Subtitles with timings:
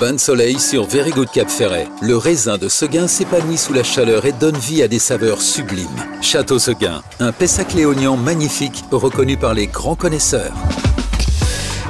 [0.00, 1.88] Bain de soleil sur Very Good Cap Ferret.
[2.02, 5.86] Le raisin de Seguin s'épanouit sous la chaleur et donne vie à des saveurs sublimes.
[6.20, 10.52] Château Seguin, un Pessac léonien magnifique reconnu par les grands connaisseurs.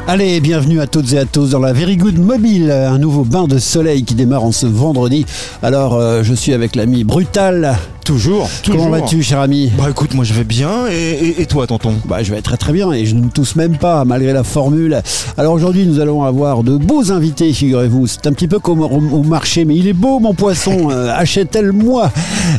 [0.06, 3.48] Allez, bienvenue à toutes et à tous dans la Very Good Mobile, un nouveau bain
[3.48, 5.26] de soleil qui démarre en ce vendredi.
[5.62, 7.76] Alors, euh, je suis avec l'ami Brutal.
[8.06, 8.84] Toujours, toujours.
[8.84, 9.72] Comment vas-tu, cher ami?
[9.76, 11.92] Bah écoute, moi je vais bien, et, et- et toi, tonton?
[12.04, 15.02] Bah, je vais très très bien et je ne tousse même pas malgré la formule.
[15.36, 18.06] Alors aujourd'hui, nous allons avoir de beaux invités, figurez-vous.
[18.06, 20.88] C'est un petit peu comme au, au marché, mais il est beau mon poisson.
[20.92, 22.12] euh, Achète-le-moi.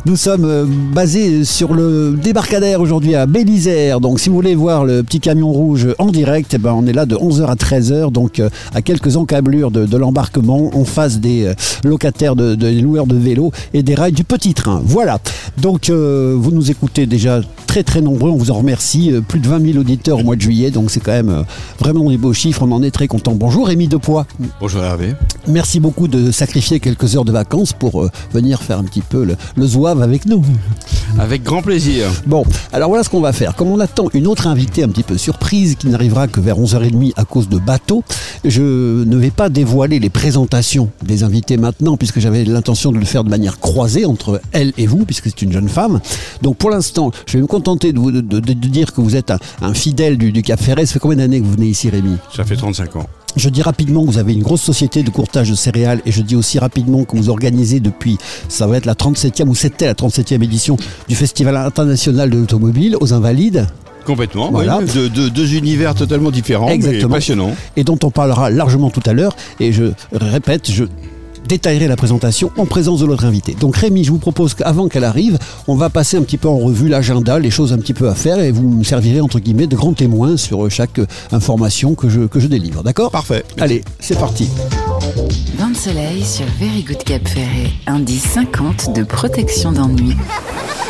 [0.05, 4.01] Nous sommes euh, basés sur le débarcadère aujourd'hui à Bélisère.
[4.01, 6.93] Donc si vous voulez voir le petit camion rouge en direct, eh ben, on est
[6.93, 11.19] là de 11h à 13h, donc euh, à quelques encablures de, de l'embarquement en face
[11.21, 11.49] des
[11.85, 14.81] locataires, de, de- des loueurs de vélos et des rails du petit train.
[14.83, 15.19] Voilà.
[15.61, 19.11] Donc euh, vous nous écoutez déjà très très nombreux, on vous en remercie.
[19.11, 21.43] Euh, plus de 20 000 auditeurs au mois de juillet, donc c'est quand même euh,
[21.79, 23.33] vraiment des beaux chiffres, on en est très content.
[23.33, 24.25] Bonjour Rémi Depoix.
[24.59, 25.13] Bonjour Hervé.
[25.47, 29.35] Merci beaucoup de sacrifier quelques heures de vacances pour venir faire un petit peu le,
[29.55, 30.43] le zouave avec nous.
[31.19, 32.07] Avec grand plaisir.
[32.25, 32.43] Bon,
[32.73, 33.55] alors voilà ce qu'on va faire.
[33.55, 37.13] Comme on attend une autre invitée un petit peu surprise qui n'arrivera que vers 11h30
[37.15, 38.03] à cause de bateau,
[38.45, 43.05] je ne vais pas dévoiler les présentations des invités maintenant puisque j'avais l'intention de le
[43.05, 45.99] faire de manière croisée entre elle et vous puisque c'est une jeune femme.
[46.41, 49.15] Donc pour l'instant, je vais me contenter de, vous, de, de- de dire que vous
[49.15, 50.85] êtes un, un fidèle du, du Cap Ferret.
[50.85, 52.15] Ça fait combien d'années que vous venez ici Rémi?
[52.35, 53.05] Ça fait 35 ans.
[53.35, 56.21] je dis rapidement que vous avez une grosse société de courtage de céréales et je
[56.21, 58.17] dis aussi rapidement que vous organisez depuis,
[58.49, 62.97] ça va être la 37e ou c'était la 37e édition du Festival international de l'automobile
[62.99, 63.67] aux Invalides
[64.05, 64.51] Complètement.
[64.51, 64.79] Voilà.
[64.79, 64.85] oui.
[64.95, 67.15] De, de- deux univers totalement différents, Exactement.
[67.15, 67.51] passionnants.
[67.75, 69.35] et dont on parlera largement tout à l'heure.
[69.59, 70.85] Et je répète, je
[71.47, 73.55] détaillerai la présentation en présence de notre invité.
[73.59, 76.57] Donc Rémi, je vous propose qu'avant qu'elle arrive, on va passer un petit peu en
[76.57, 79.67] revue l'agenda, les choses un petit peu à faire et vous me servirez entre guillemets
[79.67, 80.99] de grand témoin sur chaque
[81.31, 82.83] information que je, que je délivre.
[82.83, 83.11] D'accord?
[83.11, 83.43] Parfait.
[83.59, 84.49] Allez, c'est parti.
[85.57, 87.71] Bain de soleil sur Very Good Cap Ferret.
[87.87, 90.15] Indice 50 de protection d'ennui.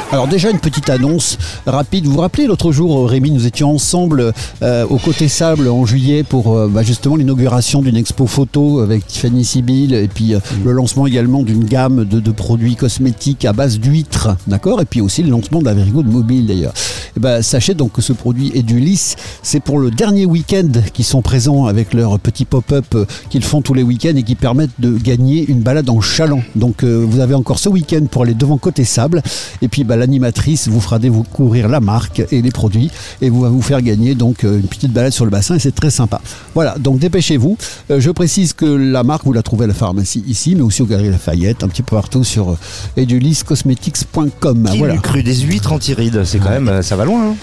[0.09, 2.05] Alors déjà une petite annonce rapide.
[2.05, 4.31] Vous vous rappelez l'autre jour, euh, Rémi, nous étions ensemble
[4.61, 9.05] euh, au Côté Sable en juillet pour euh, bah, justement l'inauguration d'une expo photo avec
[9.05, 13.79] Tiffany Sibyl et puis euh, le lancement également d'une gamme de, produits cosmétiques à base
[13.79, 16.73] d'huîtres, d'accord Et puis aussi le lancement de la Very Good Mobile d'ailleurs.
[17.15, 19.15] Et ben, sachez donc que ce produit est du lisse.
[19.41, 23.61] C'est pour le dernier week-end qu'ils sont présents avec leur petit pop-up euh, qu'ils font
[23.61, 26.41] tous les week-ends et qui permettent de gagner une balade en chaland.
[26.55, 29.23] Donc euh, vous avez encore ce week-end pour aller devant Côté Sable
[29.61, 32.91] et puis bah, l'animatrice vous fera découvrir la marque et les produits
[33.21, 35.59] et vous va vous faire gagner donc euh, une petite balade sur le bassin et
[35.59, 36.21] c'est très sympa.
[36.53, 37.57] Voilà, donc dépêchez-vous.
[37.89, 40.85] Je précise que la marque vous la trouvez à la pharmacie ici mais aussi au
[40.85, 42.57] Galerie Lafayette, un petit peu partout sur euh,
[42.97, 44.67] eduliscosmetics.com.
[44.71, 44.97] Qui Voilà.
[44.97, 47.29] cru des huîtres anti-rides C'est quand même, euh, ça va loin.
[47.31, 47.35] hein.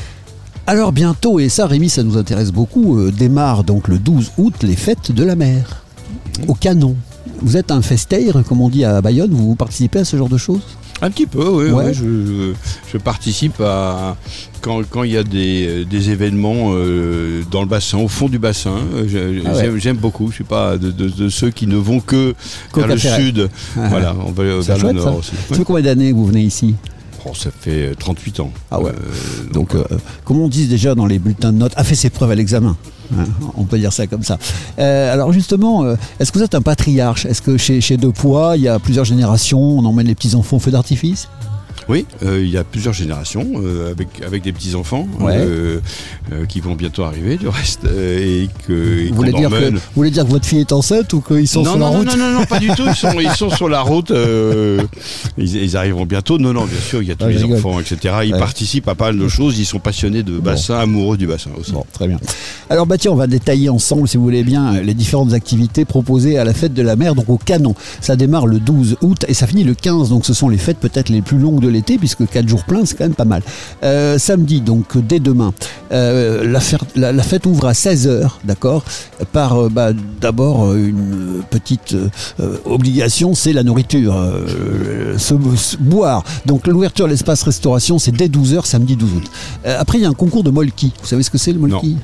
[0.66, 4.54] Alors bientôt, et ça Rémi, ça nous intéresse beaucoup, euh, démarre donc le 12 août
[4.62, 5.82] les fêtes de la mer
[6.48, 6.96] au canon.
[7.42, 10.38] Vous êtes un festaire, comme on dit à Bayonne, vous participez à ce genre de
[10.38, 10.62] choses?
[11.02, 11.70] Un petit peu, oui.
[11.70, 11.86] Ouais.
[11.88, 12.52] oui, je,
[12.92, 14.16] je participe à.
[14.62, 18.38] Quand quand il y a des, des événements euh, dans le bassin, au fond du
[18.38, 19.72] bassin, euh, Ah ouais.
[19.78, 20.28] j'aime- beaucoup.
[20.30, 22.34] Je suis pas de, de- de ceux qui ne vont que
[22.74, 23.50] vers le sud.
[23.76, 23.88] Ah.
[23.90, 25.32] Voilà, on va vers le nord aussi.
[25.48, 26.74] Ça fait combien d'années que vous venez ici?
[27.26, 28.50] Oh, ça fait euh, 38 ans.
[28.70, 28.90] Ah ouais.
[28.90, 29.84] Euh, Donc, euh,
[30.24, 32.76] comme on dit déjà dans les bulletins de notes, a fait ses preuves à l'examen.
[33.16, 33.24] Hein,
[33.56, 34.38] on peut dire ça comme ça.
[34.78, 37.26] Euh, alors justement, euh, est-ce que vous êtes un patriarche?
[37.26, 40.56] Est-ce que chez, chez Deux Poids, il y a plusieurs générations, on emmène les petits-enfants
[40.56, 41.28] au feu d'artifice?
[41.88, 45.36] Oui, euh, il y a plusieurs générations euh, avec, avec des petits-enfants Ouais.
[45.36, 45.80] euh,
[46.48, 50.10] qui vont bientôt arriver du reste et que et vous voulez, dire que, vous voulez
[50.10, 52.16] dire que votre fille est enceinte ou qu'ils sont non, sur non, la non, route
[52.16, 52.84] non, non, non, pas du tout.
[52.86, 54.10] Ils sont, ils sont sur la route.
[55.38, 56.38] ils, ils arriveront bientôt.
[56.38, 57.58] Non, non, bien sûr, il y a tous Ah, les rigole.
[57.58, 58.14] enfants, etc.
[58.24, 58.38] Ils Ouais.
[58.38, 59.58] participent à pas mal de choses.
[59.58, 61.72] Ils sont passionnés de bassin, amoureux du bassin aussi.
[61.72, 62.18] Bon, très bien.
[62.70, 66.38] Alors bah tiens, on va détailler ensemble, si vous voulez bien, les différentes activités proposées
[66.38, 67.74] à la fête de la mer, donc au canon.
[68.00, 70.78] Ça démarre le 12 août et ça finit le 15, donc ce sont les fêtes
[70.78, 73.42] peut-être les plus longues de l'été, puisque 4 jours pleins, c'est quand même pas mal.
[73.82, 75.52] Euh, samedi, donc dès demain,
[75.92, 78.82] euh, la, fer- la- fête ouvre à 16h, d'accord
[79.32, 79.90] Par euh, bah,
[80.20, 81.94] d'abord une petite
[82.64, 84.14] obligation, c'est la nourriture,
[85.18, 85.34] se,
[85.78, 86.24] boire.
[86.46, 89.24] Donc l'ouverture l'espace restauration, c'est dès 12h, samedi 12 août.
[89.64, 90.92] Après, il y a un concours de molki.
[91.02, 91.96] Vous savez ce que c'est le molki?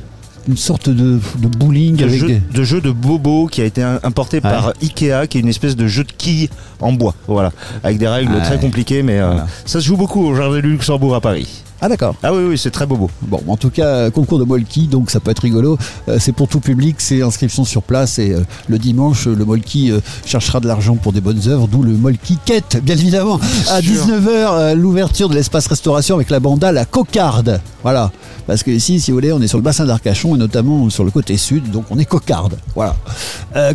[0.50, 2.40] Une sorte de, de bowling De avec jeu, des...
[2.52, 5.86] de jeu de bobo qui a été importé par Ikea, qui est une espèce de
[5.86, 6.48] jeu de quilles
[6.80, 7.52] en bois, voilà,
[7.84, 8.42] avec des règles Ouais.
[8.42, 9.46] très compliquées, mais euh, Voilà.
[9.64, 11.62] ça se joue beaucoup au Jardin du Luxembourg à Paris.
[11.82, 12.14] Ah d'accord.
[12.22, 13.10] Ah oui, oui, c'est très bobo.
[13.22, 15.78] Bon, en tout cas, concours de Molki, donc ça peut être rigolo.
[16.08, 19.90] Euh, c'est pour tout public, c'est inscription sur place et euh, le dimanche, le Molki
[19.90, 23.40] euh, cherchera de l'argent pour des bonnes œuvres, d'où le Molki Quête, bien évidemment.
[23.70, 27.60] À 19h, l'ouverture de l'espace restauration avec la banda La Cocarde.
[27.82, 28.12] Voilà.
[28.46, 31.04] Parce que ici, si vous voulez, on est sur le bassin d'Arcachon et notamment sur
[31.04, 32.58] le côté sud, donc on est cocarde.
[32.74, 32.96] Voilà.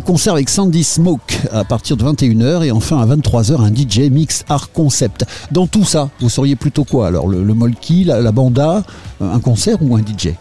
[0.04, 4.44] Concert avec Sandy Smoke à partir de 21h et enfin à 23h un DJ mix
[4.48, 5.24] art concept.
[5.50, 8.82] Dans tout ça, vous seriez plutôt quoi Alors le, le Molki, la, la banda,
[9.22, 10.34] euh, un concert ou un DJ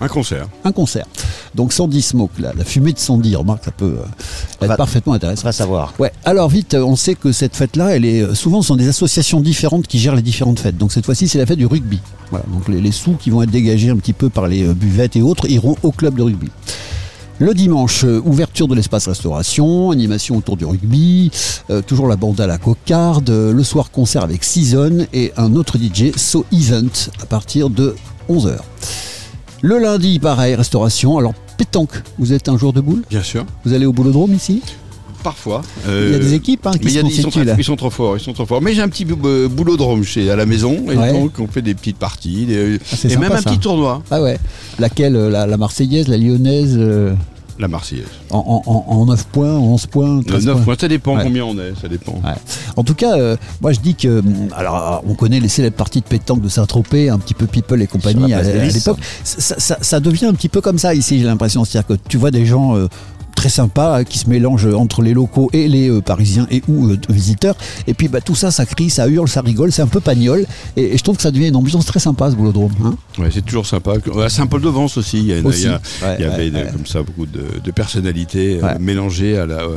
[0.00, 0.46] Un concert.
[0.64, 1.06] un concert.
[1.54, 4.04] Donc Sandy Smoke, la, la fumée de Sandy, remarque, ça peut euh,
[4.60, 5.44] être Va- parfaitement intéressant.
[5.44, 5.94] Va savoir.
[5.98, 8.88] Ouais, alors vite, euh, on sait que cette fête-là, elle est souvent ce sont des
[8.88, 10.76] associations différentes qui gèrent les différentes fêtes.
[10.76, 12.00] Donc cette fois-ci, c'est la fête du rugby.
[12.30, 15.16] Voilà, donc les, les sous qui vont être dégagés un petit peu par les buvettes
[15.16, 16.50] et autres iront au club de rugby.
[17.38, 21.30] Le dimanche, euh, ouverture de l'espace restauration, animation autour du rugby,
[21.68, 25.54] euh, toujours la bande à la cocarde, euh, le soir concert avec Season et un
[25.54, 27.94] autre DJ, So Event, à partir de
[28.30, 28.56] 11h.
[29.60, 31.18] Le lundi, pareil, restauration.
[31.18, 33.02] Alors, pétanque, vous êtes un joueur de boule?
[33.10, 33.44] Bien sûr.
[33.66, 34.62] Vous allez au boulodrome ici?
[35.26, 35.62] Parfois.
[35.84, 37.22] Il y a Euh, des équipes hein, qui mais il y se a des- ils,
[37.22, 38.62] sont très, ils sont trop forts, ils sont trop forts.
[38.62, 41.12] Mais j'ai un petit bou- euh, boulodrome chez à la maison et Ouais.
[41.12, 43.50] donc on fait des petites parties des- Ah, c'est et sympa, même un ça.
[43.50, 44.02] petit tournoi.
[44.12, 44.38] Ah ouais.
[44.78, 47.12] Laquelle euh, la, la Marseillaise, la Lyonnaise euh,
[47.58, 48.06] La Marseillaise.
[48.30, 50.64] en, en, en, en 9 points, en 11 points, 13 9 points.
[50.64, 51.22] points, ça dépend Ouais.
[51.24, 52.12] combien on est, ça dépend.
[52.12, 52.34] Ouais.
[52.76, 56.02] En tout cas, euh, moi je dis que, hum, alors on connaît les célèbres parties
[56.02, 58.98] de pétanque de Saint-Tropez, un petit peu People et compagnie à, l'époque.
[59.24, 61.64] Ça, ça- ça devient un petit peu comme ça ici, j'ai l'impression.
[61.64, 62.86] C'est-à-dire que tu vois des gens euh,
[63.36, 66.88] très sympas euh, qui se mélangent entre les locaux et les euh, parisiens et ou
[66.88, 67.54] euh, visiteurs.
[67.86, 70.44] Et puis bah, tout ça, ça crie, ça hurle, ça rigole, c'est un peu pagnol.
[70.76, 72.72] Et, et je trouve que ça devient une ambiance très sympa ce boulodrome.
[72.84, 73.92] Hein Ouais, c'est toujours sympa.
[74.22, 75.62] À Saint-Paul-de-Vence aussi, il y, a Aussi.
[75.62, 76.68] il y a- Ouais, il y avait ouais, de- ouais.
[76.72, 79.76] comme ça beaucoup de, de personnalités euh, mélangées à la, euh,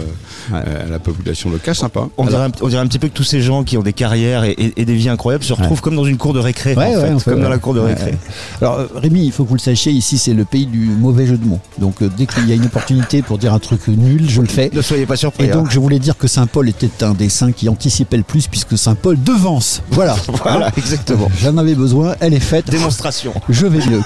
[0.52, 0.58] Ouais.
[0.58, 1.76] à la population locale.
[1.76, 2.08] Sympa.
[2.18, 3.94] On dirait, un, on dirait un petit peu que tous ces gens qui ont des
[3.94, 6.74] carrières et, et- et des vies incroyables se retrouvent comme dans une cour de récré.
[6.76, 8.12] Ouais, en ouais, fait, comme dans la cour de récré.
[8.12, 8.18] ouais.
[8.62, 11.38] Alors Rémi, il faut que vous le sachiez, ici c'est le pays du mauvais jeu
[11.38, 11.60] de mots.
[11.78, 14.48] Donc euh, dès qu'il y a une opportunité pour dire un truc nul, je le
[14.48, 14.70] fais.
[14.74, 15.46] Ne soyez pas surpris.
[15.46, 15.56] Et hein.
[15.56, 18.78] donc je voulais dire que Saint-Paul était un des saints qui anticipait le plus puisque
[18.78, 19.82] Saint-Paul devance.
[19.92, 20.16] Voilà.
[20.44, 21.30] Voilà, Hein exactement.
[21.42, 22.70] J'en avais besoin, elle est faite.
[22.70, 23.34] Démonstration.
[23.50, 24.02] Je vais mieux.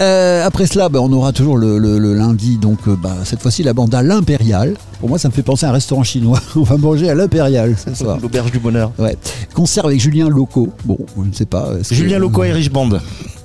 [0.00, 3.40] Euh, après cela, bah, on aura toujours le, le- le lundi, donc euh, bah, cette
[3.42, 4.74] fois-ci la bande à l'Impérial.
[5.00, 6.40] Pour moi, ça me fait penser à un restaurant chinois.
[6.56, 8.18] On va manger à l'Impérial ce soir.
[8.20, 8.92] L'auberge du bonheur.
[8.98, 9.16] Ouais.
[9.54, 10.68] Concert avec Julien Loco.
[10.84, 11.70] Bon, je ne sais pas.
[11.88, 12.90] que- Julien Loco et Rich Band.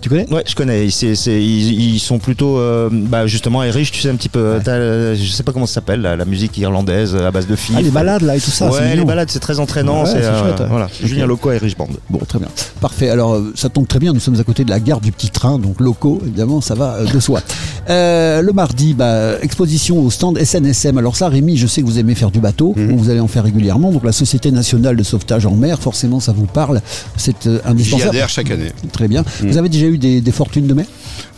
[0.01, 0.89] Tu connais Ouais, je connais.
[0.89, 4.59] C'est- c'est- ils, ils sont plutôt, euh, bah, justement, Erich, tu sais un petit peu.
[4.63, 7.55] t'as, euh, je sais pas comment ça s'appelle, la, la musique irlandaise à base de
[7.55, 7.75] filles.
[7.77, 8.69] Ah, les balades là et tout ça.
[8.71, 10.01] c'est ouais, les balades, c'est très entraînant.
[10.03, 10.65] Ouais, c'est c'est chouette, ouais.
[10.69, 11.05] Voilà, Ok.
[11.07, 11.87] Julien Loco et Rich Band.
[12.09, 12.47] Bon, très bien.
[12.79, 13.09] Parfait.
[13.09, 14.11] Alors, euh, ça tombe très bien.
[14.13, 16.95] Nous sommes à côté de la gare du petit train, donc locaux, évidemment, ça va
[16.95, 17.41] euh, de soi.
[17.89, 20.97] Euh, le mardi, bah, exposition au stand SNSM.
[20.99, 22.73] Alors ça, Rémi, je sais que vous aimez faire du bateau.
[22.77, 22.95] Mhm.
[22.95, 23.91] Vous allez en faire régulièrement.
[23.91, 26.79] Donc la Société nationale de sauvetage en mer, forcément, ça vous parle.
[27.17, 28.09] C'est euh, J'y indispensable.
[28.11, 28.71] adhère chaque année.
[28.93, 29.25] Très bien.
[29.41, 29.49] Mhm.
[29.49, 30.85] Vous avez déjà eu des, des fortunes de mer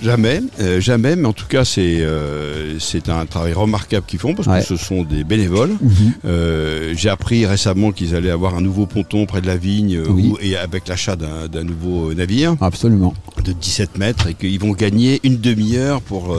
[0.01, 4.33] Jamais, euh, jamais, mais en tout cas, c'est euh, c'est un travail remarquable qu'ils font
[4.33, 4.59] parce Ouais.
[4.61, 5.71] que ce sont des bénévoles.
[6.25, 10.31] Euh, J'ai appris récemment qu'ils allaient avoir un nouveau ponton près de la vigne Oui.
[10.33, 13.13] où- et avec l'achat d'un nouveau navire Absolument.
[13.43, 16.35] de 17 mètres et qu'ils vont gagner une demi-heure pour,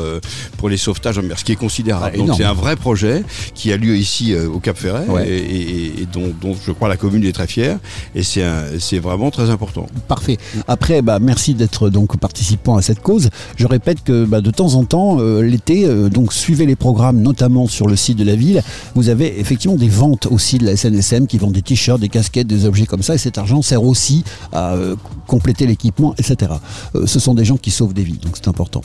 [0.58, 2.12] pour les sauvetages en mer, ce qui est considérable.
[2.14, 3.22] Ah, Donc c'est un vrai projet
[3.54, 5.28] qui a lieu ici au Cap Ferret Ouais.
[5.28, 7.78] et, et- et dont, dont je crois la commune est très fière
[8.14, 9.86] et c'est vraiment très important.
[10.08, 10.38] Parfait.
[10.68, 13.30] Après, bah, merci d'être donc participant à cette cause.
[13.56, 17.20] Je répète que bah, de temps en temps, euh, l'été, euh, donc suivez les programmes,
[17.20, 18.62] notamment sur le site de la ville.
[18.94, 22.46] Vous avez effectivement des ventes aussi de la SNSM qui vendent des t-shirts, des casquettes,
[22.46, 23.14] des objets comme ça.
[23.14, 24.96] Et cet argent sert aussi à euh,
[25.26, 26.52] compléter l'équipement, etc.
[26.94, 28.82] Euh, ce sont des gens qui sauvent des vies, donc c'est important.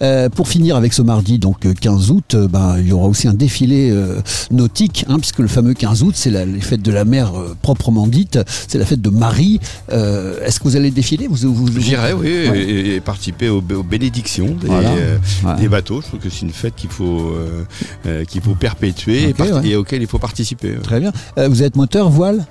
[0.00, 3.08] Euh, pour finir avec ce mardi, donc euh, 15 août, euh, bah, il y aura
[3.08, 4.20] aussi un défilé euh,
[4.52, 7.56] nautique, hein, puisque le fameux 15 août, c'est la- les fêtes de la mer euh,
[7.62, 8.38] proprement dite,
[8.68, 9.58] c'est la fête de Marie.
[9.92, 11.26] Euh, Est-ce que vous allez défiler?
[11.26, 12.60] Vous, vous- vous- J'irai, oui, Ouais.
[12.60, 14.90] et, et participer aux, aux bénédictions des, Voilà.
[14.90, 15.56] euh, Ouais.
[15.60, 16.00] des bateaux.
[16.00, 17.64] Je trouve que c'est une fête qu'il faut, euh,
[18.06, 19.68] euh, qu'il faut perpétuer et, ouais.
[19.68, 20.74] et auquel il faut participer.
[20.82, 21.12] Très bien.
[21.38, 22.46] Euh, vous êtes moteur, voile?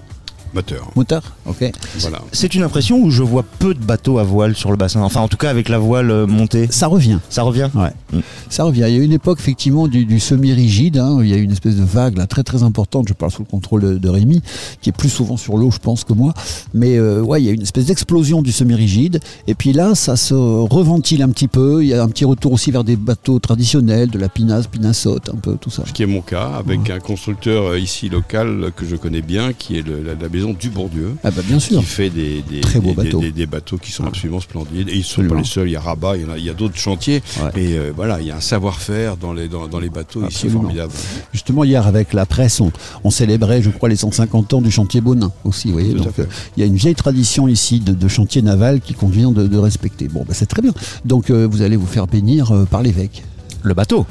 [0.57, 0.89] Moteur.
[0.95, 1.71] Moteur Ok.
[1.99, 2.19] Voilà.
[2.31, 5.01] C'est une impression où je vois peu de bateaux à voile sur le bassin.
[5.01, 6.67] Enfin, en tout cas, avec la voile euh, montée.
[6.71, 7.19] Ça revient.
[7.29, 7.91] Ça revient Ouais.
[8.11, 8.19] Mm.
[8.49, 8.85] Ça revient.
[8.87, 10.97] Il y a eu une époque effectivement du, du semi-rigide.
[10.97, 13.07] hein, où il y a eu une espèce de vague là, très très importante.
[13.07, 14.41] Je parle sous le contrôle de, de Rémi,
[14.81, 16.33] qui est plus souvent sur l'eau, je pense, que moi.
[16.73, 19.19] Mais euh, ouais, il y a eu une espèce d'explosion du semi-rigide.
[19.45, 21.83] Et puis là, ça se reventile un petit peu.
[21.83, 25.29] Il y a un petit retour aussi vers des bateaux traditionnels, de la pinasse, pinassote,
[25.29, 25.83] un peu tout ça.
[25.85, 29.53] Ce qui est mon cas, avec un constructeur euh, ici local que je connais bien,
[29.53, 31.15] qui est le- la, la maison du Bourdieu.
[31.23, 31.79] Ah bah bien sûr.
[31.79, 33.19] qui fait des, des, Très beaux des- bateaux.
[33.19, 34.09] des- des bateaux qui sont Ah.
[34.09, 34.89] absolument splendides.
[34.89, 35.35] Et ils ne sont Absolument.
[35.35, 37.21] pas les seuls, il y a Rabat, il y a, il y a d'autres chantiers.
[37.41, 37.61] Ouais.
[37.61, 40.27] Et euh, voilà, il y a un savoir-faire dans les, dans, dans les bateaux ici
[40.45, 40.61] Absolument.
[40.61, 40.93] formidable.
[41.33, 42.71] Justement, hier, avec la presse, on,
[43.03, 45.67] on célébrait, je crois, les 150 ans du chantier Bonin aussi.
[45.67, 46.21] Vous voyez Tout à Donc, fait.
[46.23, 49.47] euh, il y a une vieille tradition ici de, de chantier naval qu'il convient de,
[49.47, 50.07] de respecter.
[50.07, 50.71] Bon, bah, c'est très bien.
[51.05, 53.23] Donc, euh, vous allez vous faire bénir euh, par l'évêque.
[53.63, 54.05] Le bateau.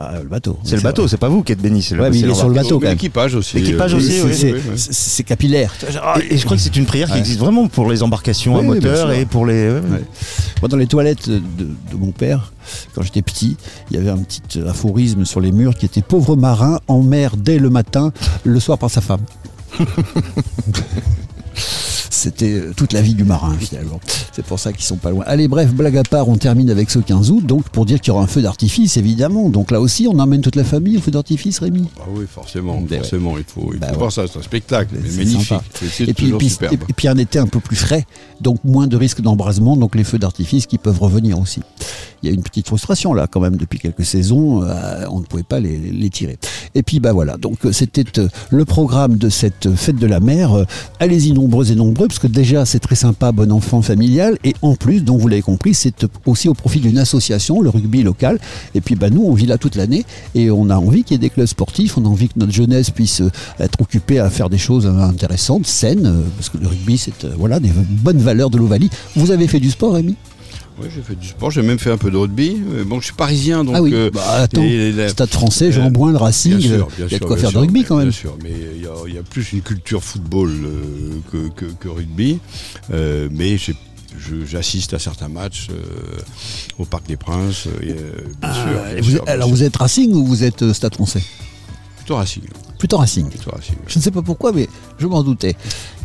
[0.00, 0.56] Ah, le bateau.
[0.62, 0.90] C'est le vrai.
[0.90, 1.82] bateau, c'est pas vous qui êtes béni.
[1.82, 2.92] c'est le- Ouais, mais il est sur le bateau, Mais quand même.
[2.92, 3.56] L'équipage aussi.
[3.58, 4.72] L'équipage euh, aussi, C'est- oui, c'est- oui, oui.
[4.78, 5.74] c'est- C'est capillaire.
[6.22, 7.18] Et, et je crois que c'est une prière qui Ouais.
[7.18, 9.54] existe vraiment pour les embarcations à moteur et pour les.
[9.68, 9.80] ouais, ouais.
[9.90, 10.04] Ouais.
[10.62, 12.52] Moi, dans les toilettes de, de mon père,
[12.94, 13.56] quand j'étais petit,
[13.90, 17.36] il y avait un petit aphorisme sur les murs qui était Pauvre marin en mer
[17.36, 18.12] dès le matin,
[18.44, 19.22] le soir par sa femme.
[22.10, 24.00] C'était euh, toute la vie du marin finalement.
[24.32, 25.24] C'est pour ça qu'ils sont pas loin.
[25.26, 28.12] Allez, bref, blague à part, on termine avec ce 15 août, donc pour dire qu'il
[28.12, 29.48] y aura un feu d'artifice évidemment.
[29.50, 31.88] Donc là aussi, on emmène toute la famille au feu d'artifice, Rémi.
[32.00, 32.96] Ah oui, forcément, Ben ouais.
[32.98, 33.98] forcément, il faut, il Bah faut ouais.
[33.98, 35.58] voir ça, c'est un spectacle, mais C'est magnifique.
[35.74, 38.06] C'est- Et puis, puis- et- et puis un été un peu plus frais,
[38.40, 41.60] donc moins de risques d'embrasement, donc les feux d'artifice qui peuvent revenir aussi.
[42.22, 45.24] Il y a une petite frustration là quand même depuis quelques saisons, euh, on ne
[45.24, 46.38] pouvait pas les, les tirer.
[46.74, 50.20] Et puis bah voilà, donc euh, c'était euh, le programme de cette fête de la
[50.20, 50.52] mer.
[50.52, 50.64] Euh,
[51.00, 54.74] Allez-y nombreux et nombreux, parce que déjà c'est très sympa, bon enfant familial, et en
[54.74, 58.38] plus, donc vous l'avez compris, c'est aussi au profit d'une association, le rugby local.
[58.74, 61.16] Et puis bah nous, on vit là toute l'année, et on a envie qu'il y
[61.16, 64.30] ait des clubs sportifs, on a envie que notre jeunesse puisse euh, être occupée à
[64.30, 67.70] faire des choses euh, intéressantes, saines, euh, parce que le rugby c'est euh, voilà des
[67.70, 68.90] bonnes valeurs de l'Ovalie.
[69.16, 70.16] Vous avez fait du sport, Rémi?
[70.80, 72.56] Oui, j'ai fait du sport, j'ai même fait un peu de rugby.
[72.64, 73.74] mais Bon, je suis parisien, donc.
[73.76, 77.10] Ah oui, euh, bah attends, et Stade français, Jean Euh, Brun, le Racing, euh, il
[77.12, 78.08] y a de quoi faire sûr, de rugby quand même.
[78.10, 81.48] Bien sûr, mais il y a, il y a plus une culture football euh, que,
[81.48, 82.38] que- que rugby.
[82.92, 83.74] Euh, mais j'ai-
[84.46, 86.18] j'assiste à certains matchs euh,
[86.78, 87.66] au Parc des Princes.
[87.66, 89.56] euh, bien sûr, Ah, bien vous- sûr, bien alors sûr.
[89.56, 91.22] vous êtes Racing ou vous êtes euh, Stade français?
[91.96, 92.42] Plutôt Racing.
[92.78, 93.28] Plutôt Racing.
[93.28, 93.76] Plutôt Racing.
[93.86, 94.68] Je ne sais pas pourquoi, mais
[94.98, 95.56] je m'en doutais.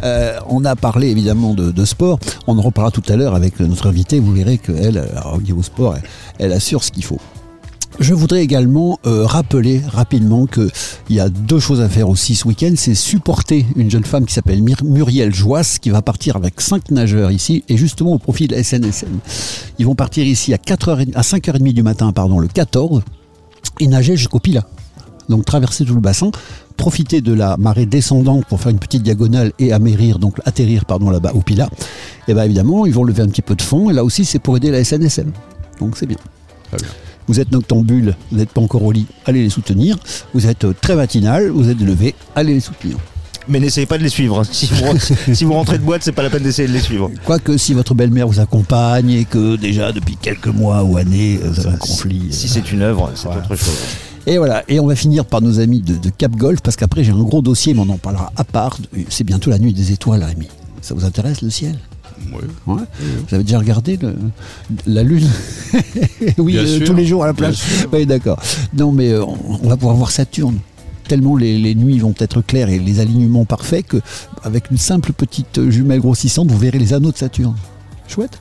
[0.03, 2.19] Euh, on a parlé évidemment de, de sport.
[2.47, 4.19] On en reparlera tout à l'heure avec notre invitée.
[4.19, 5.03] Vous verrez qu'elle,
[5.33, 6.03] au niveau sport, elle,
[6.39, 7.19] elle assure ce qu'il faut.
[7.99, 10.71] Je voudrais également euh, rappeler rapidement qu'il
[11.11, 12.73] y a deux choses à faire aussi ce week-end.
[12.75, 17.31] C'est supporter une jeune femme qui s'appelle Muriel Joisse, qui va partir avec cinq nageurs
[17.31, 19.19] ici, et justement au profit de la SNSM.
[19.77, 23.03] Ils vont partir ici à, 4h, à 5h30 du matin, pardon, le 14,
[23.79, 24.67] et nager jusqu'au Pilat.
[25.29, 26.31] Donc traverser tout le bassin,
[26.75, 31.09] profiter de la marée descendante pour faire une petite diagonale et amérir, donc atterrir pardon
[31.09, 31.69] là-bas au Pilat.
[32.27, 34.39] Et bien évidemment, ils vont lever un petit peu de fond, et là aussi c'est
[34.39, 35.31] pour aider la SNSM.
[35.79, 36.17] Donc c'est bien.
[36.69, 36.87] Très bien.
[37.27, 39.97] Vous êtes noctambule, vous n'êtes pas encore au lit, allez les soutenir.
[40.33, 42.97] Vous êtes euh, très matinal, vous êtes levé, allez les soutenir.
[43.47, 44.39] Mais n'essayez pas de les suivre.
[44.39, 44.43] hein.
[44.49, 47.09] Si vous, si vous rentrez de boîte, c'est pas la peine d'essayer de les suivre.
[47.25, 51.49] Quoique si votre belle-mère vous accompagne et que déjà depuis quelques mois ou années, euh,
[51.51, 52.27] vous avez un conflit.
[52.31, 53.41] Si euh, c'est une œuvre, c'est Voilà.
[53.41, 53.73] autre chose.
[54.25, 57.03] Et voilà, et on va finir par nos amis de, de Cap Golf, parce qu'après
[57.03, 58.77] j'ai un gros dossier, mais on en parlera à part.
[59.09, 60.47] C'est bientôt la nuit des étoiles, Rémi.
[60.81, 61.77] Ça vous intéresse le ciel?
[62.31, 62.43] Ouais.
[62.67, 64.15] Vous avez déjà regardé le-
[64.87, 65.27] la lune?
[66.37, 67.59] Oui, euh, tous les jours à la plage.
[67.91, 68.39] Oui, d'accord.
[68.77, 70.57] Non, mais euh, on, on va pouvoir voir Saturne.
[71.07, 73.97] Tellement les, les nuits vont être claires et les alignements parfaits que,
[74.43, 77.55] avec une simple petite jumelle grossissante, vous verrez les anneaux de Saturne.
[78.07, 78.39] Chouette.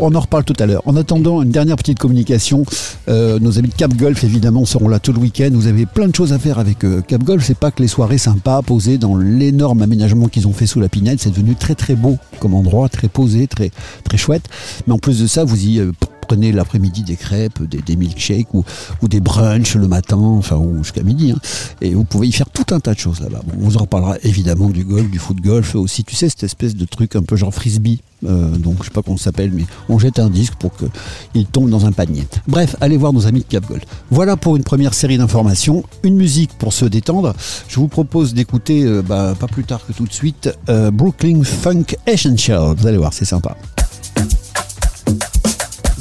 [0.00, 0.82] On en reparle tout à l'heure.
[0.86, 2.64] En attendant, une dernière petite communication.
[3.08, 5.50] Euh, nos amis de Cap Golf, évidemment, seront là tout le week-end.
[5.52, 7.44] Vous avez plein de choses à faire avec euh, Cap Golf.
[7.44, 10.88] C'est pas que les soirées sympas posées dans l'énorme aménagement qu'ils ont fait sous la
[10.88, 11.20] pinette.
[11.20, 13.70] C'est devenu très très beau comme endroit, très posé, très
[14.04, 14.44] très chouette.
[14.86, 15.92] Mais en plus de ça, vous y euh,
[16.26, 18.64] prenez l'après-midi des crêpes, des, milkshakes ou,
[19.02, 21.32] des brunchs le matin, enfin ou jusqu'à midi.
[21.32, 21.38] hein.
[21.80, 23.42] Et vous pouvez y faire tout un tas de choses là-bas.
[23.56, 26.04] On vous en reparlera évidemment du golf, du foot golf aussi.
[26.04, 28.00] Tu sais cette espèce de truc un peu genre frisbee.
[28.26, 31.46] Euh, donc je sais pas comment ça s'appelle, mais on jette un disque pour qu'il
[31.46, 32.26] tombe dans un panier.
[32.48, 33.82] Bref, allez voir nos amis de Cap Golf.
[34.10, 35.84] Voilà pour une première série d'informations.
[36.02, 37.34] Une musique pour se détendre.
[37.68, 41.42] Je vous propose d'écouter, euh, bah, pas plus tard que tout de suite, euh, Brooklyn
[41.44, 42.74] Funk Essential.
[42.76, 43.56] Vous allez voir, c'est sympa.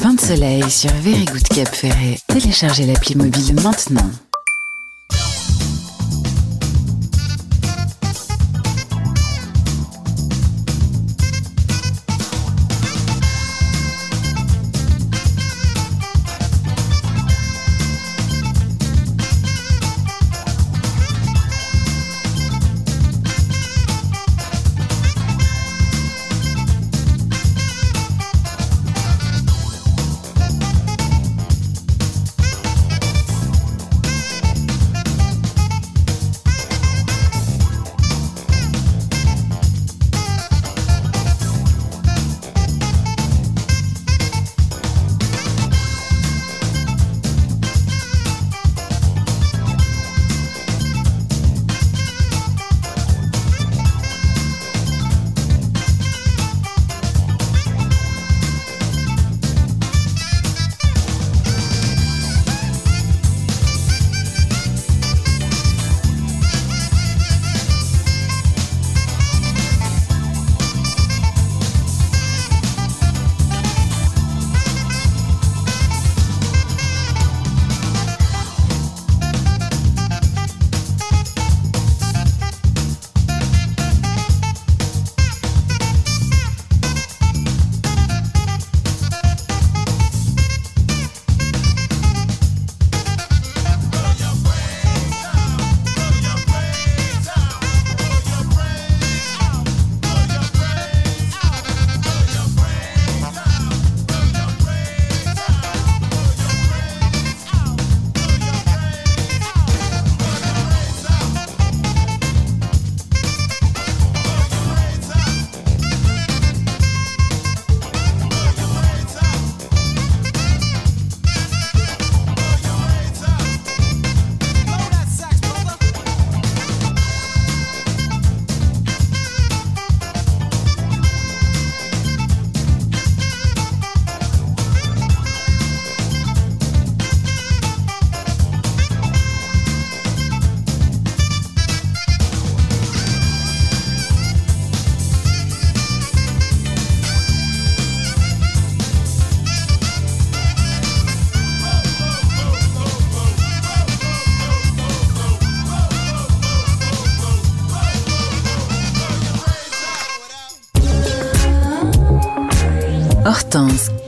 [0.03, 2.17] Vin de soleil sur Very Good Cap Ferret.
[2.27, 4.11] Téléchargez l'appli mobile maintenant.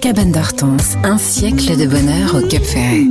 [0.01, 3.03] Cabane d'Hortense, un siècle de bonheur au Cap Ferret.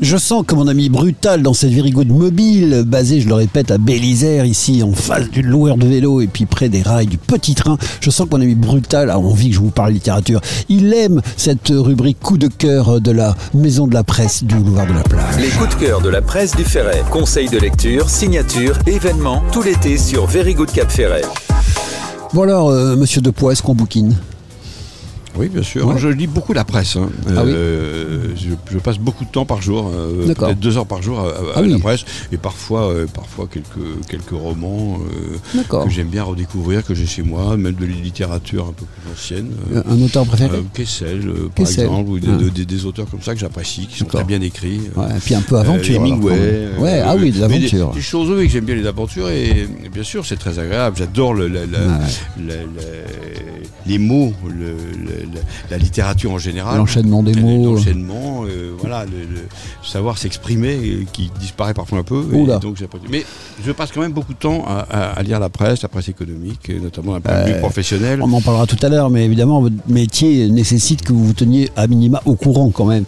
[0.00, 3.70] Je sens que mon ami Brutal dans cette Very Good Mobile, basée, je le répète,
[3.70, 7.16] à Bélisère, ici en face du loueur de vélo et puis près des rails du
[7.16, 10.40] petit train, je sens que mon ami Brutal a envie que je vous parle littérature.
[10.68, 14.88] Il aime cette rubrique coup de cœur de la maison de la presse du boulevard
[14.88, 15.36] de la plage.
[15.38, 17.04] Les coups de cœur de la presse du Ferret.
[17.12, 21.22] Conseils de lecture, signatures, événements, tout l'été sur Very Good Cap Ferret.
[22.34, 24.16] Bon alors, euh, monsieur Depoix, est-ce qu'on bouquine?
[25.38, 25.86] Oui, bien sûr.
[25.86, 25.94] Ouais.
[25.98, 26.96] Je lis beaucoup la presse.
[26.96, 27.10] hein.
[27.28, 30.86] Ah oui Euh, je, je passe beaucoup de temps par jour, euh, peut-être deux heures
[30.86, 34.98] par jour à, à- Ah à la presse, et parfois, euh, parfois quelques, quelques romans
[35.68, 39.12] que j'aime bien redécouvrir, que j'ai chez moi, même de la littérature un peu plus
[39.12, 39.50] ancienne.
[39.88, 40.62] Un auteur préféré?
[40.74, 41.20] Kessel,
[41.54, 41.84] par Kessel.
[41.84, 42.36] exemple, ou des, Ah.
[42.36, 44.80] de- des- des auteurs comme ça que j'apprécie, qui sont très bien écrits.
[44.96, 45.96] Ouais, et puis un peu aventure.
[45.96, 46.68] Hemingway.
[46.78, 47.90] ouais, ah oui, de des- l'aventure.
[47.90, 50.96] Des, choses, oui, que j'aime bien les aventures et, et bien sûr, c'est très agréable.
[50.98, 51.48] J'adore le,
[53.86, 54.76] les mots, le-
[55.70, 56.76] la, littérature en général.
[56.78, 57.74] L'enchaînement des mots.
[57.76, 59.40] L'enchaînement, euh, voilà, le, le
[59.82, 62.24] savoir s'exprimer euh, qui disparaît parfois un peu.
[62.32, 62.76] et donc.
[63.10, 63.24] Mais
[63.64, 66.08] je passe quand même beaucoup de temps à, à- à lire la presse, la presse
[66.08, 68.20] économique, notamment d'un point de vue Euh, professionnel.
[68.22, 71.70] On en parlera tout à l'heure, mais évidemment, votre métier nécessite que vous vous teniez
[71.76, 73.04] à minima au courant quand même.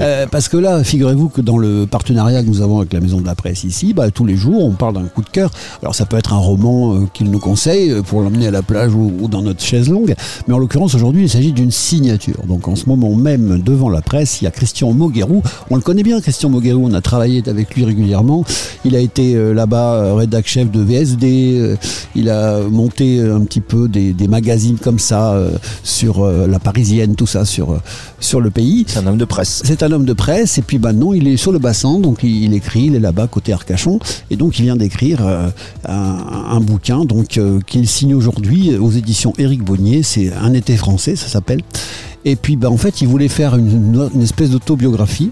[0.00, 3.18] Euh, parce que là, figurez-vous que dans le partenariat que nous avons avec la Maison
[3.20, 5.50] de la Presse ici, bah, tous les jours, on parle d'un coup de cœur.
[5.80, 8.62] Alors ça peut être un roman euh, qu'il nous conseille euh, pour l'emmener à la
[8.62, 10.14] plage ou, ou dans notre chaise longue,
[10.46, 12.42] mais en l'occurrence aujourd'hui, il s'agit d'une signature.
[12.48, 15.42] Donc en ce moment même, devant la presse, il y a Christian Moguerou.
[15.70, 18.44] On le connaît bien, Christian Moguerou, on a travaillé avec lui régulièrement.
[18.84, 21.76] Il a été euh, là-bas euh, rédac chef de VSD, euh,
[22.14, 25.36] il a monté un petit peu des, des magazines comme ça
[25.82, 27.80] sur la Parisienne, tout ça sur,
[28.20, 28.84] sur le pays.
[28.88, 29.62] C'est un homme de presse.
[29.64, 32.44] C'est un homme de presse et puis maintenant il est sur le bassin, donc il,
[32.44, 33.98] il écrit, il est là-bas côté Arcachon
[34.30, 35.52] et donc il vient d'écrire un,
[35.88, 40.02] un bouquin donc qu'il signe aujourd'hui aux éditions Éric Bonnier.
[40.02, 41.35] C'est un été français, ça
[42.24, 45.30] Et puis bah, en fait il voulait faire une, espèce d'autobiographie.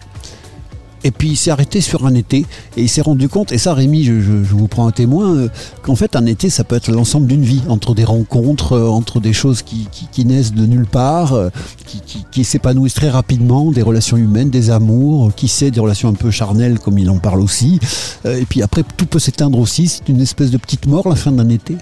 [1.07, 2.47] Et puis il s'est arrêté sur un été
[2.79, 5.49] et il s'est rendu compte, et ça Rémi, je, vous prends un témoin, euh,
[5.83, 9.21] qu'en fait un été ça peut être l'ensemble d'une vie, entre des rencontres, euh, entre
[9.21, 11.51] des choses qui, naissent de nulle part, euh,
[11.85, 16.15] qui, qui- s'épanouissent très rapidement, des relations humaines, des amours, qui sait, des relations un
[16.15, 17.81] peu charnelles comme il en parle aussi.
[18.25, 21.33] Et puis après tout peut s'éteindre aussi, c'est une espèce de petite mort la fin
[21.33, 21.77] d'un été.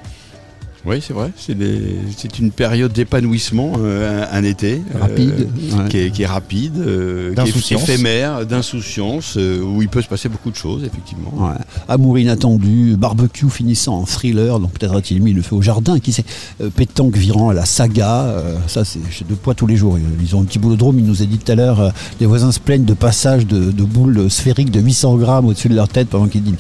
[0.84, 1.30] Oui, c'est vrai.
[1.36, 4.82] C'est une période d'épanouissement, euh, un, un été.
[4.94, 5.48] euh, Rapide.
[5.78, 5.88] ouais.
[5.88, 7.82] qui, est, qui est rapide, euh, qui est D'insouciance.
[7.88, 11.32] éphémère, d'insouciance, où il peut se passer beaucoup de choses, effectivement.
[11.36, 11.54] Ouais.
[11.88, 16.12] Amour inattendu, barbecue finissant en thriller, donc peut-être a-t-il mis le feu au jardin, qui
[16.12, 16.24] sait,
[16.74, 18.34] pétanque virant à la saga,
[18.66, 19.98] ça c'est deux poids tous les jours.
[20.20, 22.58] Ils ont un petit boulodrome, il nous a dit tout à l'heure, les voisins se
[22.60, 26.26] plaignent de passage de, de boules sphériques de 800 grammes au-dessus de leur tête pendant
[26.26, 26.56] qu'ils dînent.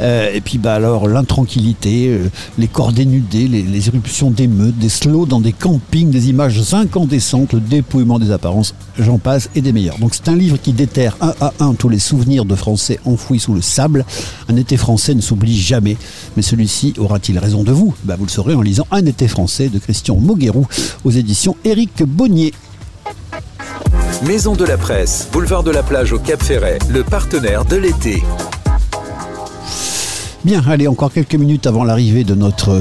[0.00, 2.18] Et puis bah alors l'intranquillité,
[2.58, 7.52] les corps dénudés, les, les éruptions d'émeutes, des slows dans des campings, des images incandescentes,
[7.52, 9.98] le dépouillement des apparences, j'en passe, et des meilleurs.
[9.98, 13.40] Donc c'est un livre qui déterre un à un tous les souvenirs de Français enfouis
[13.40, 14.04] sous le sable.
[14.48, 15.96] Un été français ne s'oublie jamais.
[16.36, 17.94] Mais celui-ci aura-t-il raison de vous?
[18.04, 20.66] Bah, Vous le saurez en lisant Un été français de Christian Moguerou
[21.04, 22.52] aux éditions Éric Bonnier.
[24.26, 28.22] Maison de la presse, boulevard de la plage au Cap Ferret, le partenaire de l'été.
[30.44, 32.80] Bien, allez, encore quelques minutes avant l'arrivée de notre euh,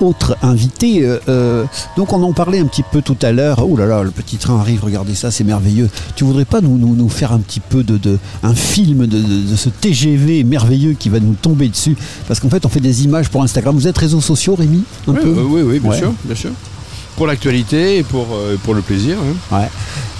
[0.00, 1.04] autre invité.
[1.04, 1.64] Euh, euh,
[1.96, 3.64] donc on en parlait un petit peu tout à l'heure.
[3.68, 5.90] Oh là là, le petit train arrive, regardez ça, c'est merveilleux.
[6.14, 9.18] Tu voudrais pas nous, nous, nous faire un petit peu de, de- un film de,
[9.20, 11.96] de- de ce TGV merveilleux qui va nous tomber dessus?
[12.28, 13.74] Parce qu'en fait, on fait des images pour Instagram.
[13.74, 15.28] Vous êtes réseaux sociaux, Rémi un Oui, peu?
[15.30, 15.98] euh, oui, oui, bien Ouais.
[15.98, 16.50] sûr, bien sûr.
[17.16, 19.16] Pour l'actualité et pour, euh, pour le plaisir.
[19.18, 19.56] hein.
[19.58, 19.68] Ouais.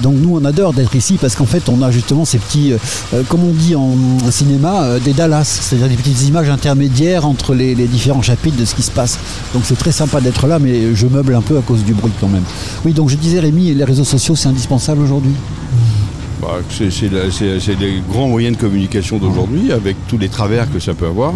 [0.01, 2.79] Donc nous on adore d'être ici parce qu'en fait on a justement ces petits, euh,
[3.15, 3.95] euh, comme on dit en,
[4.31, 8.75] cinéma, des Dallas, c'est-à-dire des petites images intermédiaires entre les, les différents chapitres de ce
[8.75, 9.19] qui se passe.
[9.55, 12.13] Donc c'est très sympa d'être là, mais je meuble un peu à cause du bruit
[12.21, 12.45] quand même.
[12.85, 15.33] Oui, donc je disais Rémi, les réseaux sociaux c'est indispensable aujourd'hui.
[16.41, 21.07] Bah, c'est les grands moyens de communication d'aujourd'hui, avec tous les travers que ça peut
[21.07, 21.35] avoir.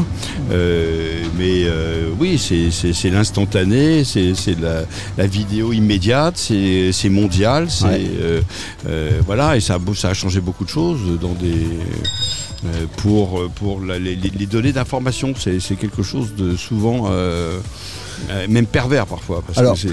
[0.51, 4.83] Euh, mais euh, oui, c'est- l'instantané, c'est la,
[5.19, 8.11] la vidéo immédiate, c'est mondial, c'est Ouais.
[8.89, 11.67] euh, voilà, et ça, a beau- ça a changé beaucoup de choses dans des
[12.97, 15.35] pour pour la- les, données d'information.
[15.39, 17.11] C'est quelque chose de souvent
[18.49, 19.43] même pervers parfois.
[19.47, 19.89] Parce Alors, que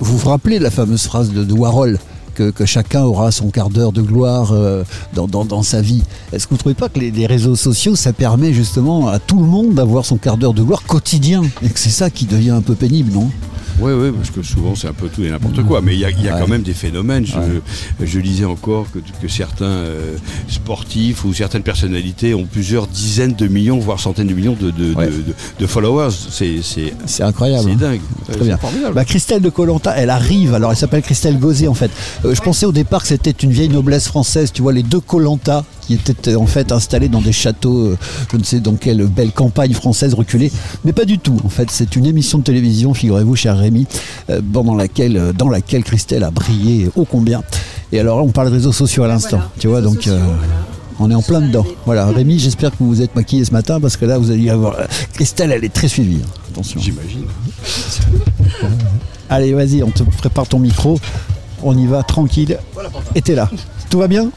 [0.00, 1.98] Vous vous rappelez la fameuse phrase de, de Warhol?
[2.34, 6.02] Que, chacun aura son quart d'heure de gloire euh, dans, sa vie.
[6.32, 9.38] Est-ce que vous ne trouvez pas que les réseaux sociaux, ça permet justement à tout
[9.38, 11.42] le monde d'avoir son quart d'heure de gloire quotidien?
[11.62, 13.30] Et que c'est ça qui devient un peu pénible, non?
[13.80, 15.80] Oui, oui, parce que souvent c'est un peu tout et n'importe quoi.
[15.80, 16.40] Mais il y a, y a Ouais.
[16.40, 17.26] quand même des phénomènes.
[17.26, 20.16] Je, je lisais encore que, que certains euh,
[20.48, 24.94] sportifs ou certaines personnalités ont plusieurs dizaines de millions, voire centaines de millions de, de,
[24.94, 25.06] Ouais.
[25.06, 26.10] de- de- de followers.
[26.30, 27.64] C'est incroyable.
[27.68, 27.90] c'est hein.
[27.90, 28.00] dingue.
[28.26, 28.56] Très C'est bien.
[28.56, 28.94] formidable.
[28.94, 30.54] Bah, Christelle de Colanta, elle arrive.
[30.54, 31.90] Alors, elle s'appelle Christelle Gauzet en fait.
[32.24, 34.50] Euh, je pensais au départ que c'était une vieille noblesse française.
[34.52, 37.98] Tu vois, les deux Colanta qui étaient euh, en fait installés dans des châteaux, euh,
[38.32, 40.50] je ne sais dans quelle belle campagne française reculée,
[40.84, 41.36] mais pas du tout.
[41.44, 43.86] En fait, c'est une émission de télévision, figurez-vous, cher Rémi,
[44.30, 47.42] euh, dans laquelle, dans laquelle Christelle a brillé ô combien.
[47.92, 49.36] Et alors là, on parle de réseaux sociaux à l'instant.
[49.38, 49.96] Voilà, tu vois, donc.
[49.96, 50.36] sociaux, euh, voilà.
[51.00, 51.64] on est en plein dedans.
[51.86, 54.48] Voilà, Rémi, j'espère que vous vous êtes maquillé ce matin parce que là, vous allez
[54.50, 54.78] avoir.
[54.80, 56.20] euh, Christelle, elle est très suivie.
[56.24, 56.28] hein.
[56.50, 56.80] Attention.
[56.80, 57.24] J'imagine.
[59.28, 60.98] Allez, vas-y, on te prépare ton micro.
[61.62, 62.58] On y va tranquille.
[63.14, 63.50] Et t'es là.
[63.90, 64.30] Tout va bien?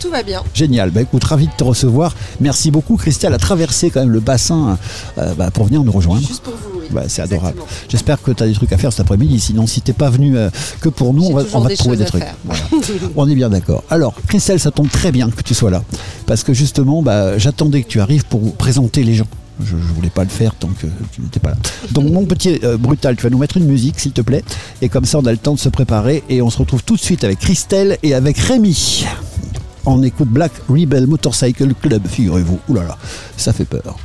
[0.00, 0.42] Tout va bien.
[0.54, 0.90] Génial.
[0.90, 2.14] Bah écoute, ravi de te recevoir.
[2.40, 4.78] Merci beaucoup, Christelle, a traversé quand même le bassin
[5.18, 6.26] euh, bah, pour venir nous rejoindre.
[6.26, 6.86] Juste pour vous, oui.
[6.90, 7.60] Bah, c'est adorable.
[7.86, 9.38] J'espère que tu as des trucs à faire cet après-midi.
[9.38, 10.48] Sinon, si t'es pas venu euh,
[10.80, 12.24] que pour nous, on va, on te trouver des à trucs.
[12.44, 12.62] Voilà.
[13.16, 13.84] on est bien d'accord.
[13.90, 15.82] Alors, Christelle, ça tombe très bien que tu sois là.
[16.24, 19.28] Parce que justement, bah, j'attendais que tu arrives pour présenter les gens.
[19.62, 21.56] Je, je voulais pas le faire tant que tu n'étais pas là.
[21.92, 24.42] Donc, mon petit euh, brutal, tu vas nous mettre une musique, s'il te plaît.
[24.80, 26.24] Et comme ça, on a le temps de se préparer.
[26.30, 29.04] Et on se retrouve tout de suite avec Christelle et avec Rémi.
[29.86, 32.60] On écoute Black Rebel Motorcycle Club, figurez-vous.
[32.68, 32.76] Ouh
[33.36, 33.96] ça fait peur.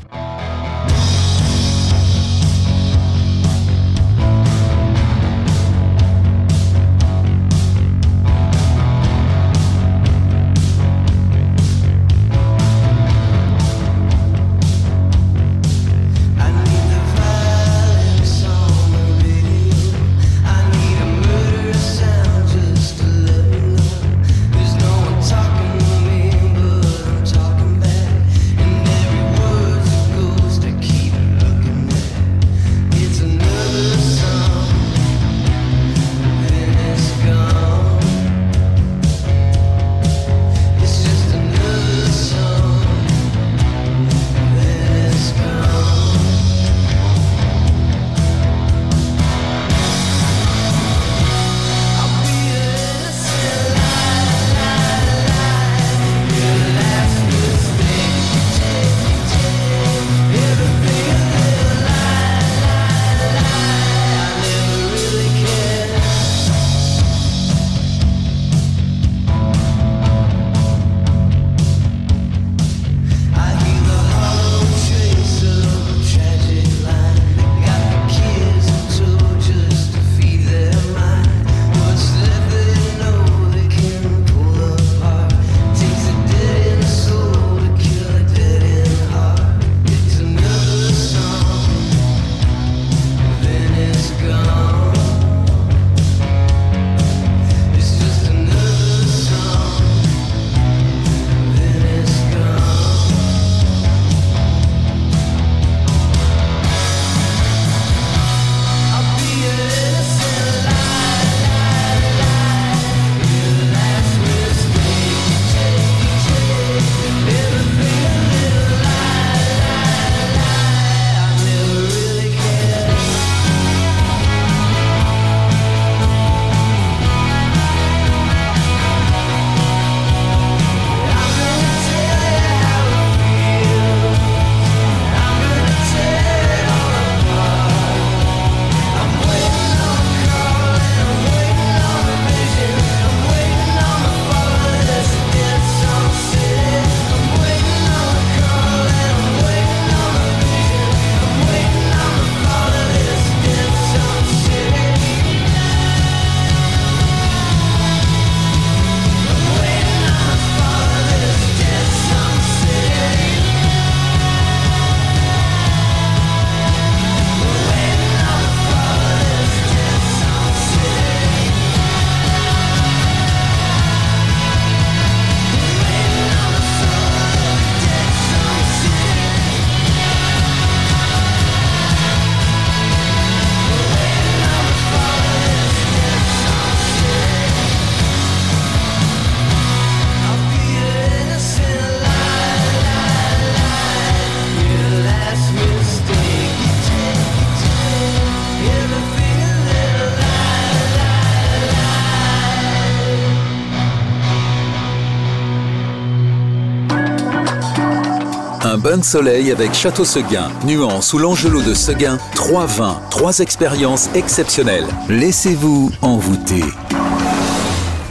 [208.97, 212.17] De soleil avec Château Seguin, Nuance ou l'Angelot de Seguin.
[212.33, 214.87] Trois vins, trois expériences exceptionnelles.
[215.09, 216.63] Laissez-vous envoûter.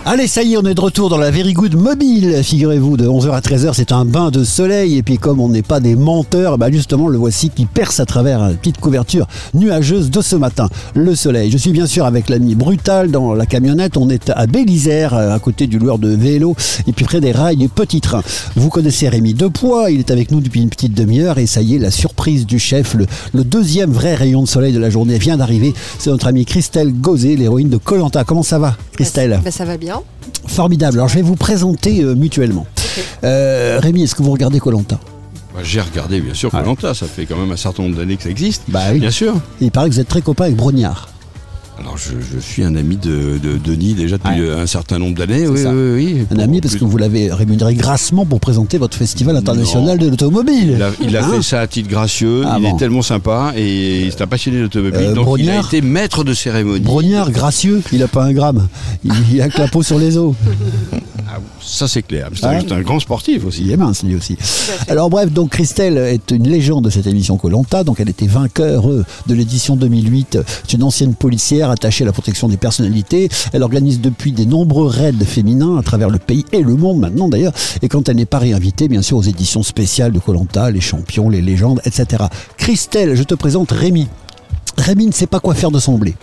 [0.07, 2.41] Allez, ça y est, on est de retour dans la Very Good Mobile.
[2.43, 4.99] Figurez-vous, de 11h à 13h, c'est un bain de soleil.
[4.99, 8.05] Et puis, comme on n'est pas des menteurs, bah justement, le voici qui perce à
[8.05, 10.69] travers une petite couverture nuageuse de ce matin.
[10.95, 11.51] Le soleil.
[11.51, 13.97] Je suis bien sûr avec l'ami Brutal dans la camionnette.
[13.97, 16.55] On est à Bélisère, à côté du loueur de vélo,
[16.87, 18.23] et puis près des rails du Petit Train.
[18.57, 19.91] Vous connaissez Rémi Depoix.
[19.91, 21.39] Il est avec nous depuis une petite demi-heure.
[21.39, 24.75] Et ça y est, la surprise du chef, le, le deuxième vrai rayon de soleil
[24.75, 25.73] de la journée vient d'arriver.
[25.99, 28.25] C'est notre amie Christelle Gauzet, l'héroïne de Colanta.
[28.25, 29.41] Comment ça va, Christelle?
[29.43, 29.94] Bah, ça va bien.
[30.47, 30.99] Formidable.
[30.99, 32.67] Alors je vais vous présenter euh, mutuellement.
[33.25, 34.99] Euh, Rémi, est-ce que vous regardez Colanta
[35.55, 36.95] Bah, J'ai regardé, bien sûr, Colanta.
[36.95, 38.63] Ça fait quand même un certain nombre d'années que ça existe.
[38.69, 39.01] Bah oui.
[39.01, 39.35] Bien sûr.
[39.61, 41.09] Il paraît que vous êtes très copain avec Brognard.
[41.81, 44.53] Alors, je, je suis un ami de, de Denis déjà depuis Ouais.
[44.61, 45.49] un certain nombre d'années.
[45.49, 46.27] Oui, oui, oui.
[46.31, 50.05] Un ami parce que vous l'avez rémunéré grassement pour présenter votre festival international Non.
[50.05, 50.75] de l'automobile.
[50.77, 52.77] Il a, il a Hein fait ça à titre gracieux, Ah il bon.
[52.77, 54.95] est tellement sympa et c'est un passionné d'automobile.
[55.01, 56.81] Euh, donc il a été maître de cérémonie.
[56.85, 58.69] Brognard, gracieux, il a pas un gramme.
[59.05, 60.35] Il, il a que la peau sur les os.
[61.27, 62.29] Ah, ça c'est clair.
[62.35, 62.57] C'est Ouais.
[62.57, 63.71] un- c'est un grand sportif Il aussi.
[63.73, 64.37] est mince lui aussi.
[64.89, 67.83] Alors bref, donc Christelle est une légende de cette émission Colanta.
[67.83, 70.39] Donc elle était vainqueur euh, de l'édition 2008.
[70.69, 73.29] C'est une ancienne policière attachée à la protection des personnalités.
[73.53, 77.29] Elle organise depuis des nombreux raids féminins à travers le pays et le monde maintenant
[77.29, 77.53] d'ailleurs.
[77.83, 81.29] Et quand elle n'est pas réinvitée, bien sûr, aux éditions spéciales de Colanta, les champions,
[81.29, 82.25] les légendes, etc.
[82.57, 84.09] Christelle, je te présente Rémi.
[84.79, 86.15] Rémi ne sait pas quoi faire de son blé.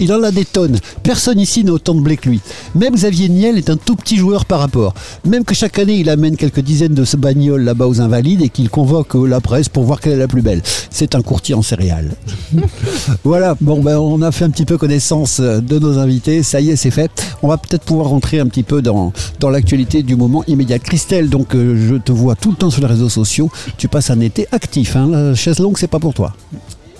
[0.00, 0.78] Il en a des tonnes.
[1.02, 2.40] Personne ici n'a autant de blé que lui.
[2.74, 4.94] Même Xavier Niel est un tout petit joueur par rapport.
[5.24, 8.48] Même que chaque année, il amène quelques dizaines de ce bagnoles là-bas aux Invalides et
[8.48, 10.62] qu'il convoque euh, la presse pour voir quelle est la plus belle.
[10.90, 12.14] C'est un courtier en céréales.
[13.24, 16.42] voilà, bon, ben, on a fait un petit peu connaissance euh, de nos invités.
[16.42, 17.10] Ça y est, c'est fait.
[17.42, 20.78] On va peut-être pouvoir rentrer un petit peu dans, dans l'actualité du moment immédiat.
[20.78, 23.50] Christelle, donc, euh, je te vois tout le temps sur les réseaux sociaux.
[23.78, 24.96] Tu passes un été actif.
[24.96, 25.08] Hein.
[25.10, 26.34] La chaise longue, c'est pas pour toi.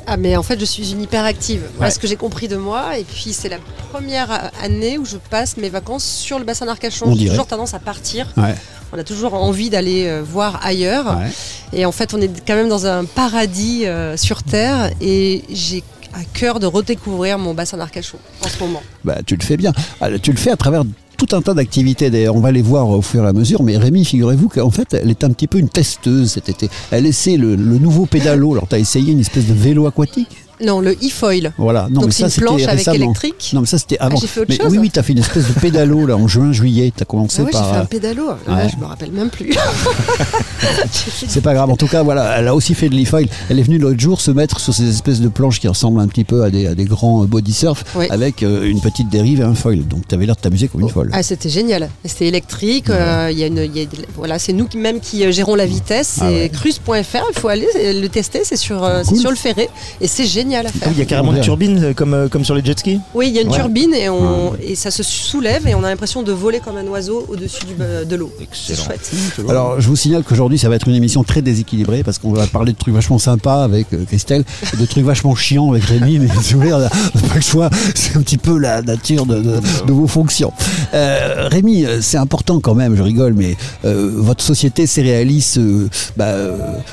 [0.07, 1.63] Ah, mais en fait, je suis une hyperactive.
[1.77, 1.91] Voilà Ouais.
[1.95, 2.97] ce que j'ai compris de moi.
[2.99, 3.59] Et puis, c'est la
[3.91, 7.07] première année où je passe mes vacances sur le bassin d'Arcachon.
[7.09, 8.29] On J'ai toujours tendance à partir.
[8.37, 8.55] Ouais.
[8.93, 11.07] On a toujours envie d'aller euh, voir ailleurs.
[11.19, 11.31] Ouais.
[11.73, 14.91] Et en fait, on est quand même dans un paradis euh, sur Terre.
[15.01, 15.83] Et j'ai
[16.15, 18.83] à cœur de redécouvrir mon bassin d'Arcachon en ce moment.
[19.05, 19.73] Bah, tu le fais bien.
[20.01, 20.85] Ah, Tu le fais à travers
[21.17, 22.11] tout un tas d'activités.
[22.11, 23.63] D'ailleurs, on va les voir au fur et à mesure.
[23.63, 26.69] Mais Rémi, figurez-vous qu'en fait, elle est un petit peu une testeuse cet été.
[26.91, 28.53] Elle essaie le, le nouveau pédalo.
[28.53, 30.46] Alors, tu as essayé une espèce de vélo aquatique?
[30.65, 31.53] Non, le e-foil.
[31.59, 31.89] Voilà.
[31.91, 32.97] Non, Donc, mais c'est ça, une planche avec récemment.
[32.97, 33.51] électrique.
[33.53, 34.17] Non, mais ça, c'était avant.
[34.17, 34.73] j'ai fait autre mais chose.
[34.73, 36.93] oui, oui, tu as fait une espèce de pédalo là, en juin, juillet.
[36.97, 37.71] Tu as commencé Ah ouais, j'ai par.
[37.71, 38.27] fait euh, un pédalo.
[38.47, 38.69] Là, ouais.
[38.73, 39.55] je me rappelle même plus.
[41.29, 41.71] C'est pas grave.
[41.71, 43.27] En tout cas, voilà, elle a aussi fait de l'e-foil.
[43.51, 46.09] Elle est venue l'autre jour se mettre sur ces espèces de planches qui ressemblent un
[46.09, 48.07] petit peu à des, à des grands euh, body surf Oui.
[48.11, 49.87] avec euh, une petite dérive et un foil.
[49.87, 51.11] Donc, tu avais l'air de t'amuser comme une folle.
[51.13, 51.91] Ah, c'était génial.
[52.05, 52.91] C'était électrique.
[52.91, 55.67] euh, y a une, il y a- voilà, c'est nous même qui euh, gérons la
[55.67, 56.15] vitesse.
[56.19, 56.49] C'est Ah ouais.
[56.53, 56.93] cruise.fr.
[57.35, 58.41] Il faut aller euh, le tester.
[58.45, 59.19] C'est sur, euh, Cool.
[59.19, 59.69] sur le ferré
[60.01, 60.89] et c'est génial à Ah faire.
[60.89, 63.01] oui, Il y a carrément une turbine euh, comme, euh, comme sur les jet skis
[63.15, 63.57] Oui, il y a une Ouais.
[63.57, 66.87] turbine et, on, et ça se soulève et on a l'impression de voler comme un
[66.87, 68.33] oiseau au-dessus euh, de l'eau.
[68.53, 68.85] C'est Excellent.
[68.87, 69.11] chouette.
[69.49, 72.47] Alors, je vous signale qu'aujourd'hui, ça va être une émission très déséquilibrée parce qu'on va
[72.47, 76.19] parler de trucs vachement sympas avec Christelle et de trucs vachement chiants avec Rémi.
[76.19, 77.71] Mais si vous voulez, on n'a pas le choix.
[77.95, 80.53] C'est un petit peu la nature de, de- de vos fonctions.
[80.95, 86.35] Euh, Rémi, c'est important quand même, je rigole, mais euh, votre société Céréalis euh, bah,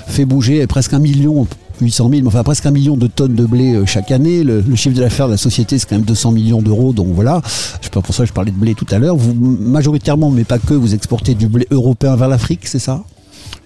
[0.08, 1.46] fait bouger presque un million.
[1.82, 4.44] 800 000, mais enfin presque un million de tonnes de blé euh, chaque année.
[4.44, 6.94] Le, le chiffre d'affaires de la société, c'est quand même 200 millions d'euros.
[6.94, 7.42] Donc voilà,
[7.80, 9.16] je sais pas pour ça que je parlais de blé tout à l'heure.
[9.16, 13.04] Vous, majoritairement, mais pas que, vous exportez du blé européen vers l'Afrique, c'est ça?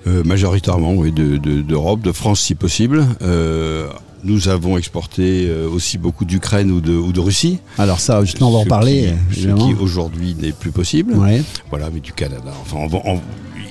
[0.08, 3.06] Euh, majoritairement, oui, de- de- d'Europe, de, France si possible.
[3.22, 3.88] Euh,
[4.24, 7.60] nous avons exporté euh, aussi beaucoup d'Ukraine ou de, ou de Russie.
[7.78, 9.14] Alors ça, justement, on va en parler.
[9.32, 11.14] qui- Ce qui aujourd'hui n'est plus possible.
[11.14, 11.42] Ouais.
[11.70, 12.52] Voilà, mais du Canada.
[12.62, 13.22] Enfin, on va- on-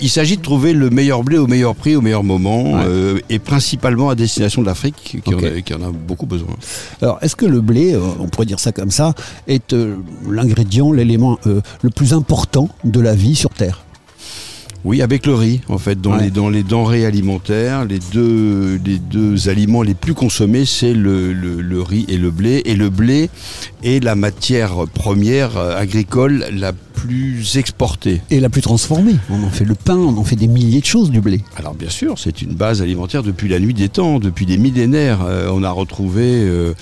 [0.02, 2.80] il s'agit de trouver le meilleur blé au meilleur prix, au meilleur moment, Ouais.
[2.86, 6.54] euh, et principalement à destination de l'Afrique, qui, en a- qui en a beaucoup besoin.
[7.00, 9.14] Alors, est-ce que le blé, euh, on pourrait dire ça comme ça,
[9.48, 9.96] est euh,
[10.28, 13.84] l'ingrédient, l'élément euh, le plus important de la vie sur Terre?
[14.86, 16.22] Oui, avec le riz, en fait, dans, Ouais.
[16.26, 21.32] les, dans les denrées alimentaires, les deux, les deux aliments les plus consommés, c'est le,
[21.32, 22.62] le- le riz et le blé.
[22.66, 23.28] Et le blé
[23.82, 28.22] est la matière première euh, agricole la plus exportée.
[28.30, 29.16] Et la plus transformée.
[29.28, 31.42] On en fait le pain, on en fait des milliers de choses du blé.
[31.56, 35.18] Alors bien sûr, c'est une base alimentaire depuis la nuit des temps, depuis des millénaires.
[35.26, 36.72] Euh, on a retrouvé euh,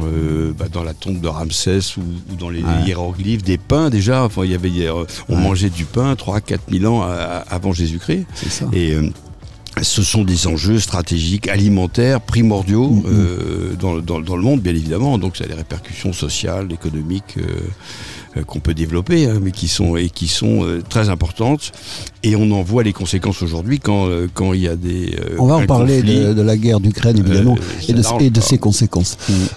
[0.00, 2.86] euh, bah, dans la tombe de Ramsès ou, ou dans les Ouais.
[2.86, 4.22] hiéroglyphes des pains déjà.
[4.24, 4.70] Enfin, y avait,
[5.28, 5.42] on Ouais.
[5.42, 8.26] mangeait du pain 3-4 000 ans à- à- avant Jésus-Christ.
[8.72, 9.08] Et euh,
[9.82, 13.02] ce sont des enjeux stratégiques, alimentaires, primordiaux Mhm.
[13.06, 15.18] euh, dans, dans- dans le monde, bien évidemment.
[15.18, 17.34] Donc ça a des répercussions sociales, économiques.
[17.38, 17.42] euh,
[18.46, 21.72] qu'on peut développer, hein, mais qui sont et qui sont euh, très importantes.
[22.22, 25.14] Et on en voit les conséquences aujourd'hui quand euh, quand il y a des.
[25.20, 28.00] euh, On va en parler de, de la guerre d'Ukraine, évidemment, Euh, et de,
[28.38, 29.16] et ses conséquences.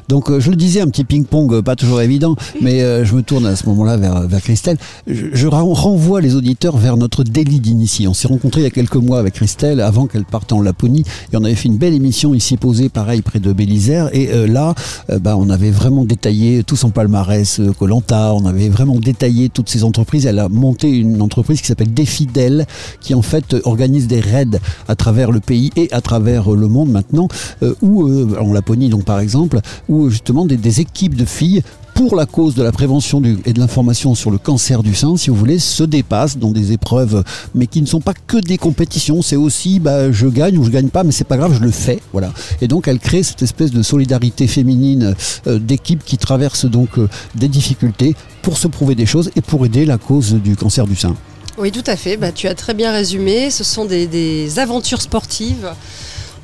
[0.10, 3.16] Donc, euh, je le disais, un petit ping-pong, euh, pas toujours évident, mais euh, je
[3.16, 4.78] me tourne à ce moment-là vers, vers Christelle.
[5.08, 8.08] Je, je ren- renvoie les auditeurs vers notre délit d'initié.
[8.08, 11.04] On s'est rencontrés il y a quelques mois avec Christelle, avant qu'elle parte en Laponie,
[11.32, 14.10] et on avait fait une belle émission ici posée, pareil, près de Bélisère.
[14.14, 14.76] Et euh, là,
[15.10, 19.50] euh, bah, on avait vraiment détaillé tout son palmarès, euh, Colanta, on avait vraiment détaillé
[19.50, 20.26] toutes ces entreprises.
[20.26, 22.66] Elle a monté une entreprise qui s'appelle Défidèle,
[23.02, 26.56] qui en fait euh, organise des raids à travers le pays et à travers euh,
[26.56, 27.28] le monde maintenant,
[27.64, 31.64] euh, où, en Laponie donc par exemple, où justement des, équipes de filles
[31.96, 35.18] pour la cause de la prévention du- et de l'information sur le cancer du sein,
[35.18, 37.24] si vous voulez, se dépassent dans des épreuves,
[37.56, 39.24] mais qui ne sont pas que des compétitions.
[39.24, 41.72] C'est aussi, bah, je gagne ou je gagne pas, mais c'est pas grave, je le
[41.72, 42.32] fais, voilà.
[42.62, 45.16] Et donc, elle crée cette espèce de solidarité féminine
[45.48, 46.90] euh, d'équipes qui traversent donc
[47.34, 48.16] des difficultés
[48.48, 51.14] pour se prouver des choses et pour aider la cause du cancer du sein.
[51.58, 52.16] Oui, tout à fait.
[52.16, 53.50] Bah, tu as très bien résumé.
[53.52, 55.68] Ce sont des, des aventures sportives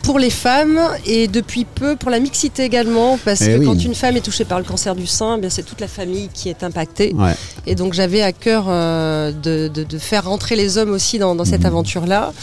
[0.01, 3.65] pour les femmes et depuis peu pour la mixité également, parce Eh que oui.
[3.65, 5.87] quand une femme est touchée par le cancer du sein, eh bien c'est toute la
[5.87, 7.13] famille qui est impactée.
[7.15, 7.35] Ouais.
[7.67, 11.35] Et donc j'avais à cœur euh, de, de- de faire rentrer les hommes aussi dans,
[11.35, 11.67] dans cette Mhm.
[11.67, 12.33] aventure-là.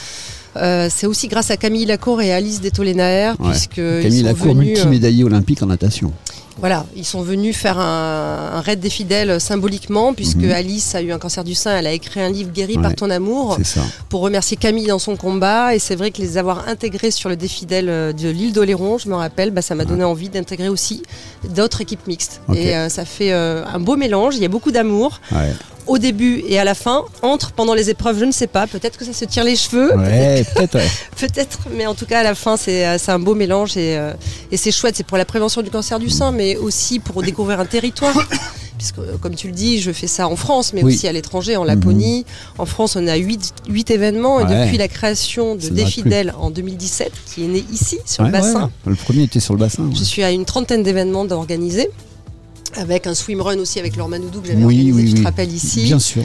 [0.57, 3.51] Euh, c'est aussi grâce à Camille Lacour et Alice Détolénaer, Ouais.
[3.51, 6.13] puisque Camille Lacour, venus, euh, multimédaillée olympique en natation.
[6.59, 10.51] Voilà, ils sont venus faire un, un raid des fidèles symboliquement, puisque Mhm.
[10.53, 12.83] Alice a eu un cancer du sein, elle a écrit un livre Guéri Ouais.
[12.83, 13.81] par ton amour ça.
[14.09, 15.75] pour remercier Camille dans son combat.
[15.75, 19.09] Et c'est vrai que les avoir intégrés sur le défidèle euh, de l'île d'Oléron, je
[19.09, 21.03] me rappelle, bah, ça m'a donné envie d'intégrer aussi
[21.55, 22.41] d'autres équipes mixtes.
[22.55, 25.21] Et euh, ça fait euh, un beau mélange, il y a beaucoup d'amour.
[25.33, 25.53] Ouais.
[25.87, 28.97] Au début et à la fin, entre, pendant les épreuves, je ne sais pas, peut-être
[28.99, 30.75] que ça se tire les cheveux, Ouais, peut-être.
[30.77, 30.87] ouais.
[31.19, 34.13] peut-être, mais en tout cas à la fin c'est euh, un beau mélange et, euh,
[34.53, 37.59] et c'est chouette, c'est pour la prévention du cancer du sein, mais aussi pour découvrir
[37.61, 38.15] un territoire.
[38.79, 40.95] Puisque, euh, comme tu le dis, je fais ça en France, mais Oui.
[40.95, 42.25] aussi à l'étranger, en Laponie.
[42.57, 44.41] En France, on a 8, événements.
[44.41, 48.33] Et depuis la création de Défidèle en 2017, qui est né ici, sur Ouais, le
[48.33, 48.71] bassin.
[48.87, 49.91] Le premier était sur le bassin.
[49.95, 51.91] je suis à une trentaine d'événements d'organiser.
[52.77, 55.21] Avec un swimrun aussi avec Laure Manoudou que j'avais Oui, organisé, oui, tu oui.
[55.21, 55.85] te rappelles ici.
[55.85, 56.23] Bien sûr.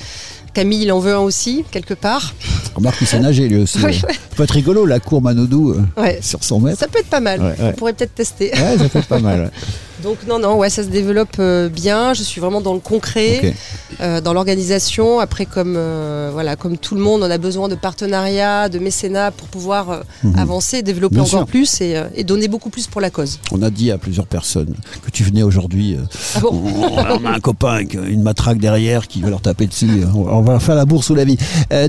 [0.53, 2.33] Camille, il en veut un aussi, quelque part.
[2.75, 3.79] Remarque qu'il sait nager lui aussi.
[3.79, 3.93] Ouais,
[4.37, 6.19] peut être rigolo, la cour Manodou euh, Ouais.
[6.21, 6.79] sur 100 mètres.
[6.79, 7.41] Ça peut être pas mal.
[7.41, 7.55] Ouais.
[7.59, 8.51] On pourrait peut-être tester.
[8.55, 9.51] Ça peut être pas mal.
[10.05, 12.13] Donc non, non, ouais, ça se développe euh, bien.
[12.13, 13.55] Je suis vraiment dans le concret,
[14.01, 15.19] euh, dans l'organisation.
[15.19, 19.31] Après, comme euh, voilà, comme tout le monde, on a besoin de partenariats, de mécénat
[19.31, 20.37] pour pouvoir Mhm.
[20.37, 21.47] avancer, développer Bien encore sûr.
[21.47, 23.39] plus et, et donner beaucoup plus pour la cause.
[23.51, 25.97] On a dit à plusieurs personnes que tu venais aujourd'hui.
[26.35, 29.65] Ah bon on, on a un copain avec une matraque derrière qui veut leur taper
[29.65, 29.89] dessus.
[30.13, 31.37] On va faire la bourse ou la vie.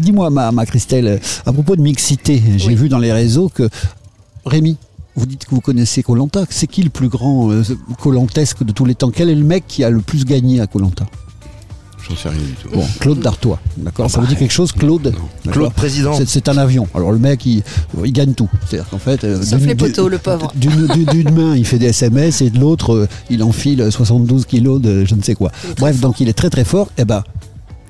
[0.01, 2.75] Dis-moi, ma, ma Christelle, à propos de mixité, j'ai Oui.
[2.77, 3.69] vu dans les réseaux que
[4.47, 4.77] Rémi.
[5.17, 6.45] Vous dites que vous connaissez Colanta.
[6.51, 7.63] C'est qui le plus grand euh,
[8.01, 9.11] colantesque de tous les temps?
[9.11, 11.07] Quel est le mec qui a le plus gagné à Colanta?
[12.09, 12.69] J'en sais rien du tout.
[12.73, 13.59] Bon, Claude Dartois.
[13.79, 14.09] D'accord?
[14.09, 15.13] Ça vous dit quelque chose, Claude?
[15.51, 16.15] Claude Président.
[16.17, 16.87] C'est- C'est un avion.
[16.95, 17.65] Alors le mec, il,
[18.05, 18.49] il gagne tout.
[18.69, 20.53] C'est-à-dire qu'en fait, euh, Sauf d'une- les poteaux, le pauvre.
[20.55, 24.47] D'une d'une- d'une main, il fait des SMS et de l'autre, euh, il enfile 72
[24.47, 25.51] kilos de je ne sais quoi.
[25.79, 26.11] Bref, fort.
[26.11, 26.91] donc il est très très fort.
[26.97, 27.25] Et ben,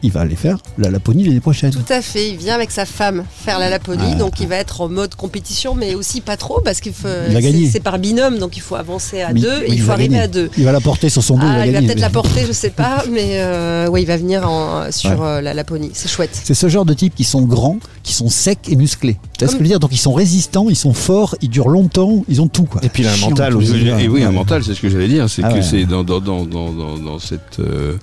[0.06, 1.70] il va aller faire la Laponie l'année prochaine.
[1.70, 2.30] Tout à fait.
[2.30, 4.16] Il vient avec sa femme faire la Laponie, Ah.
[4.16, 7.08] donc il va être en mode compétition, mais aussi pas trop parce qu'il faut.
[7.28, 7.66] Il va gagner.
[7.66, 9.88] c'est- C'est par binôme, donc il faut avancer à Mais- deux mais et il faut
[9.88, 10.22] va arriver gagner.
[10.24, 10.50] à deux.
[10.56, 11.46] Il va la porter sur son dos.
[11.46, 11.86] Ah, il il va va gagner.
[11.88, 15.16] peut-être la porter, je sais pas, mais euh, ouais, il va venir en- sur Ouais.
[15.26, 15.90] euh, la Laponie.
[15.92, 16.30] C'est chouette.
[16.32, 19.16] C'est ce genre de types qui sont grands, qui sont secs et musclés.
[19.38, 19.80] Tu vois ce que je veux dire?
[19.80, 22.80] Donc ils sont résistants, ils sont forts, ils durent longtemps, ils ont tout quoi.
[22.84, 23.76] Et puis il a un Chiant, mental aussi.
[24.00, 25.28] Et oui, un mental, c'est ce que j'allais dire.
[25.28, 25.62] C'est Ah que ouais.
[25.62, 27.96] c'est dans, dans, dans, dans, cet euh,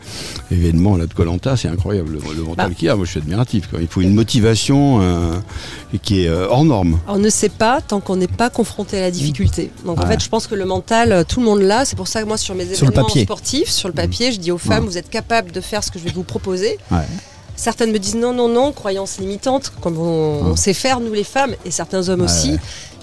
[0.51, 2.75] événement là de Colanta, c'est incroyable le, le mental Bah.
[2.75, 2.95] qu'il y a.
[2.95, 3.67] Moi, je suis admiratif.
[3.69, 3.79] Quoi.
[3.81, 5.33] Il faut une motivation euh,
[6.01, 6.99] qui est euh, hors norme.
[7.07, 9.71] On ne sait pas tant qu'on n'est pas confronté à la difficulté.
[9.85, 11.85] Donc en fait, je pense que le mental, euh, tout le monde l'a.
[11.85, 14.57] C'est pour ça que moi, sur mes événements sportifs, sur le papier, je dis aux
[14.57, 14.89] femmes, Ouais.
[14.89, 16.77] vous êtes capables de faire ce que je vais vous proposer.
[16.91, 16.97] Ouais.
[17.55, 20.57] Certaines me disent non, non, non, croyances limitantes, comme on, on Ouais.
[20.57, 22.51] sait faire, nous les femmes, et certains hommes aussi.
[22.53, 22.57] ouais.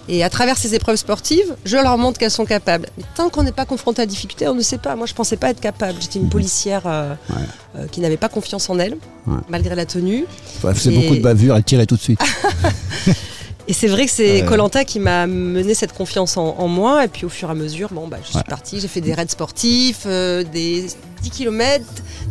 [0.08, 2.88] Et à travers ces épreuves sportives, je leur montre qu'elles sont capables.
[2.98, 4.96] Mais tant qu'on n'est pas confronté à la difficulté, on ne sait pas.
[4.96, 6.00] Moi, je pensais pas être capable.
[6.00, 7.14] J'étais une policière euh.
[7.28, 7.36] Ouais.
[7.78, 8.94] euh, qui n'avait pas confiance en elle,
[9.28, 9.36] Ouais.
[9.48, 10.24] malgré la tenue.
[10.64, 12.18] Ouais, C'est Et- beaucoup de bavures, elle tirait tout de suite.
[13.68, 14.44] Et c'est vrai que c'est.
[14.48, 17.04] Colanta qui m'a mené cette confiance en, en moi.
[17.04, 19.14] Et puis au fur et à mesure, bon, bah, je suis partie, j'ai fait des
[19.14, 20.86] raids sportifs, euh, des
[21.22, 21.84] 10 km,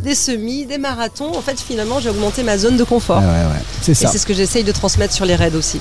[0.04, 1.32] des semis, des marathons.
[1.38, 3.20] En fait, finalement, j'ai augmenté ma zone de confort.
[3.20, 3.62] Ouais, ouais, ouais.
[3.82, 4.08] C'est Et ça.
[4.10, 5.80] c'est ce que j'essaye de transmettre sur les raids aussi.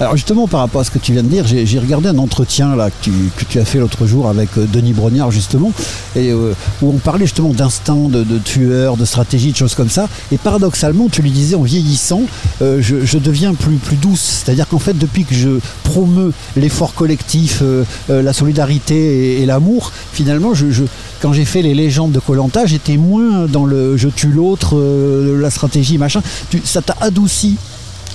[0.00, 2.18] Alors justement, par rapport à ce que tu viens de dire, j'ai j'ai regardé un
[2.18, 5.72] entretien là que tu, que tu as fait l'autre jour avec euh, Denis Brognard justement,
[6.16, 9.90] et euh, où on parlait justement d'instinct, de, de tueur, de stratégie, de choses comme
[9.90, 10.08] ça.
[10.32, 12.22] Et paradoxalement, tu lui disais en vieillissant,
[12.62, 14.42] euh, je, je deviens plus plus douce.
[14.44, 18.94] C'est-à-dire qu'en fait, depuis que je promeus l'effort collectif, euh, la solidarité
[19.38, 20.84] et, et l'amour, finalement, je, je-
[21.22, 24.76] quand j'ai fait les légendes de Colanta Colanta, j'étais moins dans le je tue l'autre,
[24.76, 26.20] euh, la stratégie, machin.
[26.50, 27.56] Tu- ça t'a adouci,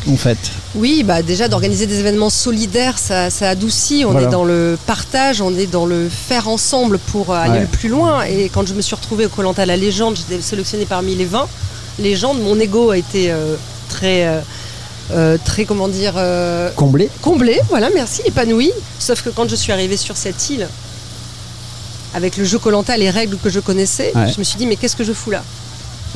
[0.10, 0.38] en fait.
[0.76, 4.04] Oui, bah déjà d'organiser des événements solidaires, ça, ça adoucit.
[4.06, 4.28] On Voilà.
[4.28, 7.60] est dans le partage, on est dans le faire ensemble pour aller Ouais.
[7.62, 8.24] le plus loin.
[8.24, 11.48] Et quand je me suis retrouvée au Colanta La Légende, j'étais sélectionnée parmi les 20
[12.00, 12.42] légendes.
[12.42, 13.56] Mon ego a été euh,
[13.90, 14.40] très, euh,
[15.12, 16.14] euh, très comment dire,
[16.76, 17.10] Comblé.
[17.22, 17.60] comblé.
[17.70, 18.72] Voilà, merci, épanoui.
[19.00, 20.68] Sauf que quand je suis arrivée sur cette île,
[22.16, 24.32] avec le jeu Colanta, les règles que je connaissais, Ouais.
[24.34, 25.44] je me suis dit mais qu'est-ce que je fous là?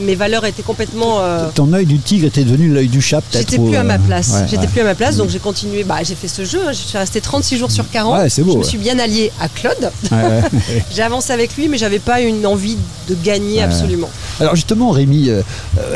[0.02, 3.50] Mes valeurs étaient complètement euh, Ton œil du tigre était devenu l'œil du chat, peut-être.
[3.52, 4.30] J'étais plus à ma euh, place.
[4.30, 4.68] ouais, J'étais ouais.
[4.68, 5.84] plus à ma place, donc j'ai continué.
[5.84, 6.62] Bah, j'ai fait ce jeu.
[6.66, 6.72] hein.
[6.72, 8.18] Je suis restée 36 jours sur 40.
[8.18, 9.92] Ouais, c'est beau, Je me suis bien alliée à Claude.
[10.96, 12.78] J'ai avancé avec lui, mais j'avais pas une envie
[13.10, 14.10] de gagner absolument.
[14.40, 15.42] Alors justement, Rémi, euh,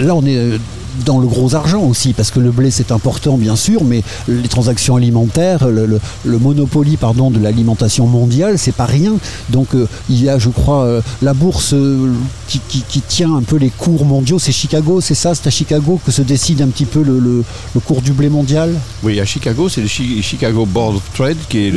[0.01, 0.60] là on est
[1.06, 4.48] dans le gros argent aussi, parce que le blé c'est important bien sûr, mais les
[4.48, 9.14] transactions alimentaires, le, le, le monopoly pardon, de l'alimentation mondiale, c'est pas rien.
[9.50, 12.12] Donc euh, il y a, je crois, euh, la bourse euh,
[12.48, 15.34] qui, qui- qui tient un peu les cours mondiaux, c'est Chicago, c'est ça?
[15.36, 17.44] C'est à Chicago que se décide un petit peu le,
[17.86, 18.74] cours du blé mondial?
[19.04, 21.72] Oui, à Chicago, c'est le Chi- Chicago Board of Trade qui est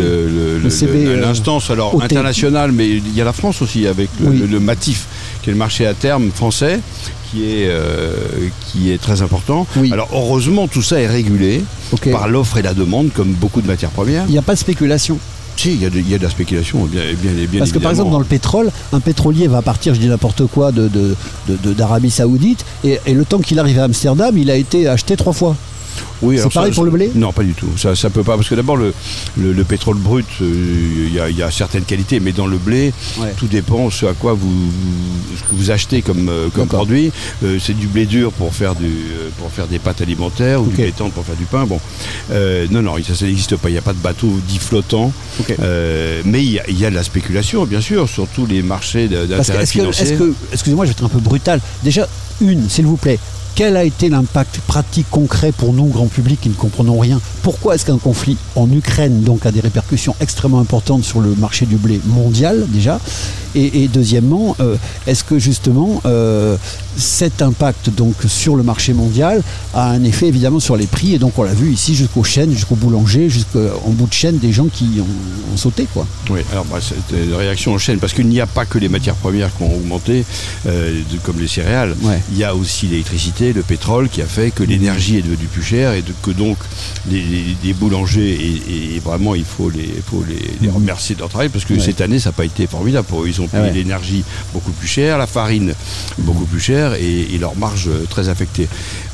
[1.20, 4.38] l'instance alors internationale, mais il y a la France aussi avec le, Oui.
[4.38, 5.06] le- le Matif,
[5.42, 6.80] qui est le marché à terme français,
[7.36, 8.14] qui est, euh,
[8.72, 9.66] qui est très important.
[9.76, 9.92] Oui.
[9.92, 11.62] Alors heureusement, tout ça est régulé
[12.12, 14.24] par l'offre et la demande, comme beaucoup de matières premières.
[14.28, 15.18] Il n'y a pas de spéculation.
[15.56, 17.72] Si, il y, a de- il y a de la spéculation, bien, bien, bien Parce
[17.72, 20.86] que par exemple dans le pétrole, un pétrolier va partir, je dis n'importe quoi, de,
[20.88, 21.16] de-
[21.48, 24.86] de- de- d'Arabie Saoudite, et, et le temps qu'il arrive à Amsterdam, il a été
[24.86, 25.56] acheté trois fois.
[26.22, 27.68] Oui, C'est pareil ça- pour le blé Non, pas du tout.
[27.76, 28.92] Ça, ça peut pas, parce que d'abord le,
[29.38, 32.46] le, le pétrole brut, euh, il y, a, il y a certaines qualités, mais dans
[32.46, 33.32] le blé, Ouais.
[33.36, 34.70] tout dépend ce à quoi vous,
[35.36, 37.12] ce que vous achetez comme, euh, comme produit.
[37.44, 38.90] Euh, c'est du blé dur pour faire du,
[39.38, 41.64] pour faire des pâtes alimentaires ou du blé tendre pour faire du pain.
[41.66, 41.80] Bon,
[42.70, 43.68] non, non, ça, ça n'existe pas.
[43.68, 45.12] Il n'y a pas de bateau dit flottant.
[46.24, 48.62] Mais il y, a, il y a de la spéculation, bien sûr, sur tous les
[48.62, 50.04] marchés d'intérêt est-ce que, financier.
[50.06, 51.60] est-ce que- excusez-moi, je vais être un peu brutal.
[51.82, 52.08] Déjà,
[52.40, 53.18] une, s'il vous plaît,
[53.56, 57.20] quel a été l'impact pratique concret pour nous, grand public, qui ne comprenons rien?
[57.42, 61.64] Pourquoi est-ce qu'un conflit en Ukraine donc a des répercussions extrêmement importantes sur le marché
[61.64, 63.00] du blé mondial déjà?
[63.54, 64.76] Et, et deuxièmement, euh,
[65.06, 66.58] est-ce que justement euh,
[66.98, 69.42] cet impact donc sur le marché mondial
[69.72, 71.14] a un effet évidemment sur les prix?
[71.14, 74.52] Et donc on l'a vu ici jusqu'aux chaînes, jusqu'au boulanger, jusqu'en bout de chaîne, des
[74.52, 76.06] gens qui ont, ont sauté quoi.
[76.28, 78.90] Oui, alors bah, c'est une réaction en chaîne, parce qu'il n'y a pas que les
[78.90, 80.26] matières premières qui ont augmenté,
[80.66, 81.94] euh, comme les céréales.
[82.02, 82.20] Ouais.
[82.32, 85.62] Il y a aussi l'électricité, le pétrole, qui a fait que l'énergie est devenue plus
[85.62, 86.56] chère et de- que donc
[87.10, 91.14] les, les- les boulangers, et, et vraiment il faut les, il faut les, les remercier
[91.14, 91.80] de leur travail, parce que Ouais.
[91.80, 93.28] cette année ça n'a pas été formidable pour eux.
[93.28, 93.72] Ils ont payé Ah ouais.
[93.74, 95.74] l'énergie beaucoup plus chère, la farine
[96.18, 98.68] beaucoup plus chère et, et leur marge très affectée.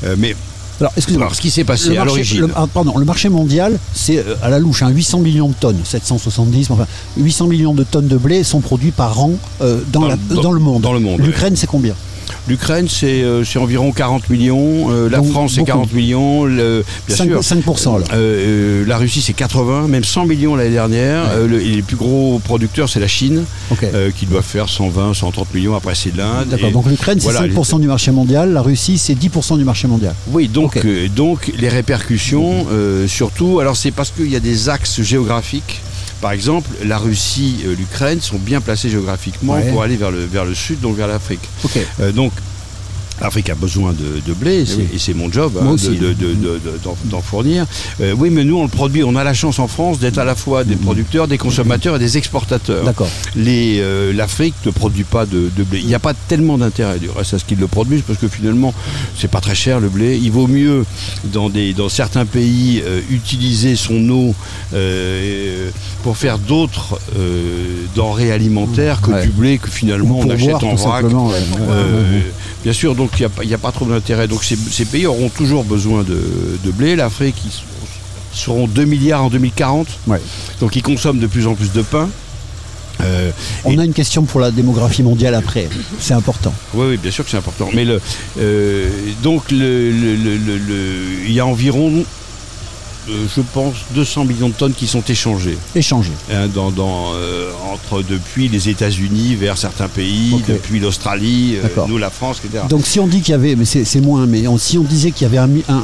[0.05, 0.35] Euh, mais
[0.79, 1.27] Alors, excusez-moi.
[1.27, 2.41] alors, ce qui s'est passé Le à marché- l'origine.
[2.41, 5.53] le- ah, pardon, le marché mondial, c'est euh, à la louche, hein, 800 millions de
[5.53, 9.31] tonnes, 770, mais enfin, 800 millions de tonnes de blé sont produits par an
[9.61, 10.81] euh, dans, Dans la- le- dans le monde.
[10.81, 11.93] dans le monde, L'Ukraine, c'est combien?
[12.47, 14.91] L'Ukraine, c'est euh, environ 40 millions.
[14.91, 15.67] euh, la Donc, France, c'est beaucoup.
[15.71, 16.43] 40 millions.
[16.45, 17.39] le- bien 5, sûr.
[17.41, 18.07] 5% alors.
[18.13, 21.23] Euh, la Russie, c'est 80, même 100 millions l'année dernière.
[21.37, 21.47] Ouais.
[21.47, 23.43] Le- et les plus gros producteurs, c'est la Chine,
[24.17, 25.75] qui doit faire 120, 130 millions.
[25.75, 26.49] Après, c'est l'Inde.
[26.49, 29.87] D'accord, donc l'Ukraine, c'est voilà, 5% du marché mondial, la Russie, c'est 10% du marché
[29.87, 30.13] mondial.
[30.31, 30.83] Oui, donc,
[31.57, 32.65] les répercussions,
[33.07, 35.81] surtout, alors c'est parce qu'il y a des axes géographiques.
[36.23, 39.69] Par exemple, la Russie, euh, l'Ukraine sont bien placés géographiquement Ouais.
[39.69, 41.41] pour aller vers le, vers le sud, donc vers l'Afrique.
[41.99, 42.31] Euh, donc,
[43.21, 44.87] l'Afrique a besoin de, de blé, et c'est- oui.
[44.95, 47.65] et c'est mon job hein, de- d'en fournir.
[48.01, 49.03] Euh, oui, mais nous, on le produit.
[49.03, 51.99] On a la chance en France d'être à la fois des producteurs, des consommateurs et
[51.99, 52.83] des exportateurs.
[52.83, 53.09] D'accord.
[53.37, 55.79] Euh, L'Afrique ne produit pas de, de blé.
[55.79, 58.27] Il n'y a pas tellement d'intérêt du reste à ce qu'ils le produisent parce que
[58.27, 58.73] finalement,
[59.17, 60.19] c'est pas très cher le blé.
[60.21, 60.85] Il vaut mieux,
[61.25, 64.35] dans, des, dans certains pays, euh, utiliser son eau
[66.03, 66.99] pour faire d'autres
[67.95, 69.23] denrées alimentaires que Ouais.
[69.23, 71.03] du blé que finalement on achète boire, en vrac.
[71.05, 72.23] ouais.
[72.63, 74.27] Bien sûr, donc il n'y a, pas- il y a pas trop d'intérêt.
[74.27, 76.19] Donc ces, ces pays auront toujours besoin de,
[76.63, 76.95] de blé.
[76.95, 77.67] L'Afrique, ils, seront-
[78.33, 79.87] ils seront 2 milliards en 2040.
[80.07, 80.21] Ouais.
[80.61, 82.09] Donc ils consomment de plus en plus de pain.
[83.01, 83.31] Euh,
[83.65, 85.67] On et- a une question pour la démographie mondiale après,
[85.99, 86.53] c'est important.
[86.75, 87.69] oui, oui, bien sûr que c'est important.
[87.73, 87.99] Mais le,
[88.39, 88.89] euh,
[89.23, 92.05] donc, le, le- le- le- le- il y a environ,
[93.09, 96.11] euh, je pense, 200 millions de tonnes qui sont échangées Échanger.
[96.31, 101.97] hein, dans, dans, euh, entre depuis les États-Unis vers certains pays, depuis l'Australie, euh, nous
[101.97, 102.63] la France, etc.
[102.69, 105.11] Donc si on dit qu'il y avait, mais c'est moins, mais on- si on disait
[105.11, 105.83] qu'il y avait un, mi- un-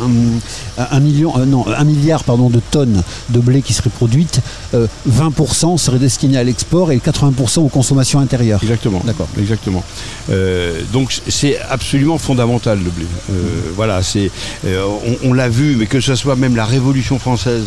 [0.78, 4.39] un- un million, non, un milliard pardon, de tonnes de blé qui seraient produites,
[4.74, 8.59] euh, 20% seraient destinés à l'export et 80% aux consommations intérieures.
[8.63, 9.01] Exactement.
[9.05, 9.28] D'accord.
[9.38, 9.84] Exactement.
[10.93, 13.05] Donc c'est absolument fondamental le blé.
[13.76, 14.32] Voilà, c'est,
[14.65, 17.66] on, on l'a vu, mais que ce soit même la Révolution française.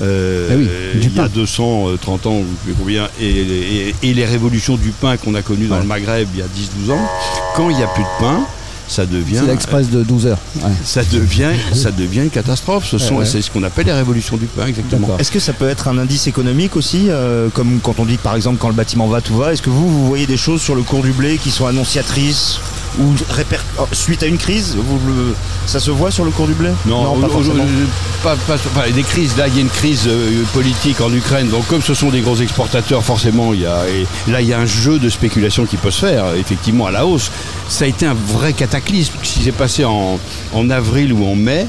[0.00, 0.68] euh, Ah oui,
[1.00, 1.28] du il y a pain.
[1.34, 5.66] 230 ans, ou plus combien, et, et- et les révolutions du pain qu'on a connues
[5.66, 5.82] dans Ouais.
[5.82, 7.08] le Maghreb il y a 10-12 ans,
[7.56, 8.40] quand il n'y a plus de pain,
[8.88, 10.38] ça devient C'est l'express de 12 heures.
[10.62, 10.70] Ouais.
[10.84, 12.86] ça devient, ça devient une catastrophe.
[12.90, 13.26] Ce sont, ouais.
[13.26, 15.16] c'est ce qu'on appelle les révolutions du pain, exactement.
[15.18, 18.22] Est-ce que ça peut être un indice économique aussi, euh, comme quand on dit que,
[18.22, 20.60] par exemple quand le bâtiment va, tout va Est-ce que vous, vous voyez des choses
[20.62, 22.58] sur le cours du blé qui sont annonciatrices?
[22.98, 23.14] Ou
[23.78, 25.34] oh, suite à une crise vous le-
[25.66, 27.64] Ça se voit sur le cours du blé Non, pas forcément.
[28.22, 29.36] pas, pas- enfin, des crises.
[29.36, 31.48] Là, il y a une crise euh, politique en Ukraine.
[31.48, 34.52] Donc, comme ce sont des gros exportateurs, forcément, il y a, et là, il y
[34.52, 37.30] a un jeu de spéculation qui peut se faire, effectivement, à la hausse.
[37.68, 39.14] Ça a été un vrai cataclysme.
[39.22, 40.18] Ce qui s'est passé en,
[40.52, 41.66] en avril ou en mai,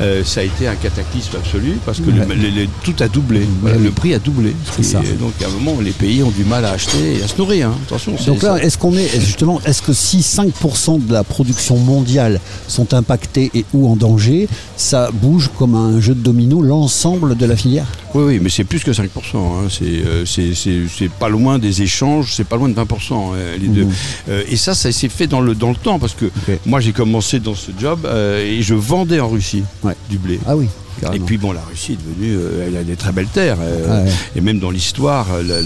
[0.00, 2.34] euh, ça a été un cataclysme absolu parce que le- Ouais.
[2.34, 3.42] le- le- tout a doublé.
[3.60, 3.76] Voilà.
[3.78, 4.54] Le prix a doublé.
[4.76, 5.00] C'est ça.
[5.20, 7.68] Donc, à un moment, les pays ont du mal à acheter et à se nourrir.
[7.68, 7.78] hein.
[7.86, 8.14] Attention.
[8.26, 12.92] Donc là, est-ce qu'on est justement, est-ce que si 5% de la production mondiale sont
[12.94, 17.56] impactés et ou en danger, ça bouge comme un jeu de domino l'ensemble de la
[17.56, 17.86] filière?
[18.14, 19.06] Oui, oui, mais c'est plus que 5%.
[19.36, 19.68] hein.
[19.70, 23.32] C'est, euh, c'est, pas loin des échanges, c'est pas loin de 20%.
[23.34, 23.84] euh, les deux.
[23.84, 23.92] Mhm.
[24.30, 26.26] Euh, et ça, ça s'est fait dans le, dans le temps parce que
[26.66, 28.06] moi, j'ai commencé dans ce job
[28.44, 29.89] et je vendais en Russie Ouais.
[30.08, 30.38] Du blé.
[30.46, 30.66] Ah oui.
[31.14, 33.56] Et puis bon, la Russie est devenue, euh, elle a des très belles terres.
[33.60, 34.10] euh, Ouais.
[34.36, 35.62] Et même dans l'histoire, euh,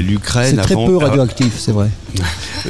[0.00, 1.90] l'Ukraine C'est très avant- peu radioactif, c'est vrai.
[2.18, 2.22] euh,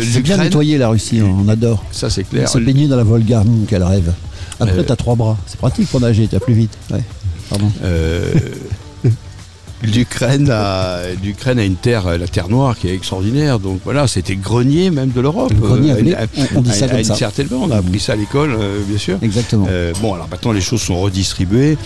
[0.03, 1.85] C'est bien nettoyé la Russie, on adore.
[1.93, 2.49] Ça, c'est clair.
[2.49, 4.13] se baigner dans la Volga, hum, quel rêve.
[4.59, 5.39] Après, t'as trois bras.
[5.47, 6.73] C'est pratique pour nager, t'as plus vite.
[6.91, 7.03] Ouais.
[7.49, 7.71] Pardon.
[9.83, 13.59] L'Ukraine a, l'Ukraine a une terre, la terre noire, qui est extraordinaire.
[13.59, 15.51] Donc voilà, c'était le grenier même de l'Europe.
[15.53, 17.15] Le grenier à Euh, à- on- on dit ça à- à comme une ça.
[17.15, 19.19] certaine on a appris ça à l'école, euh, bien sûr.
[19.23, 19.67] Exactement.
[19.71, 21.79] Euh, bon, alors maintenant les choses sont redistribuées.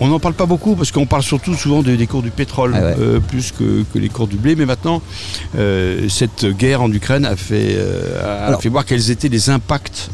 [0.00, 2.74] On n'en parle pas beaucoup parce qu'on parle surtout souvent des, des cours du pétrole
[2.76, 3.20] Ah ouais.
[3.26, 4.54] plus que, que les cours du blé.
[4.54, 5.00] Mais maintenant,
[6.08, 7.76] cette guerre en Ukraine a fait,
[8.22, 10.10] a Alors- fait voir quels étaient les impacts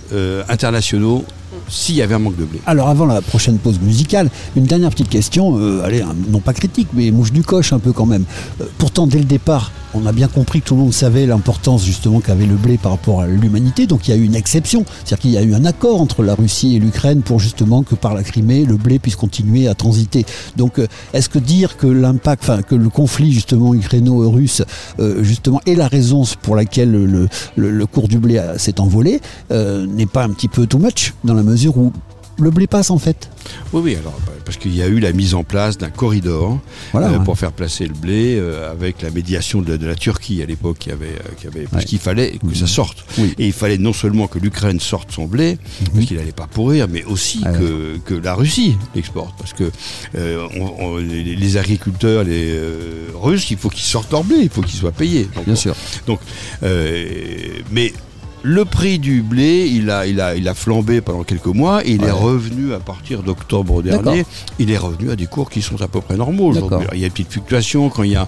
[0.48, 1.24] internationaux
[1.68, 2.60] s'il y avait un manque de blé.
[2.66, 6.52] Alors avant la prochaine pause musicale, une dernière petite question, euh, allez, un- non pas
[6.52, 8.24] critique, mais mouche du coche un peu quand même.
[8.60, 11.84] Euh, pourtant, dès le départ, on a bien compris que tout le monde savait l'importance
[11.84, 14.84] justement qu'avait le blé par rapport à l'humanité, donc il y a eu une exception,
[15.04, 17.94] c'est-à-dire qu'il y a eu un accord entre la Russie et l'Ukraine pour justement que
[17.94, 20.26] par la Crimée, le blé puisse continuer à transiter.
[20.56, 24.62] Donc euh, est-ce que dire que l'impact, enfin que le conflit justement ukraino-russe,
[24.98, 26.90] euh, justement, est la raison pour laquelle
[27.56, 29.20] le, cours du blé s'est envolé,
[29.50, 31.92] euh, n'est pas un petit peu too much dans la mesure où
[32.38, 33.28] le blé passe en fait.
[33.72, 36.58] Oui, oui, alors bah, parce qu'il y a eu la mise en place d'un corridor
[36.92, 37.08] Voilà.
[37.10, 37.24] euh, ouais.
[37.24, 40.78] pour faire placer le blé euh, avec la médiation de, de la Turquie à l'époque
[40.78, 41.88] qui avait, euh, qui avait parce Ouais.
[41.88, 43.04] qu'il fallait que ça sorte.
[43.18, 43.34] Oui.
[43.38, 45.58] Et il fallait non seulement que l'Ukraine sorte son blé,
[45.92, 49.34] parce qu'il n'allait pas pourrir, mais aussi Ah que, que la Russie l'exporte.
[49.38, 49.70] Parce que
[50.16, 52.58] euh, on- on- les, les agriculteurs, les
[53.14, 55.28] Russes, il faut qu'ils sortent leur blé, il faut qu'ils soient payés.
[55.34, 55.74] Donc, Bien sûr.
[56.06, 56.20] donc,
[57.70, 57.92] mais
[58.46, 61.92] le prix du blé, il a, il a, il a flambé pendant quelques mois et
[61.92, 62.08] il Ouais.
[62.08, 64.26] est revenu à partir d'octobre dernier.
[64.58, 66.86] Il est revenu à des cours qui sont à peu près normaux aujourd'hui.
[66.92, 68.26] Il y a une petite fluctuation quand il y a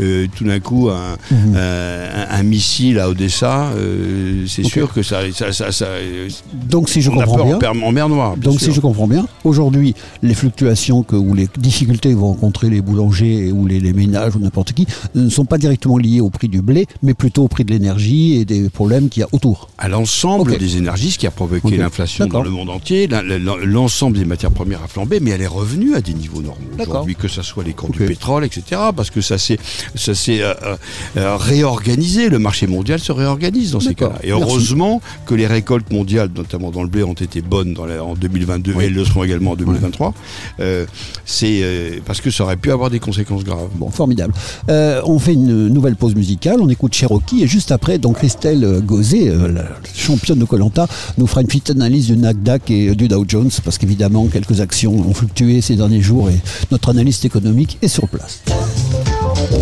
[0.00, 1.54] euh, tout d'un coup un, Mhm.
[1.56, 3.66] un- un missile à Odessa.
[3.76, 6.28] euh, c'est sûr que ça, ça, ça, ça- euh,
[6.70, 8.36] Donc si je on comprends bien, en, mer Noire.
[8.38, 8.68] donc sûr.
[8.70, 12.80] si je comprends bien, aujourd'hui les fluctuations que, ou les difficultés que vont rencontrer les
[12.80, 16.48] boulangers ou les, les ménages ou n'importe qui ne sont pas directement liées au prix
[16.48, 19.57] du blé, mais plutôt au prix de l'énergie et des problèmes qu'il y a autour.
[19.80, 23.08] À l'ensemble des énergies, ce qui a provoqué l'inflation dans le monde entier.
[23.08, 27.14] L'ensemble des matières premières a flambé, mais elle est revenue à des niveaux normaux aujourd'hui,
[27.14, 28.62] que ce soit les cours du pétrole, etc.
[28.96, 29.58] Parce que ça s'est
[29.96, 30.76] euh, euh,
[31.16, 32.28] euh, réorganisé.
[32.28, 34.16] Le marché mondial se réorganise dans ces cas-là.
[34.22, 34.42] Et Merci.
[34.42, 38.14] heureusement que les récoltes mondiales, notamment dans le blé, ont été bonnes dans la- en
[38.14, 40.12] 2022 et elles le seront également en 2023.
[40.60, 40.86] Euh,
[41.24, 43.68] C'est euh, parce que ça aurait pu avoir des conséquences graves.
[43.76, 44.34] Bon, formidable.
[44.68, 49.30] On fait une nouvelle pause musicale, on écoute Cherokee et juste après, donc Christelle Gauzet,
[49.50, 50.86] la championne de Colanta,
[51.16, 54.92] nous fera une petite analyse du Nasdaq et du Dow Jones parce qu'évidemment quelques actions
[54.92, 56.38] ont fluctué ces derniers jours et
[56.70, 58.42] notre analyste économique est sur place.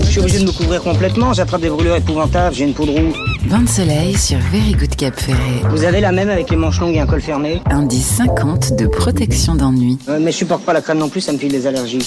[0.03, 2.91] Je suis obligé de me couvrir complètement, j'attrape des brûlures épouvantables, j'ai une peau de
[2.91, 3.13] roue.
[3.51, 5.63] Bain de soleil sur Very Good Cap Ferret.
[5.71, 8.87] Vous avez la même avec les manches longues et un col fermé Indice 50 de
[8.87, 9.99] protection d'ennui.
[10.09, 12.07] Euh, Mais je supporte pas la crème non plus, ça me file des allergies.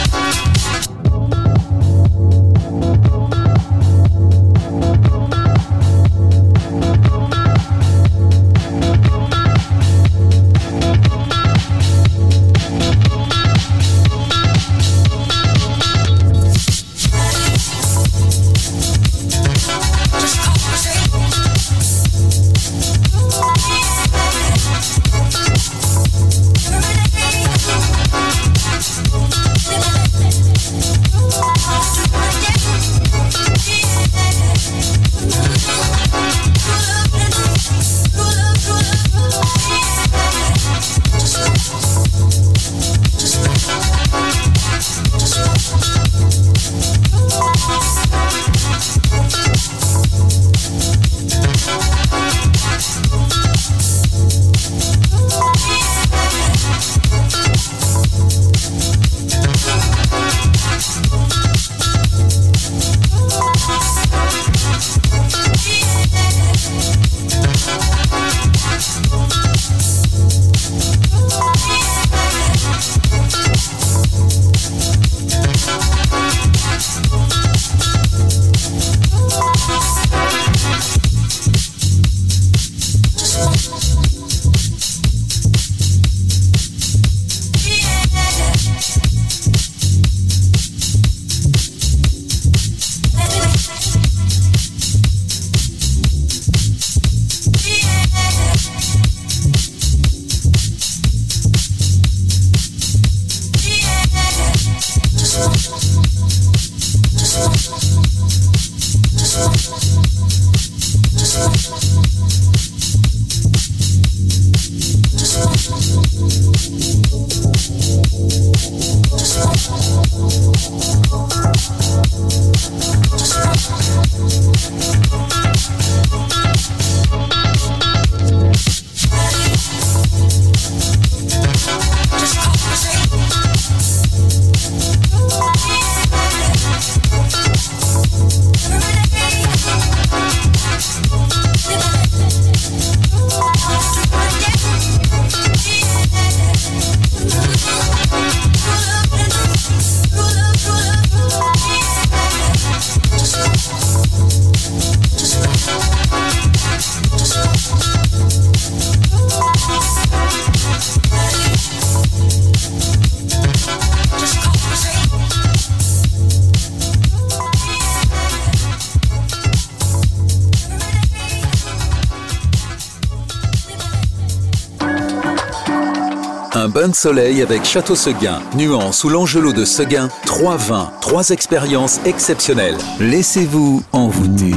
[177.01, 182.77] Soleil avec Château Seguin, Nuance ou l'Angelot de Seguin, trois vins, trois expériences exceptionnelles.
[182.99, 184.53] Laissez-vous envoûter.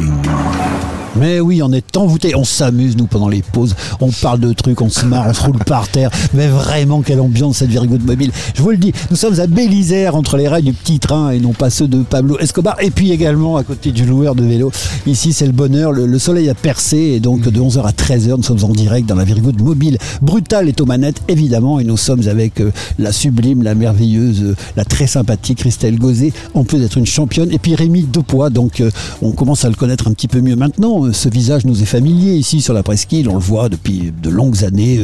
[1.17, 4.81] Mais oui, on est envoûté, on s'amuse nous pendant les pauses, on parle de trucs,
[4.81, 6.11] on se marre, on se roule par terre.
[6.35, 8.33] Mais vraiment, quelle ambiance cette Virgo de mobile.
[8.55, 11.39] Je vous le dis, nous sommes à Bélisère entre les rails du petit train et
[11.39, 12.77] non pas ceux de Pablo Escobar.
[12.81, 14.73] Et puis également à côté du loueur de vélo.
[15.07, 18.39] Ici, c'est le bonheur, le, le soleil a percé et donc de 11h à 13h,
[18.39, 19.99] nous sommes en direct dans la Virgo de mobile.
[20.23, 24.57] Brutal est aux manettes, évidemment, et nous sommes avec euh, la sublime, la merveilleuse, euh,
[24.79, 27.53] la très sympathique Christelle Gauzet, en plus d'être une championne.
[27.53, 28.91] Et puis Rémi Depois, donc euh,
[29.21, 31.13] on commence à le connaître un petit peu mieux maintenant.
[31.13, 34.65] Ce visage nous est familier ici sur la presqu'île, on le voit depuis de longues
[34.65, 35.01] années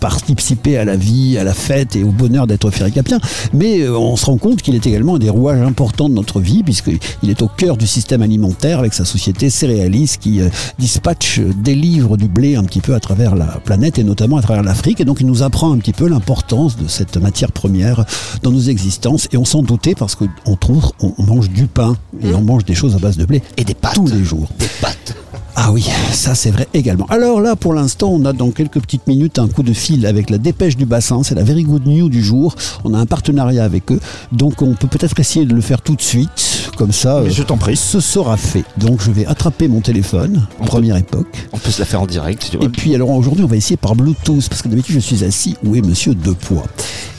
[0.00, 3.20] participer à la vie, à la fête et au bonheur d'être ferricapien.
[3.52, 6.64] Mais on se rend compte qu'il est également un des rouages importants de notre vie,
[6.64, 11.52] puisqu'il est au cœur du système alimentaire avec sa société Céréalis qui euh, dispatche, euh,
[11.56, 15.00] délivre du blé un petit peu à travers la planète et notamment à travers l'Afrique.
[15.00, 18.04] Et donc il nous apprend un petit peu l'importance de cette matière première
[18.42, 19.28] dans nos existences.
[19.32, 22.64] Et on s'en doutait parce qu'on trouve, on on mange du pain et on mange
[22.64, 23.42] des choses à base de blé.
[23.56, 23.94] Et des pâtes.
[23.94, 24.48] Tous les jours.
[24.58, 25.14] Des pâtes.
[25.56, 27.06] Ah oui, ça c'est vrai également.
[27.06, 30.28] Alors là, pour l'instant, on a dans quelques petites minutes un coup de fil avec
[30.28, 31.22] la dépêche du bassin.
[31.22, 32.56] C'est la Very Good News du jour.
[32.84, 34.00] On a un partenariat avec eux.
[34.32, 36.53] Donc on peut peut-être essayer de le faire tout de suite.
[36.76, 37.76] Comme ça, Mais je t'en prie.
[37.76, 38.64] ce sera fait.
[38.78, 41.48] Donc je vais attraper mon téléphone, On peut- première époque.
[41.52, 42.64] On peut se la faire en direct si tu veux.
[42.64, 44.48] Et puis alors aujourd'hui, on va essayer par Bluetooth.
[44.48, 45.56] Parce que d'habitude, je suis assis.
[45.64, 46.64] Où est monsieur Depois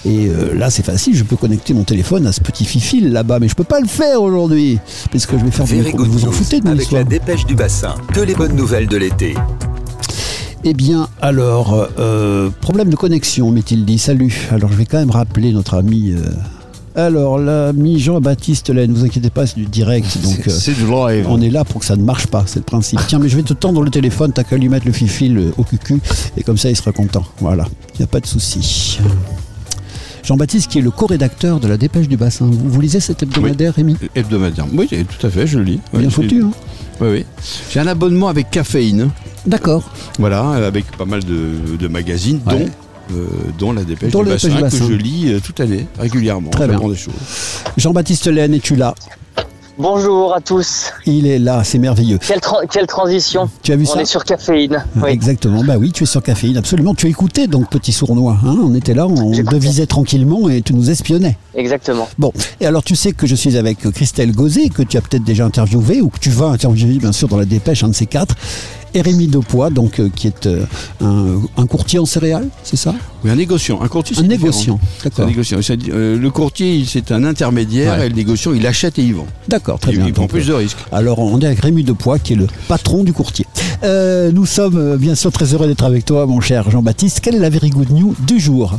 [0.05, 1.15] Et euh, là, c'est facile.
[1.15, 3.39] Je peux connecter mon téléphone à ce petit fil là-bas.
[3.39, 4.79] Mais je peux pas le faire aujourd'hui.
[5.11, 7.55] Parce que je vais faire Very Vous en foutez de avec histoire la dépêche du
[7.55, 7.95] bassin.
[8.13, 9.35] Que les bonnes nouvelles de l'été.
[10.67, 13.99] Eh bien, alors, euh, problème de connexion, m'est-il dit.
[13.99, 14.47] Salut.
[14.51, 16.21] Alors, je vais quand même rappeler notre ami euh,
[16.95, 20.17] Alors, l'ami Jean-Baptiste Laine, ne vous inquiétez pas, c'est du direct.
[20.23, 21.25] Donc, euh, C'est du live.
[21.27, 22.99] on est là pour que ça ne marche pas, c'est le principe.
[23.07, 25.63] Tiens, mais je vais te tendre le téléphone, t'as qu'à lui mettre le fifil au
[25.63, 25.99] cucu,
[26.37, 27.25] et comme ça, il sera content.
[27.39, 28.99] Voilà, il n'y a pas de souci.
[30.23, 32.45] Jean-Baptiste, qui est le co-rédacteur de la Dépêche du Bassin.
[32.45, 33.95] Vous, vous lisez cet hebdomadaire, Rémi?
[34.15, 34.65] Hebdomadaire.
[34.73, 35.79] Oui, tout à fait, je le lis.
[35.93, 36.51] Bien Oui, foutu, hein?
[37.01, 37.25] Oui, oui.
[37.69, 39.09] J'ai un abonnement avec caféine.
[39.45, 39.83] D'accord.
[40.17, 42.59] Voilà, avec pas mal de, de magazines, Ouais.
[42.59, 42.65] dont,
[43.11, 43.27] euh,
[43.57, 44.79] dont la dépêche Dont du la Dépêche bassin, du Bassin.
[44.87, 46.49] que je lis euh, toute l'année, régulièrement.
[46.49, 46.73] Très bien.
[46.73, 47.13] J'apprends des choses.
[47.77, 48.93] Jean-Baptiste Laine, es-tu là?
[49.77, 50.93] Bonjour à tous.
[51.05, 52.17] Il est là, c'est merveilleux.
[52.25, 53.49] Quelle, tra- quelle transition.
[53.61, 54.85] Tu as vu On ça est sur caféine.
[54.95, 55.09] Oui.
[55.09, 56.95] Exactement, bah oui, tu es sur caféine, absolument.
[56.95, 60.89] Tu écoutais donc Petit Sournois, hein on était là, on devisait tranquillement et tu nous
[60.91, 61.37] espionnais.
[61.55, 62.07] Exactement.
[62.17, 62.31] Bon,
[62.61, 65.43] et alors tu sais que je suis avec Christelle Gauzet, que tu as peut-être déjà
[65.45, 68.35] interviewé, ou que tu vas interviewer bien sûr dans la dépêche, un de ces quatre,
[69.01, 70.65] Rémi Depoix, donc, euh, qui est euh,
[71.01, 72.93] un, un courtier en céréales, c'est ça?
[73.23, 73.81] Oui, un négociant.
[73.81, 74.45] Un courtier, Un c'est différent.
[74.47, 75.27] négociant, C'est un d'accord.
[75.27, 75.57] négociant.
[75.89, 78.05] Euh, le courtier, c'est un intermédiaire Ouais.
[78.05, 79.25] et le négociant, il achète et il vend.
[79.47, 80.07] D'accord, très il, bien.
[80.07, 80.77] il prend plus de risques.
[80.91, 83.45] Alors, on est avec Rémi Depoix, qui est le patron du courtier.
[83.83, 87.19] Euh, nous sommes euh, bien sûr très heureux d'être avec toi, mon cher Jean-Baptiste.
[87.21, 88.73] Quelle est la very good news du jour?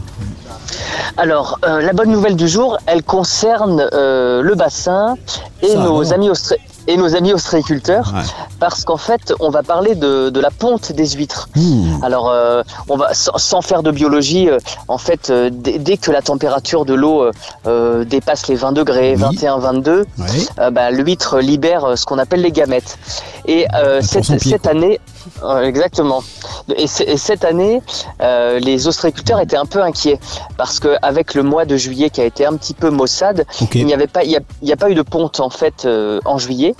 [1.17, 5.17] Alors, euh, la bonne nouvelle du jour, elle concerne euh, le bassin
[5.63, 6.13] et Ça, nos alors.
[6.13, 8.23] amis austré- et nos amis ostréiculteurs, Ouais.
[8.61, 11.49] parce qu'en fait, on va parler de, de la ponte des huîtres.
[11.57, 14.59] Hmm, Alors, euh, on va sans, sans faire de biologie, euh,
[14.89, 17.31] en fait, euh, dès, que la température de l'eau
[18.05, 19.23] dépasse les 20 degrés, Oui.
[19.23, 20.27] 21, 22, ouais.
[20.59, 22.99] euh, bah, l'huître libère ce qu'on appelle les gamètes.
[23.47, 23.67] Et
[24.13, 25.01] pour cette, année,
[25.63, 26.23] exactement.
[26.77, 27.83] Et, cette année,
[28.21, 30.19] euh, les ostréiculteurs étaient un peu inquiets
[30.57, 33.87] parce que avec le mois de juillet qui a été un petit peu maussade, il
[33.87, 35.85] n'y avait pas, il y a, il y a pas eu de ponte en fait
[35.85, 36.75] euh, en juillet.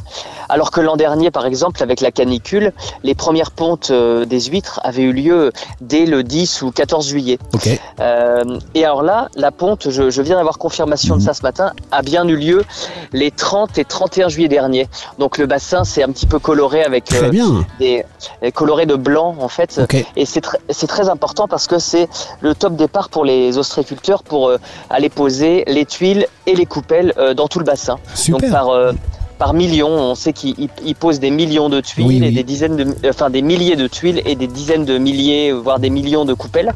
[0.49, 2.73] Alors que l'an dernier, par exemple, avec la canicule,
[3.03, 7.39] les premières pontes euh, des huîtres avaient eu lieu dès le 10 ou 14 juillet.
[7.53, 7.69] Ok.
[8.01, 8.45] Euh,
[8.75, 12.03] et alors là, la ponte, je, je viens d'avoir confirmation de ça ce matin, a
[12.03, 12.65] bien eu lieu
[13.13, 14.89] les 30 et 31 juillet dernier.
[15.19, 17.67] Donc le bassin s'est un petit peu coloré avec Très euh, bien.
[17.79, 19.81] des euh, coloré de blanc en fait.
[20.17, 22.09] Et c'est tr- c'est très important parce que c'est
[22.41, 24.59] le top départ pour les ostréiculteurs pour euh,
[24.91, 27.97] aller poser les tuiles et les coupelles euh, dans tout le bassin.
[28.15, 28.41] Super.
[28.41, 28.93] Donc par euh,
[29.39, 32.43] par millions, on sait qu'ils ils- ils posent des millions de tuiles Oui, et des
[32.43, 36.25] dizaines de, enfin des milliers de tuiles et des dizaines de milliers, voire des millions
[36.25, 36.73] de coupelles.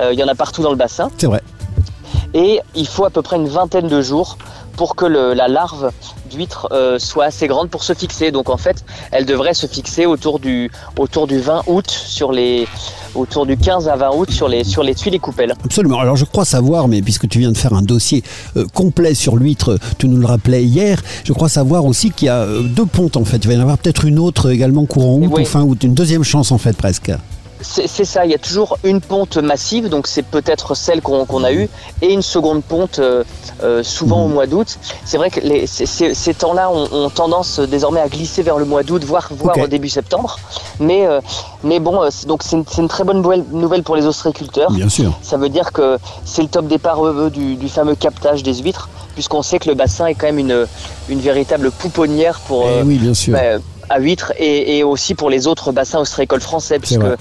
[0.00, 1.42] Euh, Il y en a partout dans le bassin C'est vrai.
[2.32, 4.38] et il faut à peu près une vingtaine de jours
[4.76, 5.90] pour que le- la larve
[6.30, 8.30] d'huître euh, soit assez grande pour se fixer.
[8.32, 12.66] Donc en fait, elle devrait se fixer autour du autour du 20 août sur les
[13.14, 15.54] autour du 15 à 20 août sur les sur les tuiles et coupelles.
[15.64, 15.98] Absolument.
[16.00, 18.22] Alors je crois savoir, mais puisque tu viens de faire un dossier
[18.56, 22.28] euh, complet sur l'huître, tu nous le rappelais hier, je crois savoir aussi qu'il y
[22.30, 23.36] a euh, deux pontes en fait.
[23.38, 25.42] Il va y en avoir peut-être une autre également courant août Oui.
[25.42, 27.12] ou fin août, une deuxième chance en fait presque.
[27.66, 31.52] C'est ça, il y a toujours une ponte massive, donc c'est peut-être celle qu'on a
[31.52, 31.68] eue,
[32.02, 33.24] et une seconde ponte euh,
[33.62, 34.78] euh, souvent au mois d'août.
[35.04, 38.64] C'est vrai que les, ces- temps-là ont, ont tendance euh, désormais à glisser vers le
[38.66, 40.36] mois d'août, voire, voire au début septembre.
[40.78, 41.20] Mais, euh,
[41.64, 44.70] mais bon, c'est- donc c'est une, une très bonne nouvelle, pour les ostréiculteurs.
[44.70, 45.18] Bien sûr.
[45.22, 47.00] Ça veut dire que c'est le top départ
[47.30, 50.66] du, du fameux captage des huîtres, puisqu'on sait que le bassin est quand même une,
[51.08, 53.32] une véritable pouponnière pour, Eh euh, oui, bien sûr.
[53.32, 53.58] bah,
[53.90, 57.16] à huîtres et, et aussi pour les autres bassins ostréicoles français, puisque euh,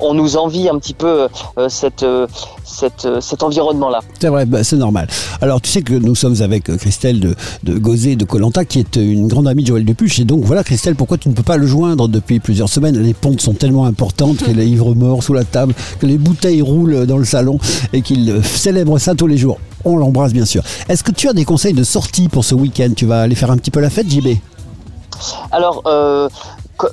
[0.00, 1.28] on nous envie un petit peu
[1.58, 2.26] euh, cette, euh,
[2.64, 4.00] cette, euh, cet environnement-là.
[4.20, 5.08] C'est vrai, bah, c'est normal.
[5.40, 7.34] Alors tu sais que nous sommes avec euh, Christelle de,
[7.64, 10.18] de Gauzet de Colanta, qui est une grande amie de Joël Depuche.
[10.18, 12.98] Et donc voilà, Christelle, pourquoi tu ne peux pas le joindre depuis plusieurs semaines?
[12.98, 16.62] Les pontes sont tellement importantes qu'il est ivre mort sous la table, que les bouteilles
[16.62, 17.58] roulent dans le salon
[17.92, 19.58] et qu'il célèbre ça tous les jours.
[19.84, 20.62] On l'embrasse bien sûr.
[20.88, 22.90] Est-ce que tu as des conseils de sortie pour ce week-end?
[22.96, 24.28] Tu vas aller faire un petit peu la fête, JB
[25.52, 26.28] Alors, euh,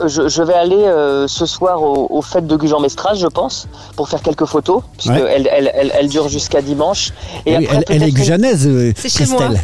[0.08, 4.10] je, je vais aller euh, ce soir au, aux fêtes de Gujan-Mestras, je pense, pour
[4.10, 5.32] faire quelques photos, puisque Ouais.
[5.36, 7.12] elles, elles, elles, elles durent jusqu'à dimanche.
[7.46, 9.42] Et Elle, après, elle- elle est gujanaise, euh, C'est chez moi.
[9.44, 9.62] Christelle.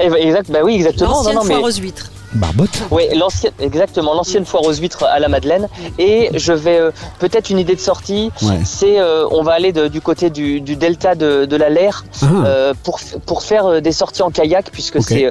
[0.00, 1.10] Eh ben, Exact, bah oui, exactement.
[1.10, 2.10] L'ancienne Non, non, mais- aux huîtres.
[2.34, 5.68] Barbotte Oui, l'ancienne, exactement, l'ancienne foire aux huîtres à la Madeleine.
[5.98, 8.58] Et je vais euh, peut-être une idée de sortie, Ouais.
[8.64, 12.04] c'est euh, on va aller de- du côté du, du delta de, de la Lair
[12.22, 15.30] Ah, euh, pour, faire des sorties en kayak, puisque c'est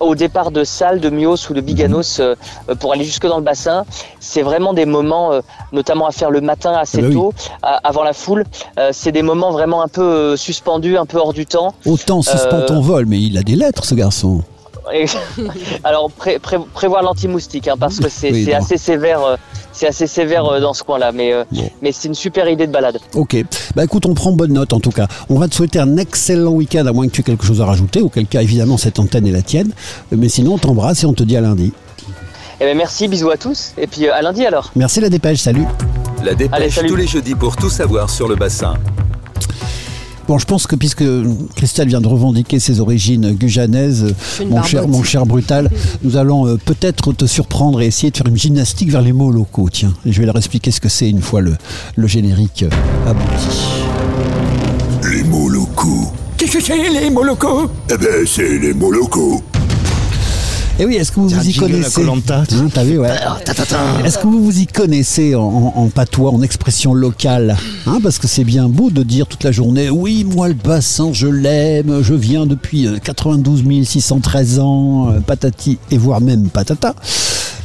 [0.00, 2.34] au départ de Salles, de Mios ou de Biganos euh,
[2.80, 3.84] pour aller jusque dans le bassin.
[4.20, 5.32] C'est vraiment des moments,
[5.72, 7.14] notamment à faire le matin assez Ah bah oui.
[7.14, 7.32] tôt,
[7.62, 8.44] à- avant la foule.
[8.92, 11.74] C'est des moments vraiment un peu suspendus, un peu hors du temps.
[11.86, 14.42] autant suspend ton vol, mais il a des lettres, ce garçon.
[15.84, 19.36] Alors pré- pré- prévoir l'anti-moustique, hein, parce que c'est Oui, assez sévère, euh,
[19.72, 21.68] c'est assez sévère euh, dans ce coin-là, mais euh, Bon.
[21.82, 22.98] mais c'est une super idée de balade.
[23.14, 23.36] Ok.
[23.74, 25.06] Bah écoute, on prend bonne note en tout cas.
[25.28, 27.66] On va te souhaiter un excellent week-end, à moins que tu aies quelque chose à
[27.66, 29.72] rajouter, auquel cas évidemment cette antenne est la tienne.
[30.12, 31.72] Mais sinon, on t'embrasse et on te dit à lundi.
[32.60, 34.70] Et ben merci, bisous à tous, et puis euh, à lundi alors.
[34.76, 35.66] Merci la dépêche, salut.
[36.24, 36.88] La dépêche Allez, salut.
[36.88, 38.74] tous les jeudis pour tout savoir sur le bassin.
[40.28, 41.04] Bon, je pense que puisque
[41.54, 44.12] Christelle vient de revendiquer ses origines gujanaises,
[44.48, 45.70] mon cher, mon cher brutal,
[46.02, 49.30] nous allons euh, peut-être te surprendre et essayer de faire une gymnastique vers les mots
[49.30, 49.68] locaux.
[49.70, 51.56] Tiens, et je vais leur expliquer ce que c'est une fois le,
[51.94, 53.58] le générique euh, abouti.
[55.12, 56.12] Les mots locaux.
[56.36, 57.70] Qu'est-ce que c'est les mots locaux?
[57.88, 59.42] Eh ben, c'est les mots locaux.
[60.78, 62.44] Et oui, est-ce que vous vous y connaissez Koh-Lanta.
[62.72, 63.08] T'as vu, ouais.
[64.04, 67.56] Est-ce que vous vous y connaissez en, patois, en expression locale
[67.86, 71.10] Hein, Parce que c'est bien beau de dire toute la journée Oui, moi le bassin,
[71.14, 76.94] je l'aime, je viens depuis euh, 92 613 ans, euh, patati, et voire même patata.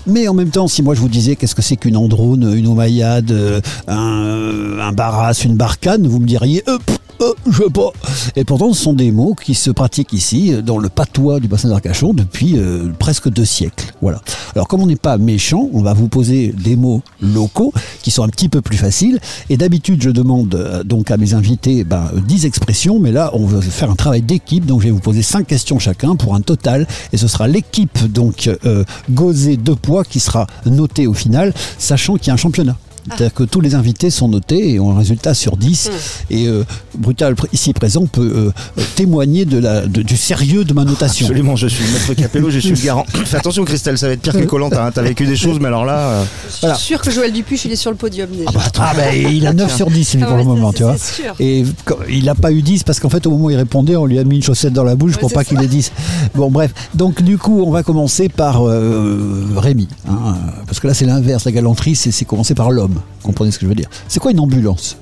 [0.07, 2.67] Mais en même temps, si moi je vous disais qu'est-ce que c'est qu'une androne, une
[2.67, 7.91] omaïade, euh, un, un barras, une barcane, vous me diriez euh, pff, euh, je pas.
[8.35, 11.47] Et pourtant, ce sont des mots qui se pratiquent ici, euh, dans le patois du
[11.47, 13.93] bassin d'Arcachon, depuis euh, presque deux siècles.
[14.01, 14.21] Voilà.
[14.55, 18.23] Alors, comme on n'est pas méchant, on va vous poser des mots locaux qui sont
[18.23, 19.19] un petit peu plus faciles.
[19.49, 23.31] Et d'habitude, je demande euh, donc à mes invités ben, euh, 10 expressions, mais là,
[23.33, 24.65] on veut faire un travail d'équipe.
[24.65, 26.87] Donc, je vais vous poser cinq questions chacun pour un total.
[27.13, 32.15] Et ce sera l'équipe, donc, euh, Gauzé de poids, qui sera notée au final, sachant
[32.17, 32.77] qu'il y a un championnat.
[33.07, 35.89] C'est-à-dire que tous les invités sont notés et ont un résultat sur 10.
[36.29, 36.63] Et euh,
[36.97, 41.25] Brutal, ici présent, peut euh, témoigner de la, de- du sérieux de ma notation.
[41.25, 43.05] Absolument, je suis le maître Capello, je suis le garant.
[43.25, 44.85] Fais attention Christelle, ça va être pire que Colanta.
[44.85, 44.91] Hein.
[44.93, 45.97] T'as vécu des choses, mais alors là.
[45.97, 46.75] euh, Je suis Voilà.
[46.75, 48.49] sûr que Joël Dupuche, il est sur le podium déjà.
[48.79, 50.83] Ah ben il a 9 sur 10 lui, Ah pour ouais, le moment, c'est- tu
[50.83, 50.97] vois.
[50.97, 51.35] sûr.
[51.39, 53.95] Et quand- il n'a pas eu 10 parce qu'en fait au moment où il répondait,
[53.95, 55.91] on lui a mis une chaussette dans la bouche Ouais, pour pas qu'il ait 10.
[56.35, 59.87] Bon bref, donc du coup on va commencer par euh, Rémi.
[60.09, 60.35] hein,
[60.67, 62.90] parce que là c'est l'inverse, la galanterie c'est c'est commencer par l'homme.
[63.23, 63.89] Comprenez ce que je veux dire.
[64.07, 64.97] C'est quoi une ambulance?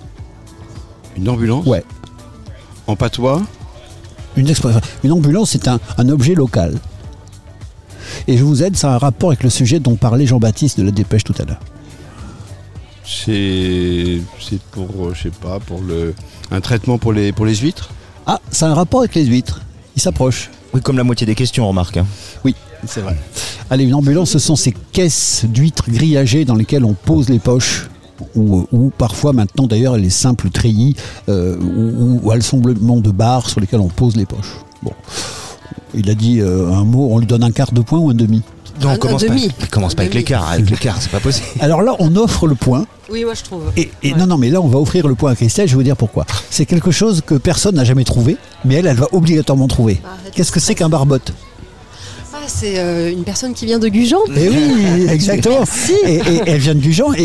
[1.17, 1.65] Une ambulance?
[1.65, 1.83] Ouais.
[2.87, 3.41] En patois?
[4.35, 4.53] Une,
[5.03, 6.75] une ambulance, c'est un, un objet local.
[8.27, 10.83] Et je vous aide, ça a un rapport avec le sujet dont parlait Jean-Baptiste de
[10.83, 11.59] la dépêche tout à l'heure.
[13.05, 16.13] C'est c'est pour, euh, je sais pas, pour le
[16.51, 17.89] un traitement pour les pour les huîtres?
[18.27, 19.61] Ah, ça a un rapport avec les huîtres.
[19.95, 20.51] Il s'approche.
[20.73, 21.97] Oui, comme la moitié des questions, remarque.
[21.97, 22.05] hein.
[22.45, 22.55] Oui,
[22.85, 23.17] c'est vrai.
[23.69, 27.89] Allez, une ambulance, ce sont ces caisses d'huîtres grillagées dans lesquelles on pose les poches.
[28.35, 30.93] Ou, ou parfois maintenant d'ailleurs les simples treillis
[31.29, 34.57] euh, ou, ou assemblement de barres sur lesquelles on pose les poches.
[34.83, 34.91] Bon,
[35.93, 38.13] il a dit euh, un mot, on lui donne un quart de point ou un
[38.13, 38.41] demi.
[38.81, 39.33] Non, Un- un commence pas,
[39.71, 40.49] commence pas avec l'écart.
[40.49, 41.45] Avec l'écart, c'est pas possible.
[41.59, 42.85] Alors là, on offre le point.
[43.11, 43.63] Oui, moi je trouve.
[43.75, 44.19] Et, et Ouais.
[44.19, 45.67] non, non, mais là, on va offrir le point à Christelle.
[45.67, 46.25] Je vais vous dire pourquoi.
[46.49, 49.99] C'est quelque chose que personne n'a jamais trouvé, mais elle, elle va obligatoirement trouver.
[50.05, 50.33] Arrête.
[50.33, 51.33] Qu'est-ce que c'est qu'un barbotte
[52.33, 54.19] Ah, c'est euh, une personne qui vient de Gujan.
[54.37, 55.63] Eh oui, exactement.
[56.05, 57.23] Et, et elle vient de Gujan et,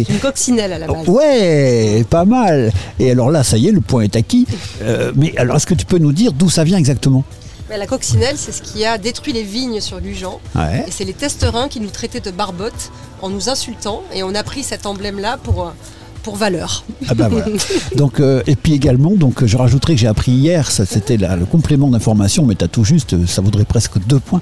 [0.00, 1.06] et- Une coccinelle à la base.
[1.06, 2.72] Ouais, pas mal.
[2.98, 4.46] Et alors là, ça y est, le point est acquis.
[4.82, 7.22] Euh, mais alors, est-ce que tu peux nous dire d'où ça vient exactement?
[7.68, 10.40] Mais la coccinelle, c'est ce qui a détruit les vignes sur Gujan.
[10.54, 10.84] Ouais.
[10.86, 12.90] Et c'est les testerins qui nous traitaient de barbottes
[13.22, 14.02] en nous insultant.
[14.14, 15.70] Et on a pris cet emblème-là pour, euh,
[16.22, 16.84] pour valeur.
[17.08, 17.46] Ah bah voilà.
[17.96, 21.36] Donc euh, et puis également, donc je rajouterai que j'ai appris hier, ça c'était la-
[21.36, 24.40] le complément d'information, mais t'as tout juste, ça vaudrait presque deux points.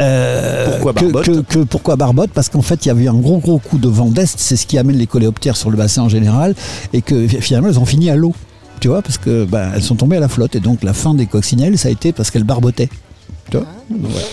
[0.00, 3.08] Euh, Pourquoi que- barbotte que, que- Pourquoi barbotte Parce qu'en fait, il y avait eu
[3.08, 5.76] un gros gros coup de vent d'est, c'est ce qui amène les coléoptères sur le
[5.76, 6.54] bassin en général,
[6.92, 8.34] et que fi- finalement elles ont fini à l'eau.
[8.80, 11.14] Tu vois, parce que bah, elles sont tombées à la flotte, et donc la fin
[11.14, 12.88] des coccinelles, ça a été parce qu'elles barbottaient.
[13.50, 14.26] Tu vois Donc, voilà.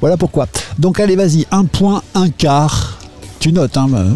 [0.00, 0.46] Voilà pourquoi.
[0.78, 2.98] Donc allez, vas-y, un point, un quart.
[3.40, 4.10] Tu notes, hein euh,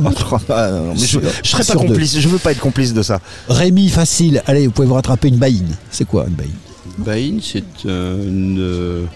[0.50, 1.88] Ah, non, mais je, je serais pas sur deux.
[1.88, 3.20] complice, je veux pas être complice de ça.
[3.48, 4.42] Rémi, facile.
[4.46, 5.74] Allez, vous pouvez vous rattraper une baïne.
[5.90, 6.50] C'est quoi une baïne?
[6.98, 9.06] Bain, c'est euh, une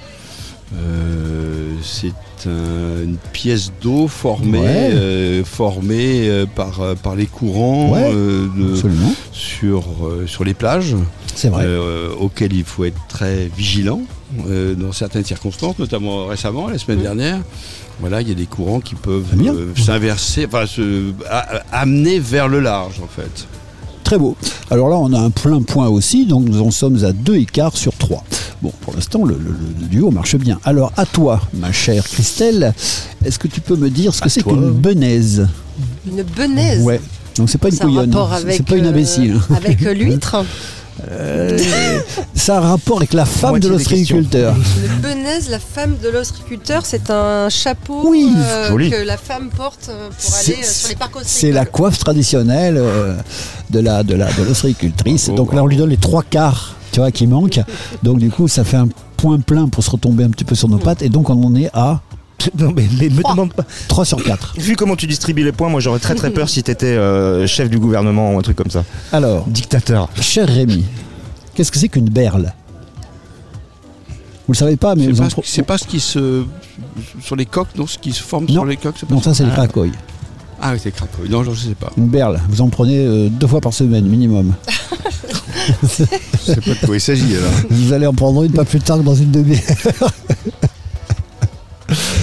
[0.76, 2.12] euh, c'est
[2.46, 4.90] un- une pièce d'eau formée Ouais.
[4.92, 9.12] euh, formée euh, par par les courants Ouais, de- Absolument.
[9.32, 9.84] sur
[10.26, 10.94] sur les plages.
[11.34, 11.66] C'est vrai.
[12.20, 14.02] auquel il faut être très vigilant
[14.76, 17.38] dans certaines circonstances, notamment récemment, la semaine dernière.
[18.00, 19.24] Voilà, il y a des courants qui peuvent
[19.76, 23.46] s'inverser, enfin se a- amener vers le large en fait.
[24.12, 24.36] Très beau.
[24.70, 27.78] Alors là, on a un plein point aussi, donc nous en sommes à deux écarts
[27.78, 28.22] sur trois.
[28.60, 30.58] Bon, pour l'instant, le, le- le duo marche bien.
[30.64, 32.74] Alors, à toi, ma chère Christelle,
[33.24, 35.48] est-ce que tu peux me dire ce que c'est qu'une benaise?
[36.06, 36.82] Une benaise?
[36.82, 37.00] Ouais.
[37.38, 38.28] Donc c'est pas une couillonne, hein.
[38.34, 39.40] avec, c'est pas une euh, imbécile.
[39.56, 40.44] avec euh, l'huître?
[41.10, 41.58] Euh,
[42.34, 44.54] ça a un rapport avec la femme de Moitié l'ostréiculteur.
[44.54, 48.90] Une benaise, la femme de l'ostriculteur, c'est un chapeau Oui, euh, joli.
[48.90, 52.76] que la femme porte euh, pour aller euh, sur les parcs C'est la coiffe traditionnelle
[52.76, 53.16] euh,
[53.70, 55.28] de la de la de l'ostréicultrice.
[55.32, 57.60] Oh, Donc là, on lui donne les trois quarts, tu vois, qui manquent.
[58.02, 60.68] Donc du coup, ça fait un point plein pour se retomber un petit peu sur
[60.68, 61.02] nos pattes.
[61.02, 62.00] Et donc, on en est à
[62.58, 63.64] Non, mais, mais me demande pas.
[63.88, 64.54] 3 sur 4.
[64.58, 67.68] Vu comment tu distribues les points, moi j'aurais très très peur si t'étais euh, chef
[67.70, 68.84] du gouvernement ou un truc comme ça.
[69.12, 70.08] Alors, Dictateur.
[70.20, 70.84] cher Rémi,
[71.54, 72.52] qu'est-ce que c'est qu'une berle?
[74.46, 76.44] Vous le savez pas, mais C'est vous en pas, c'est pas ce qui se
[77.22, 78.52] sur les coques, non, ce qui se forme Non.
[78.52, 78.96] sur les coques.
[78.98, 79.54] c'est pas Non, ça c'est le Ah.
[79.54, 79.92] cracoï.
[80.60, 81.28] Ah, oui, c'est cracoï.
[81.28, 81.90] Non, je sais pas.
[81.96, 84.52] Une berle, vous en prenez euh, deux fois par semaine minimum.
[85.82, 86.04] Je
[86.52, 87.50] sais pas de quoi il s'agit alors.
[87.70, 89.60] Vous allez en prendre une pas plus tard que dans une demi-heure.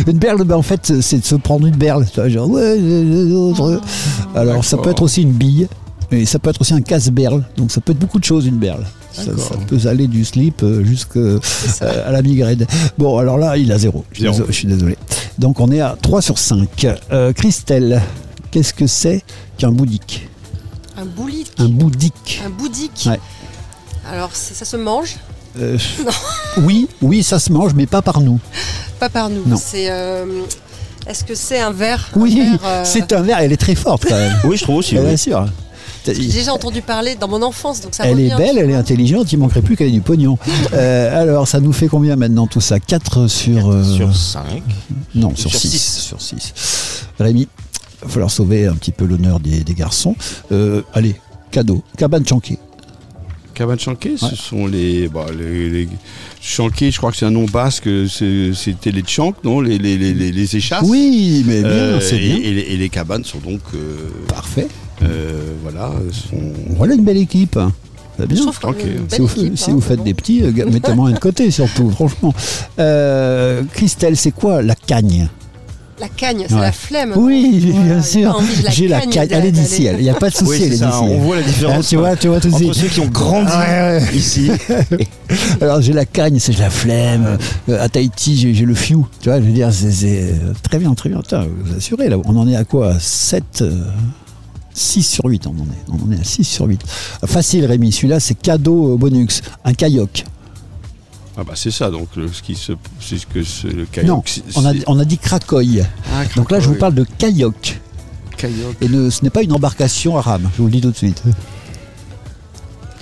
[0.10, 2.06] Une berle, ben, en fait, c'est de se prendre une berle.
[2.12, 3.82] Tu vois, genre, ouais, les autres.
[4.36, 5.68] Alors, ça peut être aussi une bille,
[6.12, 7.44] et ça peut être aussi un casse-berle.
[7.58, 8.86] Donc, ça peut être beaucoup de choses, une berle.
[9.12, 9.32] Ça,
[9.68, 11.20] peut aller du slip jusqu'à
[12.12, 12.66] la migraine.
[12.98, 14.06] Bon, alors là, il a zéro.
[14.12, 14.34] Je suis, Zéro.
[14.34, 14.98] désolé, je suis désolé.
[15.38, 16.88] Donc, on est à 3 sur 5.
[17.12, 18.02] Euh, Christelle,
[18.52, 19.24] qu'est-ce que c'est
[19.58, 20.28] qu'un boudique
[20.96, 21.52] Un boulique.
[21.60, 22.42] Un boudique.
[23.06, 23.12] Un.
[23.12, 23.20] Ouais.
[24.12, 25.18] Alors, ça, ça se mange
[25.60, 25.78] Euh,
[26.58, 28.40] oui, oui, ça se mange, mais pas par nous.
[29.00, 29.44] Pas par nous.
[29.46, 29.58] Non.
[29.62, 29.90] C'est.
[29.90, 30.26] euh,
[31.08, 33.76] Est-ce que c'est un verre un Oui, verre, euh, c'est un verre, elle est très
[33.76, 34.36] forte quand même.
[34.46, 34.96] Oui, je trouve aussi.
[34.96, 35.18] Bien oui.
[35.18, 35.46] sûr.
[36.06, 39.32] J'ai déjà entendu parler dans mon enfance, donc ça Elle est belle, elle est intelligente,
[39.34, 40.38] il manquerait plus qu'elle ait du pognon.
[40.74, 42.80] Euh, alors, ça nous fait combien maintenant tout ça?
[42.80, 43.70] 4 sur.
[43.70, 44.42] euh, Sur 5.
[45.16, 45.70] Non, sur sur 6.
[45.70, 46.00] six.
[46.02, 46.54] Sur 6.
[47.20, 47.48] Rémi,
[48.02, 50.16] il va falloir sauver un petit peu l'honneur des, des garçons.
[50.52, 51.20] Euh, allez,
[51.52, 51.84] cadeau.
[51.98, 52.58] Cabane chanquée.
[53.60, 54.30] Cabane chanquée, Ouais.
[54.30, 55.90] ce sont les, bah, les, les
[56.42, 60.14] chanqués, je crois que c'est un nom basque, c'était les tchanks, non les, les, les,
[60.14, 60.86] les- les échasses.
[60.88, 62.36] Oui, mais bien, Euh, c'est et, bien.
[62.38, 63.98] et les, et les cabanes sont donc, euh,
[64.30, 64.68] Parfait.
[65.04, 66.38] euh, voilà, sont.
[66.78, 67.60] Voilà une belle équipe.
[68.18, 68.28] Bien.
[68.30, 70.04] Je Si vous, équipe, si hein, vous faites bon.
[70.06, 72.34] des petits, mettez-moi un de côté surtout, franchement.
[72.80, 75.28] Euh, Christelle, c'est quoi la cagne?
[76.00, 76.62] La cagne, c'est Ouais.
[76.62, 77.14] la flemme.
[77.18, 78.32] Oui, Voilà, bien sûr.
[78.32, 79.28] pas envie de J'ai la cagne.
[79.32, 79.98] Elle est d'ici, elle.
[80.00, 80.84] Il n'y a pas de souci, Oui, elle est d'ici.
[80.84, 81.86] on voit la différence.
[81.86, 82.74] Ah, tu vois, tu vois tout de Entre suite.
[82.76, 84.16] ceux qui ont grandi Ouais, ouais.
[84.16, 84.50] ici.
[85.62, 87.38] Alors j'ai la cagne, c'est la flemme.
[87.68, 89.08] Euh, à Tahiti, j'ai le fiou.
[89.22, 91.20] Tu vois, je veux dire, c'est euh, très bien, très bien.
[91.20, 92.96] Putain, vous assurez, là, on en est à quoi?
[93.00, 93.64] 7
[94.74, 95.92] 6 sur 8, on en est.
[95.92, 96.80] On en est à 6 sur 8.
[97.24, 97.92] Euh, Facile, Rémi.
[97.92, 99.28] Celui-là, c'est cadeau euh, bonux.
[99.66, 100.26] Un kayak.
[101.40, 104.08] Ah bah c'est ça, donc le, ce qui se, c'est ce que ce- le kayak.
[104.10, 104.22] Non,
[104.56, 105.82] on a, on a dit cracoy.
[106.12, 107.80] Ah, Donc là, je vous parle de kayak.
[108.36, 108.54] kayak.
[108.82, 110.98] Et ne- ce n'est pas une embarcation à rame, je vous le dis tout de
[110.98, 111.24] suite.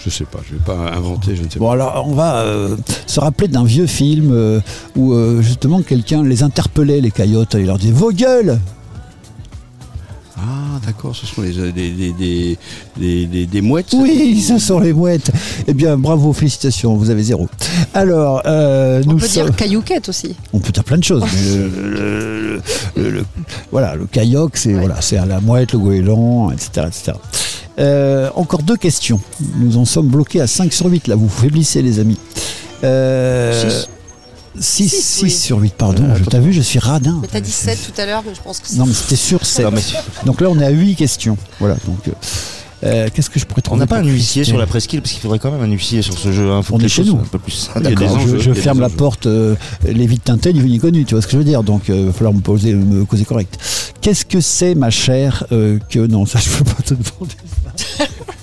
[0.06, 2.78] Je sais pas, je vais pas inventer, je ne sais Bon, alors, on va euh,
[3.08, 4.62] se rappeler d'un vieux film euh,
[4.96, 7.56] où euh, justement quelqu'un les interpellait, les caillottes.
[7.56, 8.77] Il leur disait Vos gueules pas.
[10.40, 12.58] Ah d'accord, ce sont les, des, des, des,
[12.96, 13.94] des, des- des mouettes.
[13.98, 15.32] Oui, ce sont les mouettes.
[15.68, 17.48] Eh bien, bravo, félicitations, vous avez zéro.
[17.96, 20.36] Alors, euh, On nous peut sommes- dire caillouquette aussi.
[20.54, 21.24] On peut dire plein de choses.
[21.24, 21.68] mais le,
[22.96, 23.26] le- le- le-
[23.72, 26.88] voilà, le kayak, c'est voilà, c'est à la mouette, le goéland, etc.
[26.88, 27.14] etc.
[27.80, 29.20] Euh, encore deux questions.
[29.60, 31.16] Nous en sommes bloqués à 5 sur 8, là.
[31.16, 32.18] Vous faiblissez, les amis.
[32.84, 33.82] Euh.
[34.60, 35.30] 6, Six, oui.
[35.32, 36.04] sur 8, pardon.
[36.04, 37.20] Euh, je t'as vu, je suis radin.
[37.22, 38.78] Mais t'as dit 7 tout à l'heure, mais je pense que c'est.
[38.78, 39.66] Non, mais c'était sur 7.
[39.66, 39.82] Non, mais
[40.26, 41.38] Donc là, on est à 8 questions.
[41.60, 42.00] Voilà, donc.
[42.08, 42.12] euh,
[42.84, 45.12] euh, Qu'est-ce que je pourrais on trouver n'a pas un huissier sur la presqu'île parce
[45.12, 46.52] qu'il faudrait quand même un huissier sur ce jeu.
[46.52, 46.62] hein.
[46.62, 47.16] Faut On que est chez nous.
[47.16, 47.70] Un peu plus.
[47.76, 50.22] Il y a des D'accord, enjeux, je, ferme la porte, euh, les vides
[50.54, 52.40] vu ni connu, tu vois ce que je veux dire, donc il va falloir me
[52.42, 53.58] poser, me causer correct.
[54.02, 57.36] Qu'est-ce que c'est, ma chère, euh, que non, ça je peux pas te demander.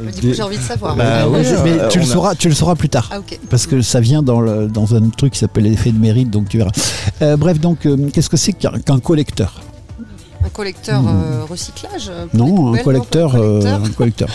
[0.00, 0.96] Mais Du coup, j'ai envie de savoir.
[0.96, 3.08] Bah oui, je- mais euh, tu le a- sauras, tu le sauras plus tard.
[3.12, 3.18] Ah.
[3.48, 6.48] Parce que ça vient dans, le- dans un truc qui s'appelle l'effet de mérite, donc
[6.48, 6.72] tu verras.
[7.22, 9.60] Euh, bref, donc, euh, qu'est-ce que c'est qu'un collecteur?
[10.44, 13.34] Un collecteur euh, recyclage euh, Non, un collecteur.
[13.34, 13.80] un euh, collecteur.
[13.84, 14.28] un collecteur.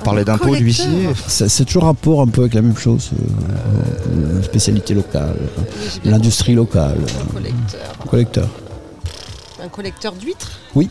[0.00, 1.08] On parlait d'impôts, d'huissier.
[1.28, 3.10] C'est toujours rapport un peu avec la même chose.
[3.12, 5.62] euh, euh, spécialité locale, euh,
[6.04, 6.96] l'industrie locale.
[6.98, 7.80] Un collecteur.
[8.02, 8.48] euh, collecteur.
[9.62, 10.50] Un collecteur d'huîtres?
[10.74, 10.88] Oui.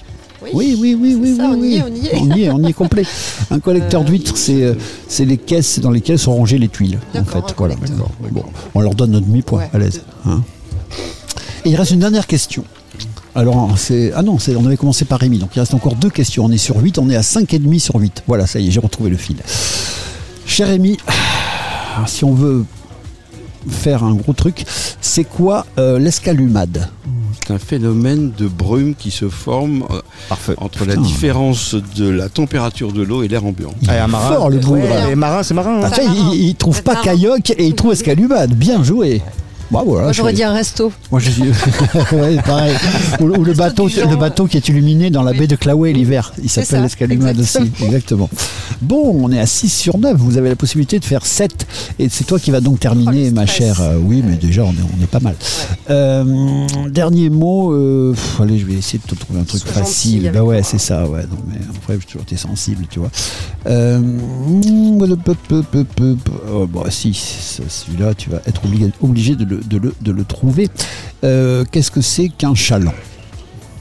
[0.54, 1.36] Oui, oui, oui, oui.
[1.38, 1.76] ça, oui, on y oui.
[1.78, 2.16] est, on y est.
[2.20, 3.04] On y est, on y est complet.
[3.52, 4.74] Un collecteur Euh, d'huîtres, c'est euh,
[5.08, 7.00] c'est les caisses dans lesquelles sont rangées les tuiles.
[7.16, 7.76] En fait, voilà.
[8.32, 8.44] Bon,
[8.76, 9.70] on leur donne notre demi-point Ouais.
[9.74, 10.02] à l'aise.
[10.26, 10.42] hein.
[11.66, 12.64] Et il reste une dernière question.
[13.36, 14.12] Alors, c'est.
[14.16, 16.46] Ah non, c'est- on avait commencé par Rémi, donc il reste encore deux questions.
[16.46, 18.24] On est sur 8, on est à 5,5 sur 8.
[18.28, 19.38] Voilà, ça y est, j'ai retrouvé le fil.
[20.46, 20.98] Cher Rémi,
[22.06, 22.66] si on veut
[23.70, 24.66] faire un gros truc,
[25.02, 26.90] c'est quoi euh, l'escalumade
[27.46, 30.54] C'est un phénomène de brume qui se forme euh, Parfait.
[30.58, 33.74] entre la différence de la température de l'eau et l'air ambiant.
[33.88, 34.36] Allez, un marin.
[34.36, 34.84] Fort, le bougre.
[34.84, 35.82] Ouais, Les marins, c'est marin.
[35.84, 35.86] hein.
[35.86, 37.38] Ah, tiens, il, il trouve Être pas marin.
[37.58, 38.52] et il trouve escalumade.
[38.54, 39.22] Bien joué.
[39.82, 40.92] Là, Moi, j'aurais dit un resto.
[41.12, 41.44] Moi, je suis.
[42.14, 42.76] ouais, pareil.
[43.20, 45.40] Ou, ou le, bateau, le bateau qui est illuminé dans la Oui.
[45.40, 46.34] baie de Claouet l'hiver.
[46.44, 47.72] Il s'appelle l'escalumade aussi.
[47.84, 48.30] Exactement.
[48.82, 50.16] Bon, on est à 6 sur 9.
[50.18, 51.66] Vous avez la possibilité de faire 7.
[52.00, 53.82] Et c'est toi qui vas donc terminer, Oh, ma chère.
[53.82, 55.36] Euh, oui, mais déjà, on est, on est pas mal.
[55.90, 57.72] Euh, dernier mot.
[57.74, 60.32] euh, pff, allez, je vais essayer de te trouver un truc facile.
[60.34, 61.08] Bah ouais, c'est ça.
[61.08, 63.10] Ouais, non, mais après, j'ai toujours été sensible, tu vois.
[63.68, 64.02] Euh,
[65.24, 66.16] peu, peu, peu.
[66.54, 70.12] Oh, bah, si, ce- celui-là, tu vas être obligé, obligé de, le, de le- de
[70.12, 70.70] le trouver.
[71.24, 72.94] Euh, Qu'est-ce que c'est qu'un chaland?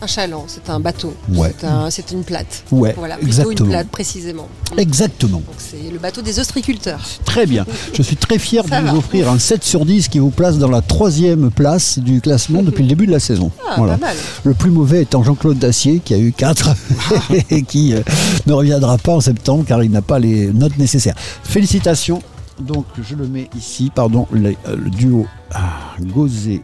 [0.04, 1.14] Un chaland, c'est un bateau.
[1.32, 1.54] Ouais.
[1.60, 2.64] C'est un- C'est une plate.
[2.72, 3.66] Ouais, Voilà, plutôt exactement.
[3.66, 4.48] une plate précisément.
[4.76, 5.42] Exactement.
[5.58, 6.98] C'est le bateau des ostriculteurs.
[7.24, 7.64] Très bien.
[7.94, 10.68] Je suis très fier de vous offrir un 7 sur 10 qui vous place dans
[10.70, 13.52] la troisième place du classement depuis le début de la saison.
[13.70, 14.16] Ah, pas mal.
[14.42, 16.70] Le plus mauvais étant Jean-Claude Dacier qui a eu 4
[17.50, 18.00] et qui euh,
[18.46, 21.14] ne reviendra pas en septembre car il n'a pas les notes nécessaires.
[21.44, 22.20] Félicitations.
[22.60, 26.60] Donc je le mets ici, pardon, les- euh, le duo ah, Gauzet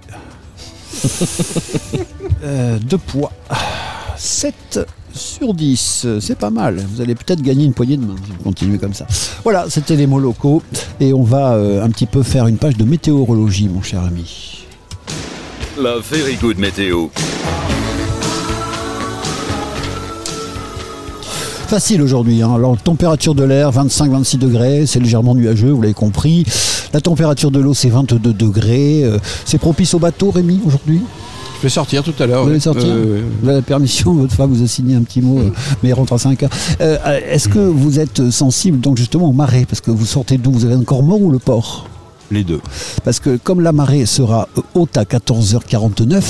[2.44, 3.32] euh, de poids.
[4.16, 4.80] 7
[5.14, 6.76] sur 10, c'est pas mal.
[6.92, 9.06] Vous allez peut-être gagner une poignée de main si vous continuez comme ça.
[9.44, 10.62] Voilà, c'était les mots locaux.
[11.00, 14.66] Et on va euh, un petit peu faire une page de météorologie, mon cher ami.
[15.80, 17.08] La Very Good Météo.
[21.68, 22.40] Facile aujourd'hui.
[22.40, 22.54] Hein.
[22.54, 26.46] Alors, température de l'air, 25-26 degrés, c'est légèrement nuageux, vous l'avez compris.
[26.94, 29.04] La température de l'eau, c'est 22 degrés.
[29.04, 31.02] Euh, c'est propice au bateau, Rémi, aujourd'hui?
[31.58, 32.44] Je vais sortir tout à l'heure.
[32.44, 35.20] Vous allez sortir Euh, Vous avez la permission, votre femme vous a signé un petit
[35.20, 35.50] mot, euh,
[35.82, 36.50] mais il rentre à 5 heures.
[36.80, 36.96] Euh,
[37.28, 39.66] Est-ce que vous êtes sensible donc justement aux marées?
[39.68, 40.52] Parce que vous sortez d'où?
[40.52, 41.86] Vous avez un Cormor ou le port
[42.30, 42.60] les deux.
[43.04, 46.22] Parce que comme la marée sera haute à 14h49,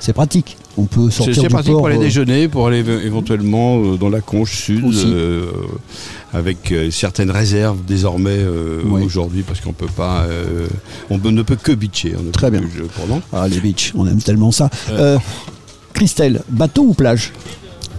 [0.00, 0.58] c'est pratique.
[0.78, 1.80] On peut C'est sortir c'est du pratique port.
[1.80, 5.46] pour aller euh, déjeuner, pour aller éve- éventuellement euh, dans la conche sud, euh,
[6.34, 9.02] avec certaines réserves désormais euh, Oui.
[9.02, 10.66] aujourd'hui, parce qu'on peut pas, euh,
[11.08, 12.14] on ne peut que bitcher.
[12.18, 12.60] on ne Très bien.
[12.60, 12.82] plus.
[13.32, 14.68] Ah, les beach, on aime tellement ça.
[14.90, 15.18] Euh,
[15.94, 17.32] Christelle, bateau ou plage?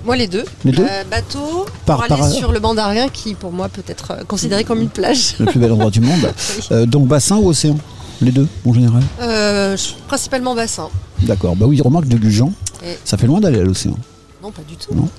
[0.06, 0.46] Moi les deux.
[0.64, 3.84] Les deux Euh, bateau Par- pour aller par- sur le Mandarin qui pour moi peut
[3.88, 5.36] être considéré comme une plage.
[5.40, 6.32] Le plus bel endroit du monde.
[6.72, 7.78] Euh, donc bassin ou océan?
[8.22, 9.04] Les deux, en général?
[9.22, 9.76] Euh,
[10.08, 10.90] principalement bassin.
[11.24, 11.56] D'accord.
[11.56, 12.52] Bah oui, remarque de Gujan,
[12.84, 13.98] Et- ça fait loin d'aller à l'océan.
[14.44, 14.94] Non, pas du tout.
[14.94, 15.10] Non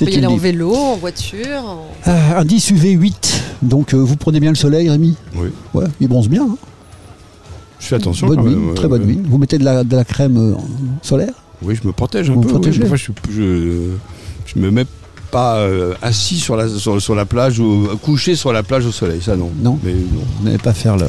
[0.00, 1.62] y aller en vélo, en voiture.
[1.64, 3.42] en- Euh, indice UV 8.
[3.62, 5.48] Donc euh, vous prenez bien le soleil, Rémi Oui.
[5.74, 6.44] Ouais, il bronze bien.
[6.44, 6.56] hein.
[7.78, 8.26] Je fais attention.
[8.26, 9.20] bonne quand même, très bonne nuit.
[9.24, 10.54] Vous mettez de la, de la crème euh,
[11.02, 12.70] solaire Oui, je me protège un Vous peu.
[12.70, 12.82] je,
[13.30, 13.90] je,
[14.46, 14.86] je me mets
[15.30, 18.92] pas euh, assis sur la, sur, sur la plage ou couché sur la plage au
[18.92, 19.50] soleil, ça non.
[19.62, 19.78] Non.
[19.82, 20.22] Mais non.
[20.38, 21.06] Vous n'allez pas faire le-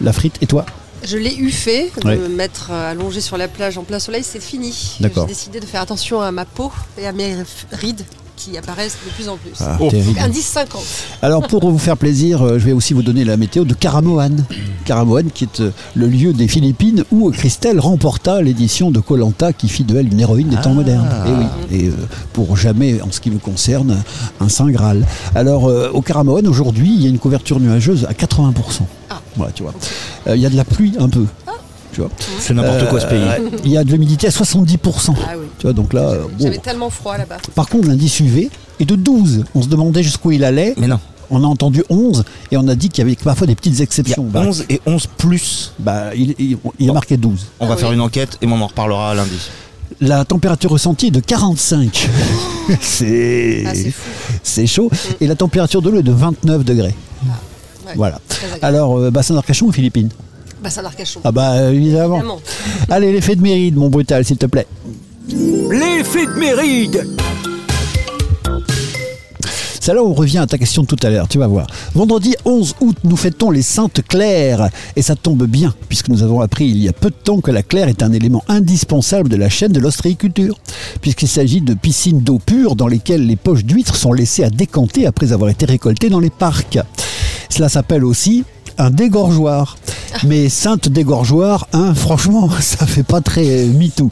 [0.00, 0.36] la frite.
[0.40, 0.64] Et toi
[1.02, 2.16] Je l'ai eu fait, de Ouais.
[2.16, 4.96] me mettre euh, allongé sur la plage en plein soleil, c'est fini.
[5.00, 7.36] J'ai décidé de faire attention à ma peau et à mes
[7.72, 8.04] rides
[8.38, 9.52] qui apparaissent de plus en plus.
[9.60, 9.90] Ah, Oh.
[10.20, 10.80] indice 50.
[11.22, 14.44] Alors pour vous faire plaisir, euh, je vais aussi vous donner la météo de Karamoan.
[14.84, 19.68] Karamoan qui est euh, le lieu des Philippines où Christelle remporta l'édition de Colanta qui
[19.68, 21.08] fit de elle une héroïne des temps modernes.
[21.26, 21.92] Et oui, et euh,
[22.32, 23.98] pour jamais, en ce qui nous concerne,
[24.40, 25.04] un saint Graal.
[25.34, 28.82] Alors au Karamoan aujourd'hui, il y a une couverture nuageuse à 80%.
[29.36, 29.74] Voilà, tu vois.
[30.26, 31.24] Euh, Il y a de la pluie un peu.
[31.98, 32.10] Tu vois.
[32.38, 33.18] C'est n'importe quoi ce pays.
[33.24, 33.42] ouais.
[33.64, 35.14] Il y a de l'humidité à 70%.
[35.18, 35.46] Ah oui.
[35.58, 36.44] Tu vois, donc là, euh, bon.
[36.44, 37.38] J'avais tellement froid là-bas.
[37.56, 39.42] Par contre, l'indice UV est de 12.
[39.56, 40.74] On se demandait jusqu'où il allait.
[40.78, 41.00] Mais non.
[41.30, 42.22] On a entendu 11
[42.52, 44.22] et on a dit qu'il y avait parfois des petites Il y a exceptions.
[44.22, 45.72] Bah, 11 et 11 plus.
[45.80, 47.46] bah, il, il- il a marqué 12.
[47.58, 49.36] On va Ah faire une enquête et on en reparlera lundi.
[50.00, 52.08] La température ressentie est de 45.
[52.80, 53.72] c'est Ah,
[54.44, 54.88] c'est chaud.
[55.20, 56.94] Et la température de l'eau est de 29 degrés.
[57.86, 58.20] Ouais, Voilà.
[58.62, 60.10] Alors, euh, bassin d'Arcachon ou Philippines?
[60.62, 61.20] Bassin d'Arcachon.
[61.24, 62.16] Ah bah évidemment.
[62.16, 62.40] Évidemment.
[62.90, 64.66] Allez, l'effet de Méride, mon brutal, s'il te plaît.
[65.28, 67.06] L'effet de Méride
[69.80, 71.66] C'est là où on revient à ta question de tout à l'heure, tu vas voir.
[71.94, 74.68] Vendredi 11 août, nous fêtons les Saintes Claires.
[74.96, 77.50] Et ça tombe bien, puisque nous avons appris il y a peu de temps que
[77.50, 80.58] la claire est un élément indispensable de la chaîne de l'ostréiculture,
[81.00, 85.06] puisqu'il s'agit de piscines d'eau pure dans lesquelles les poches d'huîtres sont laissées à décanter
[85.06, 86.78] après avoir été récoltées dans les parcs.
[87.48, 88.44] Cela s'appelle aussi
[88.78, 89.76] un dégorgeoir.
[90.26, 94.10] Mais sainte dégorgeoir, hein, franchement, ça fait pas très euh, MeToo.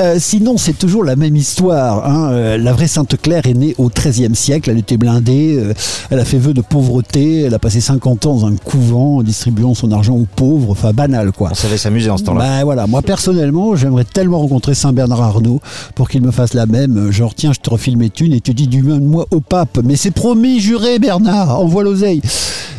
[0.00, 2.08] Euh, sinon, c'est toujours la même histoire.
[2.08, 2.30] hein.
[2.32, 4.70] Euh, la vraie Sainte Claire est née au XIIIe siècle.
[4.70, 5.56] Elle était blindée.
[5.58, 5.74] euh,
[6.10, 7.42] elle a fait vœu de pauvreté.
[7.42, 10.70] Elle a passé 50 ans dans un couvent, distribuant son argent aux pauvres.
[10.70, 11.50] Enfin, banal, quoi.
[11.52, 12.40] On savait s'amuser en ce temps-là.
[12.58, 15.60] Bah voilà, moi personnellement, j'aimerais tellement rencontrer Saint Bernard Arnault
[15.94, 17.10] pour qu'il me fasse la même.
[17.10, 19.40] Genre, tiens, je te refile mes thunes et tu dis du même de moi au
[19.40, 19.78] pape.
[19.84, 22.22] Mais c'est promis, juré, Bernard, envoie l'oseille.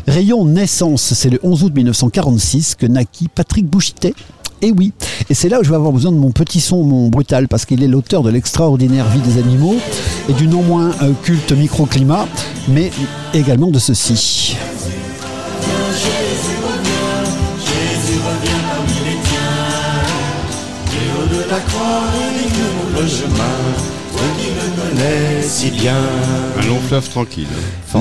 [0.07, 4.13] Rayon naissance, c'est le 11 août 1946 que naquit Patrick Bouchitet.
[4.61, 4.93] Et oui,
[5.29, 7.65] et c'est là où je vais avoir besoin de mon petit son, mon brutal, parce
[7.65, 9.75] qu'il est l'auteur de l'extraordinaire vie des animaux
[10.29, 12.27] et du non moins euh, culte microclimat,
[12.69, 12.91] mais
[13.33, 14.55] également de ceci.
[25.41, 25.95] Si bien.
[26.57, 27.47] Un long fleuve tranquille.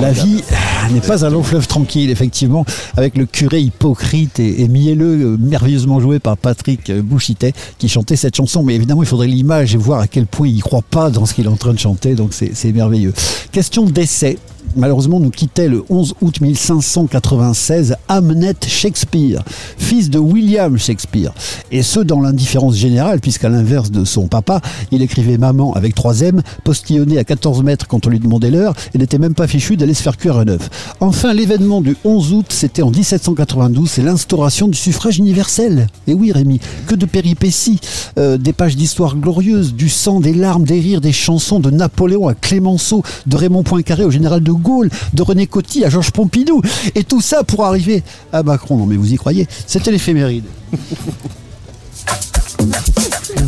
[0.01, 2.65] La vie ah, n'est pas un long fleuve tranquille, effectivement,
[2.97, 7.87] avec le curé hypocrite et, et mielleux, euh, merveilleusement joué par Patrick euh, Bouchitet, qui
[7.87, 8.63] chantait cette chanson.
[8.63, 11.25] Mais évidemment, il faudrait l'image et voir à quel point il ne croit pas dans
[11.25, 13.13] ce qu'il est en train de chanter, donc c'est merveilleux.
[13.51, 14.37] Question d'essai.
[14.75, 19.43] Malheureusement nous quittait le 11 août 1596 Hamnet Shakespeare,
[19.77, 21.33] fils de William Shakespeare.
[21.71, 24.61] Et ce, dans l'indifférence générale, puisqu'à l'inverse de son papa,
[24.91, 28.73] il écrivait Maman avec 3 M, postillonné à 14 mètres quand on lui demandait l'heure,
[28.93, 30.69] et n'était même pas fichu d'aller se faire cuire un œuf.
[30.99, 35.87] Enfin, l'événement du 11 août, c'était en 1792, c'est l'instauration du suffrage universel.
[36.07, 37.79] Et oui, Rémi, que de péripéties,
[38.17, 42.27] euh, des pages d'histoire glorieuses, du sang, des larmes, des rires, des chansons de Napoléon
[42.27, 44.64] à Clémenceau, de Raymond Poincaré au général de Gaulle,
[45.13, 46.61] de René Coty à Georges Pompidou.
[46.95, 48.77] Et tout ça pour arriver à Macron.
[48.77, 50.45] Non mais vous y croyez C'était l'éphéméride.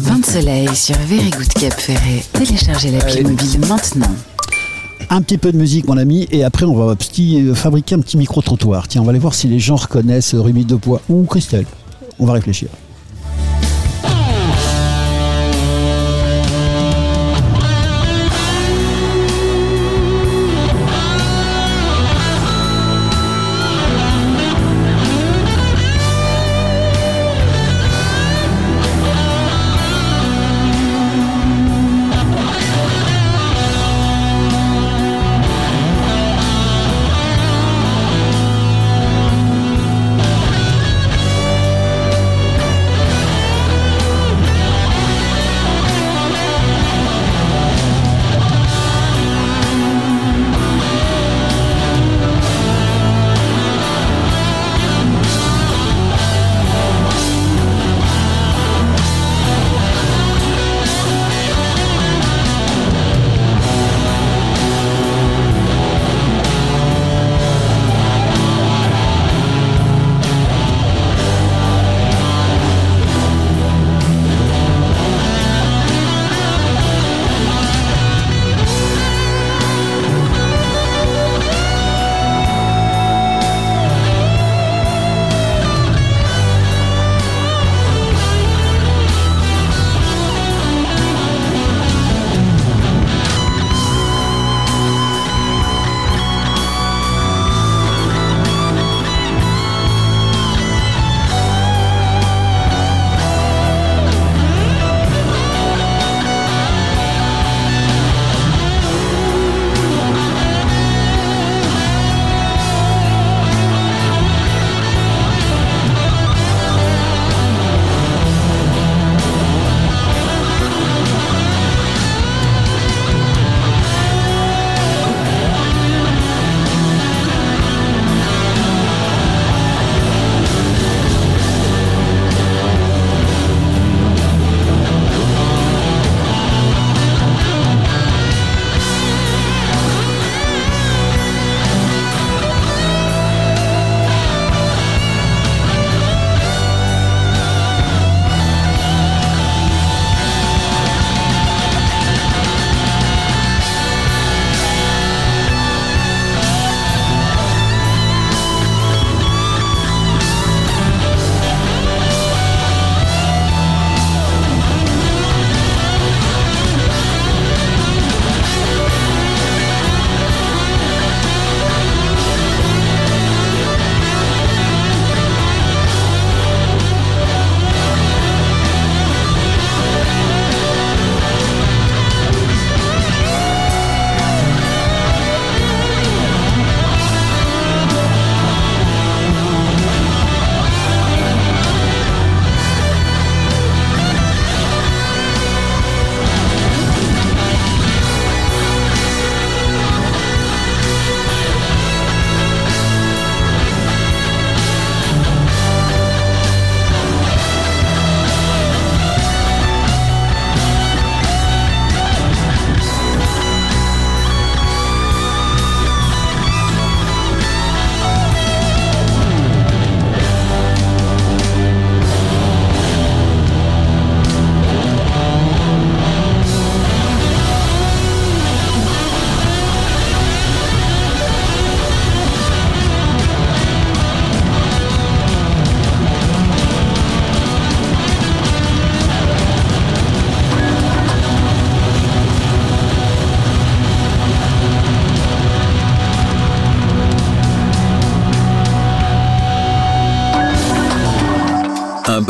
[0.05, 2.23] Bain de soleil sur Very Good Cap Ferret.
[2.33, 4.11] Téléchargez l'appli mobile maintenant.
[5.09, 7.99] Un petit peu de musique, mon ami, et après on va petit, euh, fabriquer un
[7.99, 8.89] petit micro-trottoir.
[8.89, 11.65] Tiens, on va aller voir si les gens reconnaissent Rémi Depois ou Christelle.
[12.19, 12.67] On va réfléchir.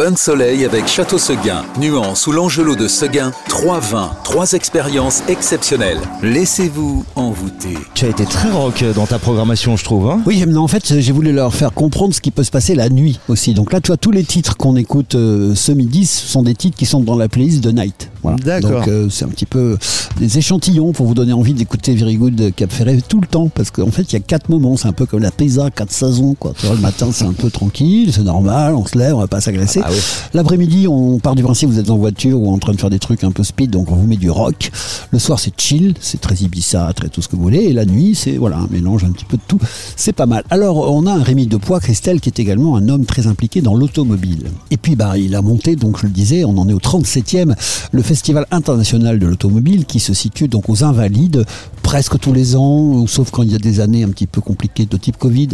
[0.07, 5.21] Bain de soleil avec Château Seguin, Nuance ou l'Angelot de Seguin, trois vins, trois expériences
[5.27, 5.99] exceptionnelles.
[6.23, 7.73] Laissez-vous envoûter.
[7.93, 10.09] Tu as été très rock dans ta programmation, je trouve.
[10.09, 12.73] Hein Oui, mais en fait, j'ai voulu leur faire comprendre ce qui peut se passer
[12.73, 13.53] la nuit aussi.
[13.53, 16.55] Donc là, tu vois, tous les titres qu'on écoute euh, ce midi, ce sont des
[16.55, 18.09] titres qui sont dans la playlist de Night.
[18.23, 18.37] Voilà.
[18.37, 18.71] D'accord.
[18.71, 19.77] Donc euh, c'est un petit peu
[20.19, 23.49] des échantillons pour vous donner envie d'écouter Very Good Cap Ferret tout le temps.
[23.49, 24.77] Parce qu'en fait, il y a quatre moments.
[24.77, 26.35] C'est un peu comme la paysa, quatre saisons.
[26.35, 26.53] Quoi.
[26.57, 29.27] Tu vois, le matin, c'est un peu tranquille, c'est normal, on se lève, on va
[29.27, 29.81] pas s'agresser.
[29.83, 29.97] Ah oui.
[30.33, 32.99] L'après-midi, on part du principe, vous êtes en voiture ou en train de faire des
[32.99, 34.71] trucs un peu speed, donc on vous met du rock.
[35.11, 37.63] Le soir, c'est chill, c'est très Ibiza, très tout ce que vous voulez.
[37.63, 39.59] Et la nuit, c'est voilà, un mélange un petit peu de tout.
[39.95, 40.43] C'est pas mal.
[40.49, 43.75] Alors, on a un Rémi Depoix, Christelle, qui est également un homme très impliqué dans
[43.75, 44.51] l'automobile.
[44.71, 47.55] Et puis, bah, il a monté, donc je le disais, on en est au 37e,
[47.91, 51.43] le Festival international de l'automobile qui se situe donc aux Invalides,
[51.83, 54.85] presque tous les ans, sauf quand il y a des années un petit peu compliquées
[54.85, 55.49] de type Covid.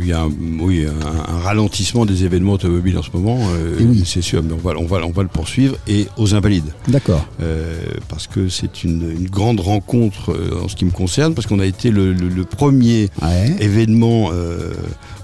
[0.00, 0.30] Il y a un,
[0.60, 4.04] oui, un, un ralentissement des événements automobiles en ce moment, euh, oui.
[4.06, 6.70] c'est sûr, mais on va, on, va, on va le poursuivre et aux Invalides.
[6.86, 7.26] D'accord.
[7.42, 7.76] Euh,
[8.08, 11.58] parce que c'est une, une grande rencontre euh, en ce qui me concerne, parce qu'on
[11.58, 13.56] a été le, le- le premier Ouais.
[13.58, 14.30] événement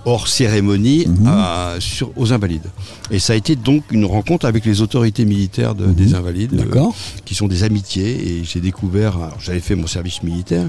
[0.05, 1.27] hors cérémonie Mhm.
[1.27, 2.66] à- sur, aux Invalides.
[3.10, 6.81] Et ça a été donc une rencontre avec les autorités militaires de- des Invalides, euh,
[6.81, 6.90] Mhm.
[7.24, 8.10] Qui sont des amitiés.
[8.40, 10.68] Et j'ai découvert, j'avais fait mon service militaire,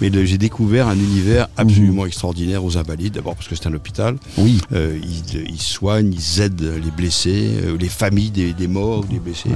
[0.00, 3.14] mais j'ai découvert un univers absolument extraordinaire aux Invalides.
[3.14, 4.14] D'abord parce que c'est un hôpital.
[4.14, 4.44] Mhm.
[4.44, 4.58] Oui.
[4.72, 9.18] Euh, ils, ils soignent, ils aident les blessés, euh, les familles des, des morts, des
[9.18, 9.50] blessés.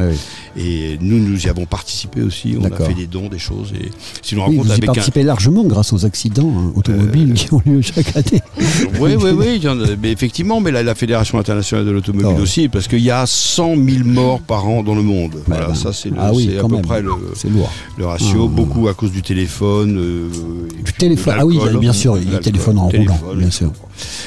[0.56, 2.56] Et nous, nous y avons participé aussi.
[2.60, 3.72] On a fait des dons, des choses.
[3.74, 3.90] Et
[4.34, 4.86] une Oui, vous y avec un.
[4.86, 8.42] participez largement grâce aux accidents hein, automobiles qui ont lieu chaque année.
[9.00, 9.96] Oui, oui, oui.
[10.02, 12.42] mais effectivement, mais la, la Fédération internationale de l'automobile Oh.
[12.42, 15.36] aussi, parce qu'il y a 100 000 morts par an dans le monde.
[15.46, 16.82] Voilà, ben, ça c'est ah oui, à peu même.
[16.82, 17.70] près le, C'est lourd.
[17.98, 18.44] le ratio.
[18.50, 18.54] Ah.
[18.54, 19.98] Beaucoup à cause du téléphone.
[19.98, 20.28] euh,
[20.84, 21.34] Du téléphone.
[21.38, 23.72] Ah oui, bien sûr, il téléphone en roulant, bien sûr.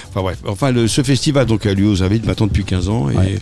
[0.09, 3.09] Enfin bref, enfin le- ce festival donc a lieu aux Invalides maintenant depuis 15 ans
[3.11, 3.39] et Ouais.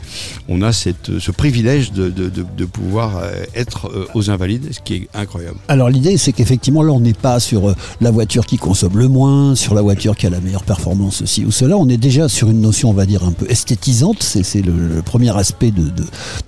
[0.50, 4.68] on a cette, ce privilège de, de- de- de pouvoir euh, être euh, aux Invalides,
[4.74, 5.56] ce qui est incroyable.
[5.70, 9.56] Alors l'idée, c'est qu'effectivement, là, on n'est pas sur la voiture qui consomme le moins,
[9.56, 11.24] sur la voiture qui a la meilleure performance,
[11.74, 14.24] On est déjà sur une notion, on va dire, un peu esthétisante.
[14.24, 15.92] C'est le, premier aspect de,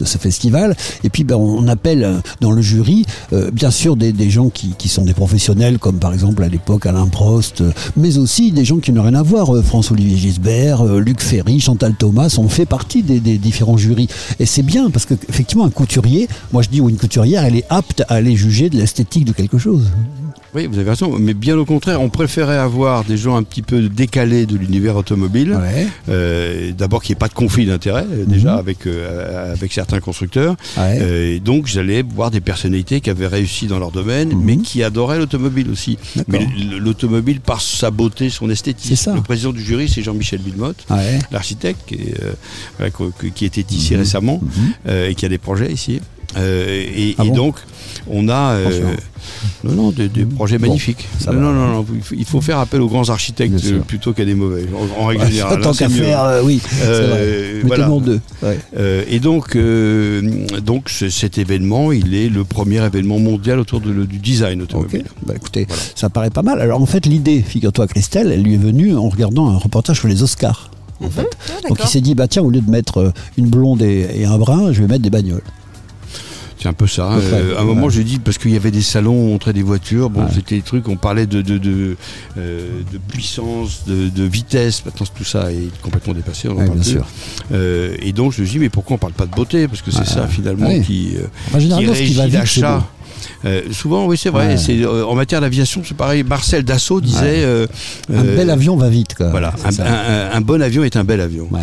[0.03, 0.75] ce festival.
[1.03, 4.89] Et puis, ben, on appelle euh, dans le jury, euh, bien sûr, des, gens qui,
[4.89, 8.77] sont des professionnels, comme par exemple à l'époque Alain Prost, euh, mais aussi des gens
[8.77, 9.63] qui n'ont rien à voir.
[9.63, 14.07] François-Olivier Gisbert, Luc Ferry, Chantal Thomas, on fait partie des, des différents jurys.
[14.39, 17.65] Et c'est bien parce qu'effectivement, un couturier, moi je dis, ou une couturière, elle est
[17.69, 19.85] apte à aller juger de l'esthétique de quelque chose.
[20.55, 23.61] Oui, vous avez raison, mais bien au contraire, on préférait avoir des gens un petit
[23.61, 25.53] peu décalés de l'univers automobile.
[25.53, 25.87] Ouais.
[26.09, 28.59] Euh, D'abord qu'il n'y ait pas de conflit d'intérêts, euh, déjà Mhm.
[28.59, 30.55] avec, euh, avec certains constructeurs.
[30.77, 30.97] Ouais.
[31.01, 34.41] Euh, et donc j'allais voir des personnalités qui avaient réussi dans leur domaine, Mhm.
[34.43, 35.97] mais qui adoraient l'automobile aussi.
[36.27, 36.47] Mais
[36.79, 38.49] l'automobile par sa beauté, son
[38.95, 39.13] ça.
[39.13, 41.19] Le président du jury, c'est Jean-Michel Villemotte, Ouais.
[41.31, 43.99] l'architecte, qui, était ici Mhm.
[43.99, 44.41] récemment
[44.87, 46.01] et qui a des projets ici.
[46.37, 47.55] Euh, et, Ah et donc,
[48.07, 48.81] on a euh,
[49.63, 51.07] non, non, des, des projets Bon, magnifiques.
[51.27, 51.85] non, non, non, non,
[52.15, 54.65] il faut- faire appel aux grands architectes euh, plutôt qu'à des mauvais,
[54.97, 55.59] en, en règle générale.
[55.63, 56.61] Tant hein, qu'à faire, euh, oui.
[56.83, 58.19] Euh, en deux.
[58.43, 58.59] Ouais.
[58.77, 60.21] Euh, et donc, euh,
[60.63, 64.61] donc ce- cet événement, il est le premier événement mondial autour de le- du design
[64.61, 65.05] Ok, automobile.
[65.25, 66.61] bah écoutez, ça paraît pas mal.
[66.61, 70.07] Alors en fait, l'idée, figure-toi, Christelle, elle lui est venue en regardant un reportage sur
[70.07, 70.69] les Oscars.
[71.03, 71.27] En fait.
[71.49, 74.25] Ah, Donc il s'est dit, bah tiens, au lieu de mettre une blonde et, et
[74.25, 75.41] un brun, je vais mettre des bagnoles.
[76.61, 77.09] C'est un peu ça.
[77.17, 77.91] peu Euh, à un moment, ouais.
[77.91, 80.09] j'ai dit parce qu'il y avait des salons, on montrait des voitures.
[80.09, 80.31] Bon, Ouais.
[80.33, 81.95] c'était des trucs, on parlait de de, de,
[82.37, 84.83] euh, de puissance, de, de vitesse.
[84.85, 86.49] Maintenant, tout ça est complètement dépassé.
[86.49, 86.91] On en Ouais, parle bien plus.
[86.91, 87.07] sûr.
[87.53, 89.67] Euh, et donc, je me dit, mais pourquoi on parle pas de beauté?
[89.67, 90.81] Parce que c'est ça finalement Ouais.
[90.81, 91.15] qui,
[91.53, 92.87] qui généralement, ce qui va régit vite, c'est l'achat.
[93.45, 94.47] Euh, souvent, oui, c'est vrai.
[94.47, 94.57] Ouais.
[94.57, 96.23] C'est euh, en matière d'aviation, c'est pareil.
[96.23, 97.19] Marcel Dassault disait.
[97.19, 97.43] Ouais.
[97.43, 97.67] euh,
[98.13, 99.29] Un bel avion va vite, quoi.
[99.29, 99.85] Voilà, un, ça.
[99.85, 101.47] un- un bon avion est un bel avion.
[101.51, 101.59] Ouais,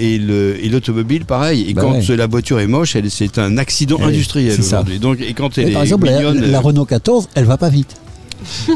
[0.00, 1.66] et le- et l'automobile, pareil.
[1.68, 4.98] Et Bah quand la voiture est moche, elle- c'est un accident Eh industriel aujourd'hui.
[4.98, 7.96] Donc, et quand elle par exemple, la, mignonne, la Renault 14, elle va pas vite.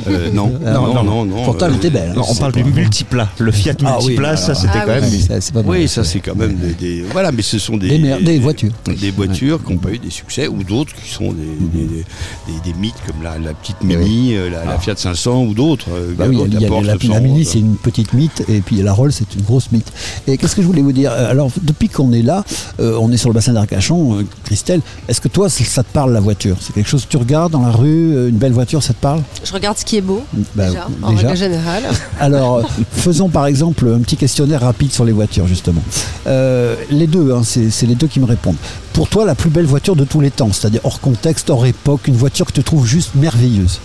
[0.09, 2.12] Euh, non, Ah, non, non, non, non, Pourtant, elle euh, était belle.
[2.15, 3.28] Non, on parle du multiplat.
[3.39, 5.01] Le Fiat Ah oui, multiplat, ça c'était ah quand oui.
[5.01, 5.20] même.
[5.20, 5.70] Ça, c'est pas mal.
[5.70, 8.39] Oui, ça c'est quand même des, des- voilà, mais ce sont des Des mer- des
[8.39, 8.73] voitures.
[8.87, 12.05] des voitures qui n'ont pas eu des succès ou d'autres qui sont des, des, des-
[12.47, 15.87] des- des mythes comme la, la petite Mini, euh, la, la Fiat 500 ou d'autres.
[15.93, 17.59] euh, Bah oui, il y a- il y a Porsche la, la 911, Mini, c'est
[17.59, 19.91] une petite mythe, et puis la Roll, c'est une grosse mythe.
[20.27, 21.11] Et qu'est-ce que je voulais vous dire?
[21.12, 22.45] Euh, Alors, depuis qu'on est là,
[22.81, 25.93] euh, on est sur le bassin d'Arcachon, euh, Christelle, est-ce que toi, ça ça te
[25.93, 26.57] parle la voiture?
[26.61, 29.01] C'est quelque chose que tu regardes dans la rue, euh, une belle voiture, ça te
[29.01, 29.20] parle?
[29.51, 30.23] Je regarde ce qui est beau,
[30.55, 31.83] Bah, déjà, en règle générale.
[32.21, 32.63] Alors,
[32.93, 35.83] faisons par exemple un petit questionnaire rapide sur les voitures, justement.
[36.29, 38.55] Euh, les deux, hein, c'est les deux qui me répondent.
[38.93, 42.03] Pour toi, la plus belle voiture de tous les temps, c'est-à-dire hors contexte, hors époque,
[42.07, 43.81] une voiture que tu trouves juste merveilleuse.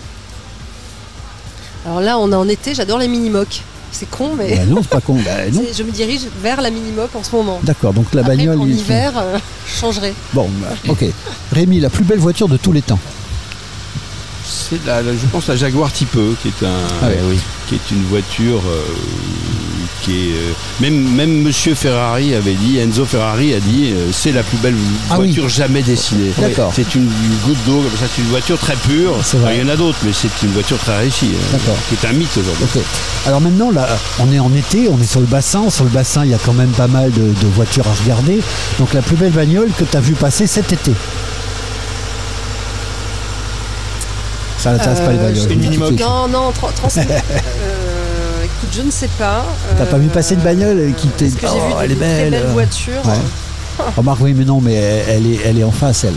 [1.87, 3.61] Alors là, on est en été, j'adore les mini-mocs.
[3.91, 5.15] C'est con, mais Bah non, c'est pas con.
[5.25, 5.63] Bah non.
[5.75, 7.59] je me dirige vers la Minimoc en ce moment.
[7.63, 8.59] D'accord, donc la Après, bagnole.
[8.59, 9.37] en il- hiver, euh,
[9.67, 10.13] je changerai.
[10.33, 10.47] Bon,
[10.89, 11.05] ok.
[11.53, 12.99] Rémi, la plus belle voiture de tous les temps.
[14.47, 16.69] C'est la, la- je pense la Jaguar Type E, qui est un,
[17.01, 17.39] Ah ouais, oui.
[17.67, 18.81] qui est une voiture euh,
[20.03, 20.51] qui est euh,
[20.81, 24.75] même même Monsieur Ferrari avait dit, Enzo Ferrari a dit, euh, c'est la plus belle
[25.09, 25.27] Ah oui.
[25.27, 26.31] voiture jamais dessinée.
[26.37, 26.71] D'accord.
[26.75, 27.09] C'est une,
[27.43, 29.15] goutte d'eau, comme ça, c'est une voiture très pure.
[29.51, 31.75] Il y en a d'autres, mais c'est une voiture très réussie, D'accord.
[31.89, 32.81] qui est un mythe aujourd'hui.
[33.25, 33.87] Alors maintenant, là,
[34.19, 35.69] on est en été, on est sur le bassin.
[35.71, 38.39] Sur le bassin, il y a quand même pas mal de, de voitures à regarder.
[38.77, 40.91] Donc la plus belle bagnole que tu as vu passer cet été.
[44.65, 45.95] Ça n'intéresse pas les Euh, bagnoles.
[45.99, 46.49] Non, non,
[46.97, 49.45] euh, écoute, je ne sais pas.
[49.77, 52.31] T'as pas vu passer une bagnole qui t'est- Oh, elle est très belle.
[52.31, 53.05] belles voitures.
[53.05, 53.85] Ouais.
[53.97, 56.15] Remarque, oui, mais non, mais elle est, elle est en face, elle.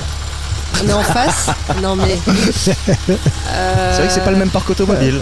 [0.82, 1.48] On est en face.
[1.82, 2.16] Non, mais.
[2.54, 5.20] C'est vrai que c'est pas le même parc automobile.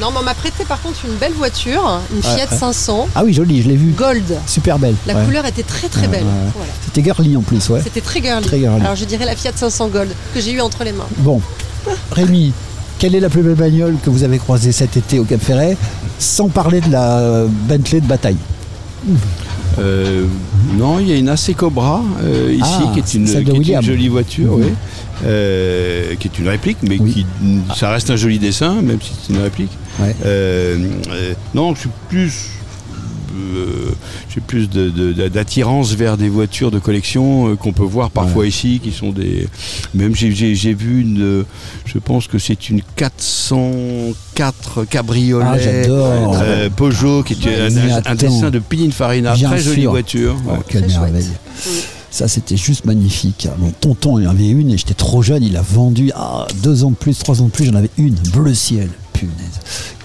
[0.00, 2.56] Non, mais on m'a prêté par contre une belle voiture, une Fiat ouais.
[2.56, 3.90] 500 Ah oui, jolie, je l'ai vue.
[3.90, 4.38] Gold.
[4.46, 4.94] Super belle.
[5.08, 6.22] La couleur était très très belle.
[6.54, 6.70] Voilà.
[6.84, 7.80] C'était girly en plus, ouais.
[7.82, 8.46] C'était très girly.
[8.46, 8.80] Très girly.
[8.80, 11.08] Alors je dirais la Fiat 500 Gold que j'ai eu entre les mains.
[11.16, 11.42] Bon,
[12.12, 12.52] Rémi,
[12.98, 15.76] quelle est la plus belle bagnole que vous avez croisée cet été au Cap Ferret,
[16.18, 18.36] sans parler de la Bentley de bataille
[19.78, 20.24] Euh,
[20.76, 23.82] non, il y a une AC Cobra euh, ici, Ah, qui est une, qui est
[23.82, 24.64] jolie voiture, Mhm.
[24.64, 24.72] oui.
[25.24, 27.12] Euh, qui est une réplique, mais Oui.
[27.12, 27.26] qui
[27.76, 29.70] ça reste un joli dessin, même si c'est une réplique.
[30.00, 30.14] Ouais.
[31.54, 32.32] Non, je suis plus.
[33.38, 33.90] Euh,
[34.34, 38.46] j'ai plus de- de- d'attirance vers des voitures de collection euh, qu'on peut voir parfois
[38.46, 39.46] ici, qui sont des.
[39.94, 41.44] Même j'ai- vu une.
[41.86, 46.36] Je pense que c'est une 404 cabriolet Ah, j'adore.
[46.40, 50.36] euh, Peugeot, qui est un, dessin de Pininfarina, Bien très jolie voiture.
[50.46, 50.58] Oh, Ouais.
[50.68, 51.24] quelle merveille.
[52.10, 53.48] Ça, c'était juste magnifique.
[53.58, 55.42] Mon tonton, il en avait une et j'étais trop jeune.
[55.42, 57.66] Il a vendu ah, deux ans de plus, trois ans de plus.
[57.66, 58.88] J'en avais une, bleu ciel.
[59.12, 59.60] Punaise.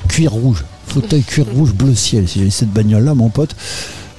[0.10, 0.64] Cuir rouge.
[0.94, 2.28] Fauteuil cuir rouge, bleu ciel.
[2.28, 3.56] Si j'avais cette bagnole-là, mon pote,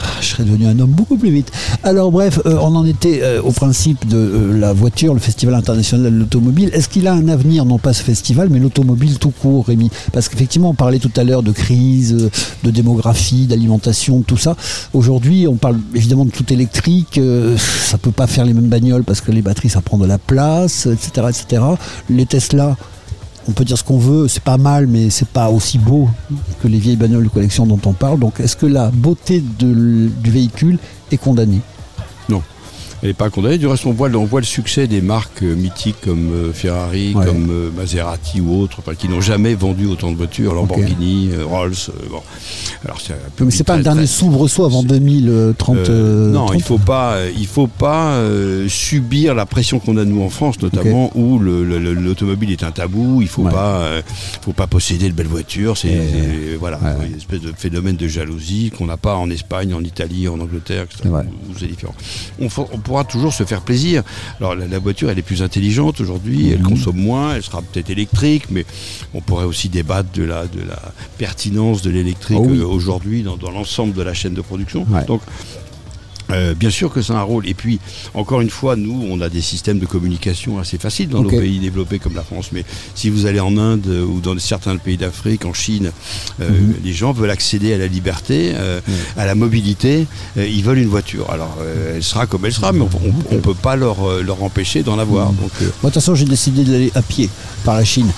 [0.00, 1.52] ah, je serais devenu un homme beaucoup plus vite.
[1.84, 5.54] Alors, bref, euh, on en était euh, au principe de euh, la voiture, le Festival
[5.54, 6.70] international de l'automobile.
[6.72, 10.28] Est-ce qu'il a un avenir, non pas ce festival, mais l'automobile tout court, Rémi Parce
[10.28, 12.28] qu'effectivement, on parlait tout à l'heure de crise,
[12.64, 14.56] de démographie, d'alimentation, tout ça.
[14.94, 17.20] Aujourd'hui, on parle évidemment de tout électrique.
[17.56, 20.18] ça peut pas faire les mêmes bagnoles parce que les batteries, ça prend de la
[20.18, 21.62] place, etc., etc.
[22.10, 22.76] Les Tesla,
[23.48, 26.08] on peut dire ce qu'on veut, c'est pas mal, mais c'est pas aussi beau
[26.62, 28.18] que les vieilles bagnoles de collection dont on parle.
[28.18, 30.78] Donc, est-ce que la beauté du véhicule
[31.12, 31.60] est condamnée?
[33.04, 33.58] Elle n'est pas condamnée.
[33.58, 36.52] Du reste, on voit, le- on voit le succès des marques euh, mythiques comme euh,
[36.54, 37.26] Ferrari, Ouais.
[37.26, 40.54] comme euh, Maserati ou autres, enfin, qui n'ont jamais vendu autant de voitures.
[40.54, 41.74] Lamborghini, euh, Rolls.
[42.10, 42.22] bon.
[42.86, 43.12] Alors, c'est
[43.44, 46.56] Mais c'est pas très, dernier soubresaut avant 2030 Euh, euh, non, 30?
[46.56, 50.62] il faut pas, il faut pas euh, subir la pression qu'on a nous en France,
[50.62, 53.18] notamment où le- le- le- l'automobile est un tabou.
[53.20, 53.52] Il faut Ouais.
[53.52, 54.02] pas, euh,
[54.40, 55.76] faut pas posséder de belles voitures.
[55.76, 59.82] C'est voilà, Ouais, une espèce de phénomène de jalousie qu'on n'a pas en Espagne, en
[59.84, 61.24] Italie, en Angleterre, etc., C'est vrai.
[61.48, 61.94] où- où c'est différent.
[62.40, 62.48] On
[62.94, 64.04] pourra toujours se faire plaisir.
[64.38, 66.68] Alors la, la voiture, elle est plus intelligente aujourd'hui, elle Mhm.
[66.68, 68.64] consomme moins, elle sera peut-être électrique, mais
[69.14, 70.80] on pourrait aussi débattre de la, de la
[71.18, 72.58] pertinence de l'électrique Oh oui.
[72.60, 74.86] euh, aujourd'hui dans, dans l'ensemble de la chaîne de production.
[74.88, 75.04] Ouais.
[75.06, 75.22] Donc
[76.30, 77.46] euh, bien sûr que c'est un rôle.
[77.48, 77.78] Et puis,
[78.14, 81.58] encore une fois, nous, on a des systèmes de communication assez faciles dans nos pays
[81.58, 82.50] développés comme la France.
[82.52, 82.64] Mais
[82.94, 85.90] si vous allez en Inde euh, ou dans certains pays d'Afrique, en Chine,
[86.40, 86.74] euh, Mhm.
[86.84, 88.80] les gens veulent accéder à la liberté, euh,
[89.16, 90.06] à la mobilité.
[90.36, 91.30] ils veulent une voiture.
[91.30, 91.56] Alors,
[91.94, 92.84] elle sera comme elle sera, mais
[93.30, 95.32] on ne peut pas leur, leur empêcher d'en avoir.
[95.32, 95.38] Mhm.
[95.38, 97.28] Donc, Moi, de toute façon, j'ai décidé d'aller à pied
[97.64, 98.10] par la Chine.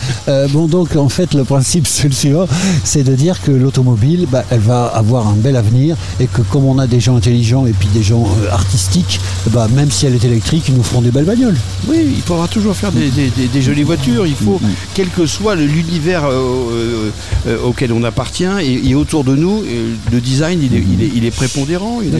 [0.50, 2.46] Bon, donc, en fait, le principe, c'est le suivant
[2.84, 6.64] c'est de dire que l'automobile, bah, elle va avoir un bel avenir et que, comme
[6.64, 9.20] on a des gens intelligents et puis des gens euh, artistiques,
[9.52, 11.56] bah, même si elle est électrique, ils nous feront des belles bagnoles.
[11.88, 14.26] Oui, il faudra toujours faire des, des- des- des jolies voitures.
[14.26, 14.60] Il faut,
[14.94, 17.10] quel que soit l'univers euh,
[17.46, 21.02] euh, auquel on appartient et, et autour de nous, euh, le design il est, il
[21.02, 22.00] est- il est prépondérant.
[22.02, 22.10] Il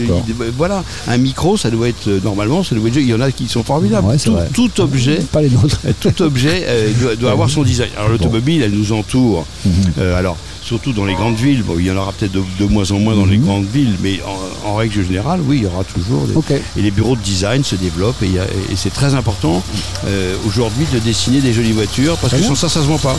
[0.57, 2.97] voilà, un micro, ça doit être normalement, ça doit être.
[2.97, 4.07] Il y en a qui sont formidables.
[4.09, 4.17] Ouais,
[4.55, 5.17] tout, objet.
[5.33, 5.51] Pas les
[6.01, 6.67] Tout objet
[7.01, 7.91] doit, doit avoir son design.
[7.97, 9.45] Alors l'automobile, elle nous entoure.
[9.65, 9.73] Mhm.
[10.01, 10.37] Euh, alors
[10.67, 11.63] surtout dans les grandes villes.
[11.63, 13.95] Bon, il y en aura peut-être de, de moins en moins dans les grandes villes,
[14.03, 14.21] mais
[14.65, 16.27] en, en règle générale, oui, il y aura toujours.
[16.27, 16.61] des- Mhm.
[16.77, 18.31] Et les bureaux de design se développent et,
[18.77, 19.63] c'est très important
[20.07, 22.49] euh, aujourd'hui de dessiner des jolies voitures parce que bien.
[22.49, 23.17] sans ça, ça se vend pas.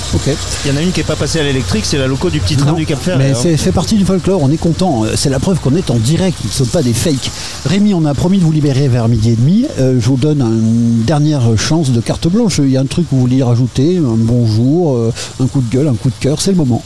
[0.65, 2.40] Il y en a une qui est pas passée à l'électrique, c'est la loco du
[2.40, 3.18] petit train Non, du Cap Ferret.
[3.18, 3.40] mais hein.
[3.41, 5.03] c'est fait partie du folklore, on est content.
[5.06, 7.32] Euh, C'est la preuve qu'on est en direct, nous ne sommes pas des fakes.
[7.65, 9.65] Rémi, on a promis de vous libérer vers midi et demi.
[9.80, 12.60] Euh, je vous donne une dernière chance de carte blanche.
[12.64, 15.88] Il y a un truc que vous vouliez rajouter, un bonjour, un coup de gueule,
[15.88, 16.84] un coup de cœur, c'est le moment.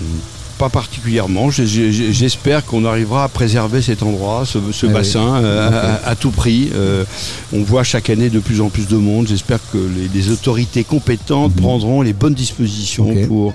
[0.00, 0.43] 嗯。
[0.54, 1.50] Pas particulièrement.
[1.50, 4.94] J'espère qu'on arrivera à préserver cet endroit, ce, ce Ah oui.
[4.94, 6.70] bassin, euh, à, à tout prix.
[6.74, 7.04] Euh,
[7.52, 9.26] on voit chaque année de plus en plus de monde.
[9.28, 13.52] J'espère que les, les autorités compétentes prendront les bonnes dispositions pour,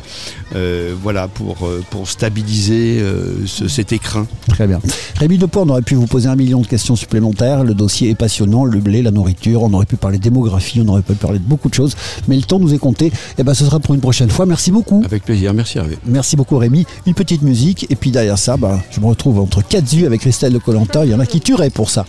[0.55, 1.57] euh, voilà, pour,
[1.89, 3.01] pour stabiliser
[3.45, 4.27] ce- cet écrin.
[4.47, 4.79] Très bien.
[5.17, 7.63] Rémi Depont, on aurait pu vous poser un million de questions supplémentaires.
[7.63, 11.01] Le dossier est passionnant, le blé, la nourriture, on aurait pu parler démographie, on aurait
[11.01, 11.95] pu parler de beaucoup de choses.
[12.27, 13.11] Mais le temps nous est compté.
[13.37, 14.45] Et ben, ce sera pour une prochaine fois.
[14.45, 15.01] Merci beaucoup.
[15.05, 15.53] Avec plaisir.
[15.53, 15.97] Merci Hervé.
[16.05, 16.85] Merci beaucoup Rémi.
[17.05, 17.85] Une petite musique.
[17.89, 21.05] Et puis derrière ça, bah, je me retrouve entre quatre yeux avec Christelle de Colanta.
[21.05, 22.05] Il y en a qui tueraient pour ça.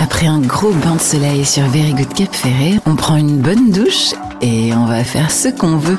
[0.00, 3.70] Après un gros bain de soleil sur Very Good Cap Ferré, on prend une bonne
[3.70, 5.98] douche et on va faire ce qu'on veut.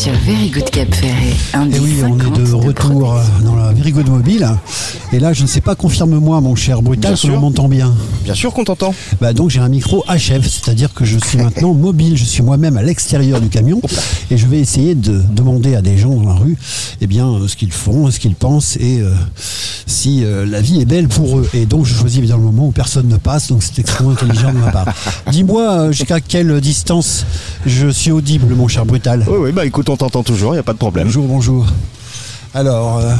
[0.00, 1.34] Sur Very Good Cap Ferré.
[1.54, 4.48] Et oui, on est de retour euh, dans la Very Good Mobile.
[5.12, 7.28] Et là, je ne sais pas, confirme-moi, mon cher Brutal, sûr.
[7.28, 7.94] l'on m'entend bien.
[8.24, 8.94] Bien sûr qu'on t'entend.
[9.20, 12.78] Bah donc j'ai un micro HF, c'est-à-dire que je suis maintenant mobile, je suis moi-même
[12.78, 13.82] à l'extérieur du camion
[14.30, 16.56] et je vais essayer de demander à des gens dans la rue
[17.02, 19.12] eh bien, euh, ce qu'ils font, ce qu'ils pensent et euh,
[19.90, 21.48] si euh, la vie est belle pour eux.
[21.52, 24.52] Et donc je choisis bien le moment où personne ne passe, donc c'est extrêmement intelligent
[24.52, 24.86] de ma part.
[25.30, 27.26] Dis-moi euh, jusqu'à quelle distance
[27.66, 29.24] je suis audible, mon cher Brutal.
[29.28, 31.06] Oui, oui, bah écoute, on t'entend toujours, il n'y a pas de problème.
[31.06, 31.66] Bonjour, bonjour.
[32.54, 33.14] Alors, euh,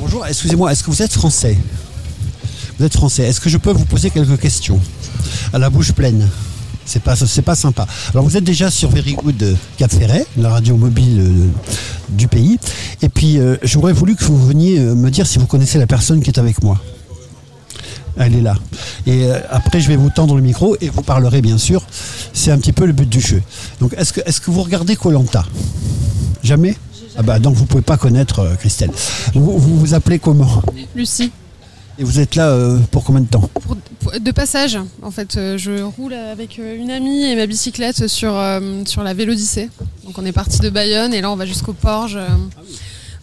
[0.00, 1.56] bonjour, excusez-moi, est-ce que vous êtes français?
[2.78, 3.22] Vous êtes français.
[3.22, 4.80] Est-ce que je peux vous poser quelques questions?
[5.52, 6.28] À la bouche pleine.
[6.86, 7.86] C'est pas, c'est pas sympa.
[8.12, 11.48] Alors, vous êtes déjà sur Very Good euh, Cap Ferret, la radio mobile euh,
[12.10, 12.58] du pays.
[13.02, 15.88] Et puis, euh, j'aurais voulu que vous veniez euh, me dire si vous connaissez la
[15.88, 16.80] personne qui est avec moi.
[18.16, 18.54] Elle est là.
[19.06, 21.84] Et après, je vais vous tendre le micro et vous parlerez, bien sûr.
[22.32, 23.42] C'est un petit peu le but du jeu.
[23.80, 25.44] Donc, est-ce que, est-ce que vous regardez Colanta
[26.42, 26.76] Jamais?
[27.18, 28.90] Ah bah donc vous pouvez pas connaître Christelle.
[29.34, 30.62] Vous, vous vous appelez comment?
[30.94, 31.30] Lucie.
[31.98, 35.36] Et vous êtes là euh, pour combien de temps Pour- pour- de passage, en fait,
[35.36, 39.70] euh, je roule avec euh, une amie et ma bicyclette sur, euh, sur la Vélodyssée.
[40.04, 42.18] Donc on est parti de Bayonne et là on va jusqu'au Porge.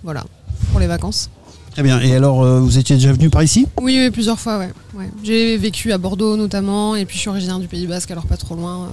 [0.04, 0.24] voilà,
[0.72, 1.30] pour les vacances.
[1.72, 2.00] Très bien.
[2.02, 4.70] Et alors, vous étiez déjà venu par ici Oui, oui, plusieurs fois, ouais.
[4.96, 5.10] ouais.
[5.24, 8.38] J'ai vécu à Bordeaux notamment et puis je suis originaire du Pays Basque, alors pas
[8.38, 8.90] trop loin.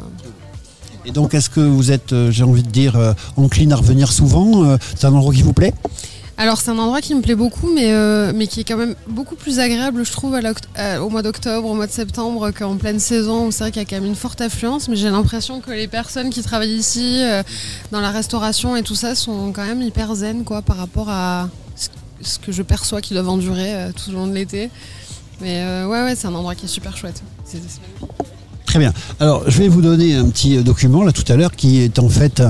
[1.04, 2.98] Et donc, est-ce que vous êtes, j'ai envie de dire,
[3.36, 5.74] encline à revenir souvent C'est un endroit qui vous plaît?
[6.40, 8.94] Alors c'est un endroit qui me plaît beaucoup, mais, euh, mais qui est quand même
[9.08, 10.34] beaucoup plus agréable, je trouve,
[10.74, 13.82] à- au mois d'octobre, au mois de septembre, qu'en pleine saison, où c'est vrai qu'il
[13.82, 16.76] y a quand même une forte affluence, mais j'ai l'impression que les personnes qui travaillent
[16.78, 17.42] ici, euh,
[17.92, 21.50] dans la restauration et tout ça, sont quand même hyper zen, quoi, par rapport à
[22.22, 24.70] ce, que je perçois qu'ils doivent endurer euh, tout au long de l'été.
[25.42, 27.22] Mais euh, ouais, ouais, c'est un endroit qui est super chouette.
[28.64, 28.94] Très bien.
[29.18, 31.98] Alors, je vais vous donner un petit euh, document là tout à l'heure qui est
[31.98, 32.40] en fait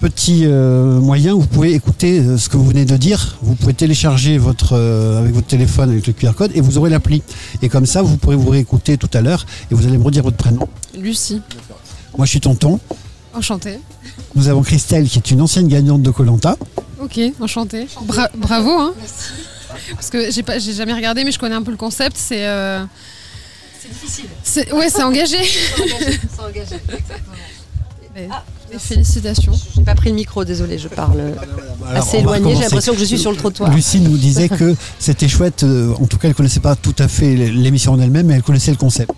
[0.00, 3.36] petit euh, moyen où vous pouvez écouter euh, ce que vous venez de dire.
[3.42, 6.90] Vous pouvez télécharger votre euh, avec votre téléphone avec le QR code et vous aurez
[6.90, 7.22] l'appli.
[7.62, 10.22] Et comme ça, vous pourrez vous réécouter tout à l'heure et vous allez me redire
[10.22, 10.66] votre prénom.
[10.98, 11.40] Lucie,
[12.16, 12.80] Moi, je suis Tonton.
[13.34, 13.78] enchantée.
[14.34, 16.56] Nous avons Christelle qui est une ancienne gagnante de Colanta.
[17.00, 17.86] Ok, enchantée.
[18.06, 18.94] Bra- bravo, hein.
[19.94, 22.16] Parce que j'ai pas, j'ai jamais regardé, mais je connais un peu le concept.
[22.18, 22.46] C'est.
[22.46, 22.82] euh,
[23.80, 24.26] C'est difficile.
[24.74, 25.38] ouais, c'est engagé.
[25.44, 27.36] C'est engagé, c'est engagé, exactement.
[28.14, 28.44] Mais- Ah,
[28.78, 29.52] félicitations.
[29.76, 32.54] J'ai pas pris le micro, désolé, je parle Alors, assez éloigné.
[32.54, 33.70] J'ai l'impression que je suis sur le trottoir.
[33.74, 35.64] Lucie nous disait que c'était chouette.
[35.64, 38.42] euh, en tout cas, elle connaissait pas tout à fait l'émission en elle-même, mais elle
[38.42, 39.12] connaissait le concept.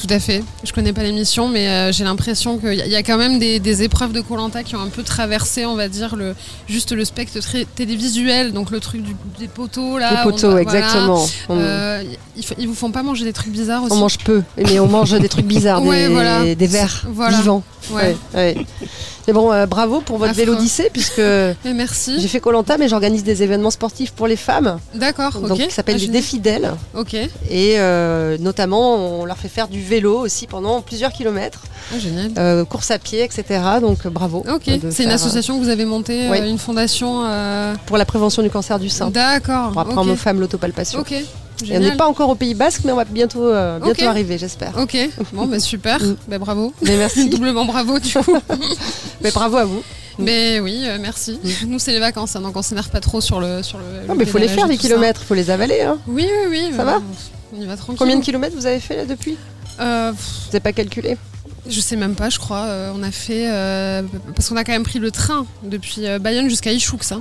[0.00, 0.42] Tout à fait.
[0.64, 3.18] Je connais pas l'émission, mais euh, j'ai l'impression qu'il y, a- il y a quand
[3.18, 6.34] même des, des épreuves de Colanta qui ont un peu traversé, on va dire, le,
[6.68, 10.10] juste le spectre très télévisuel, donc le truc du- des poteaux là.
[10.24, 11.26] Les poteaux, exactement.
[11.48, 12.02] On- Euh,
[12.36, 14.86] ils, ils vous font pas manger des trucs bizarres aussi On mange peu, mais on
[14.88, 16.54] mange des trucs bizarres, Ouais, des, voilà.
[16.54, 17.36] des vers Voilà.
[17.36, 17.62] vivants.
[17.90, 18.14] Ouais.
[18.34, 18.66] Ouais, ouais.
[19.26, 20.44] Mais bon, euh, bravo pour votre Affreux.
[20.44, 21.18] vélodyssée, puisque
[21.64, 22.20] Mais merci.
[22.20, 25.66] j'ai fait Colanta, mais j'organise des événements sportifs pour les femmes, D'accord, donc ok.
[25.68, 26.72] qui s'appellent Ah, les d'elles.
[26.94, 27.14] Ok,
[27.50, 27.76] Et
[28.38, 31.60] notamment, on leur fait faire du vélo aussi pendant plusieurs kilomètres,
[31.92, 32.30] Ah, génial.
[32.38, 33.44] euh, course à pied, etc.
[33.80, 34.44] Donc euh, bravo.
[34.50, 37.24] Ok, c'est une association que vous avez montée, euh, une fondation.
[37.26, 39.10] euh, pour la prévention du cancer du sein.
[39.10, 39.72] D'accord.
[39.72, 40.14] Pour apprendre ok.
[40.14, 41.00] aux femmes l'autopalpation.
[41.00, 41.12] Ok.
[41.12, 44.38] Et on n'est pas encore au Pays Basque, mais on va bientôt, euh, bientôt arriver,
[44.38, 44.72] j'espère.
[44.78, 44.96] Ok.
[45.34, 45.98] Bon, bah super.
[46.02, 46.16] Mm.
[46.28, 46.72] Bah, bravo.
[46.82, 47.28] Mais merci.
[47.34, 48.36] Doublement bravo du coup.
[49.20, 49.82] mais bravo à vous.
[50.18, 51.38] Mais oui, euh, merci.
[51.66, 53.84] Nous c'est les vacances, hein, donc on s'énerve pas trop sur le sur le.
[54.06, 54.82] Non, le mais il faut les faire, les ça.
[54.82, 55.80] kilomètres, il faut les avaler.
[55.82, 55.98] Hein.
[56.08, 56.72] Oui, oui, oui.
[56.76, 57.00] Ça va
[57.56, 57.96] On y va tranquille.
[57.98, 59.36] Combien de kilomètres vous avez fait là depuis?
[59.80, 61.16] Euh, Vous n'avez pas calculé
[61.68, 62.64] Je sais même pas, je crois.
[62.66, 64.02] Euh, on a fait euh,
[64.34, 67.18] parce qu'on a quand même pris le train depuis euh, Bayonne jusqu'à Ichoux, ça.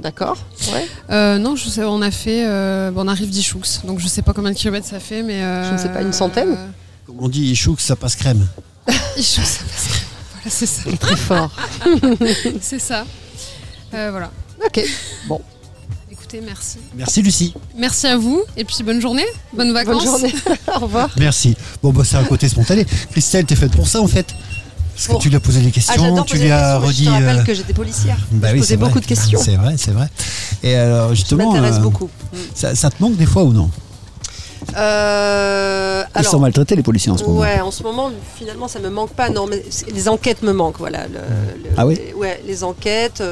[0.00, 0.36] D'accord.
[0.72, 0.86] Ouais.
[1.10, 2.44] Euh, non, je sais, on a fait.
[2.46, 5.42] euh, bon, on arrive d'Ichoux, donc je sais pas combien de kilomètres ça fait, mais.
[5.42, 6.56] euh, Je ne sais pas, une centaine
[7.06, 8.44] Comme on dit, Ichouk, ça passe crème.
[9.16, 9.88] Ichoux, ça passe.
[10.32, 10.82] Voilà, c'est ça.
[10.98, 11.50] Très fort.
[12.60, 13.06] c'est ça.
[13.94, 14.30] Euh, voilà.
[14.66, 14.84] Ok.
[15.28, 15.40] Bon.
[16.34, 16.78] Écoutez, merci.
[16.96, 17.54] Merci Lucie.
[17.76, 20.04] Merci à vous et puis bonne journée, bonnes vacances.
[20.04, 20.34] Bonne journée.
[20.74, 21.08] Au revoir.
[21.18, 21.56] Merci.
[21.82, 22.84] Bon, bah, c'est un côté spontané.
[23.12, 24.26] Christelle, t'es faite pour ça en fait?
[24.96, 27.04] Parce que tu lui as posé des Ah, questions, tu lui as redit.
[27.04, 28.16] Je te rappelle euh, que j'étais policière.
[28.32, 29.40] bah je oui, posais beaucoup de questions.
[29.42, 30.08] C'est vrai, c'est vrai.
[30.64, 31.52] Et alors, Ça justement.
[31.52, 32.08] m'intéresse euh, beaucoup.
[32.54, 33.70] Ça, ça te manque des fois ou non?
[34.76, 37.40] Euh, Ils alors, sont maltraités les policiers en ce moment.
[37.40, 39.28] Ouais, en ce moment, finalement, ça me manque pas.
[39.30, 39.62] Non, mais
[39.92, 41.06] les enquêtes me manquent, voilà.
[41.06, 41.14] le-
[41.62, 41.96] le- Ah oui?
[42.06, 43.22] les, Ouais, les enquêtes.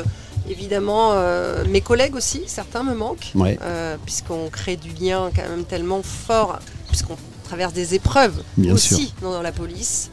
[0.49, 3.31] Évidemment, euh, mes collègues aussi, certains me manquent.
[3.35, 3.59] Ouais.
[3.63, 6.59] euh, puisqu'on crée du lien quand même tellement fort,
[6.89, 9.15] puisqu'on traverse des épreuves Bien aussi sûr.
[9.21, 10.11] dans la police.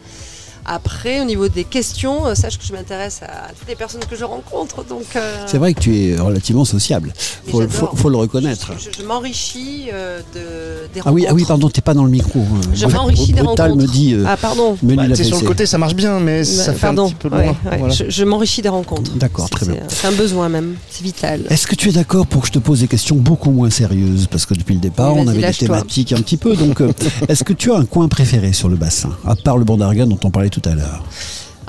[0.71, 4.15] Après, au niveau des questions, euh, sache que je m'intéresse à toutes les personnes que
[4.15, 4.85] je rencontre.
[4.85, 7.11] Donc, euh, C'est vrai que tu es relativement sociable.
[7.47, 7.89] Et Faut, j'adore.
[7.91, 8.71] faut, faut le reconnaître.
[8.77, 11.47] je, je m'enrichis euh, de, des Ah oui, ah oui, rencontres.
[11.47, 12.39] pardon, t'es pas dans le micro.
[12.41, 12.61] hein.
[12.73, 13.75] Je m'enrichis des rencontres.
[13.75, 14.13] me dit.
[14.13, 14.77] euh, Ah, pardon.
[14.83, 17.05] Menu Bah, sais, sur le côté, ça marche bien, mais ça fait pardon.
[17.05, 17.39] un petit peu loin.
[17.39, 17.77] Ouais, ouais.
[17.79, 17.93] Voilà.
[17.93, 19.11] Je, je m'enrichis des rencontres.
[19.15, 19.81] D'accord, très C'est- bien.
[19.87, 21.41] C'est un besoin même, c'est vital.
[21.49, 24.27] Est-ce que tu es d'accord pour que je te pose des questions beaucoup moins sérieuses?
[24.29, 26.55] Parce que depuis le départ, Oui, on avait des thématiques un petit peu.
[26.55, 26.81] Donc,
[27.27, 29.09] est-ce que tu as un coin préféré sur le bassin?
[29.25, 31.03] À part le Bandarga dont on parlait tout à l'heure.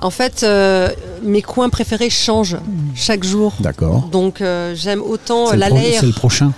[0.02, 0.88] En fait, euh,
[1.22, 2.56] mes coins préférés changent
[2.94, 3.52] chaque jour.
[3.60, 4.08] D'accord.
[4.10, 5.68] Donc euh, j'aime autant la.
[5.68, 6.52] C'est le prochain.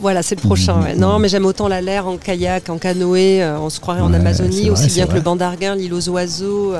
[0.00, 0.80] Voilà, c'est le prochain.
[0.82, 0.94] ouais.
[0.94, 3.42] Non, mais j'aime autant la l'air en kayak, en canoë.
[3.42, 5.18] euh, on se croirait en Ouais, Amazonie, aussi bien que vrai.
[5.18, 6.72] le Bandarguin, l'île aux oiseaux.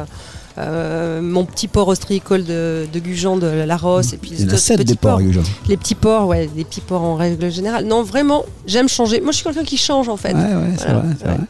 [0.61, 4.85] Euh, mon petit port ostréicole de, de Gujan, de la Rosse, et puis sept petits
[4.85, 5.21] des ports, ports.
[5.21, 5.43] Gujan.
[5.69, 7.85] Les petits ports, ouais, les petits ports en règle générale.
[7.87, 9.21] Non, vraiment, j'aime changer.
[9.21, 10.35] Moi, je suis quelqu'un qui change en fait.
[10.35, 11.35] Ouais, ouais, c'est Voilà, vrai, c'est ouais.
[11.35, 11.45] vrai.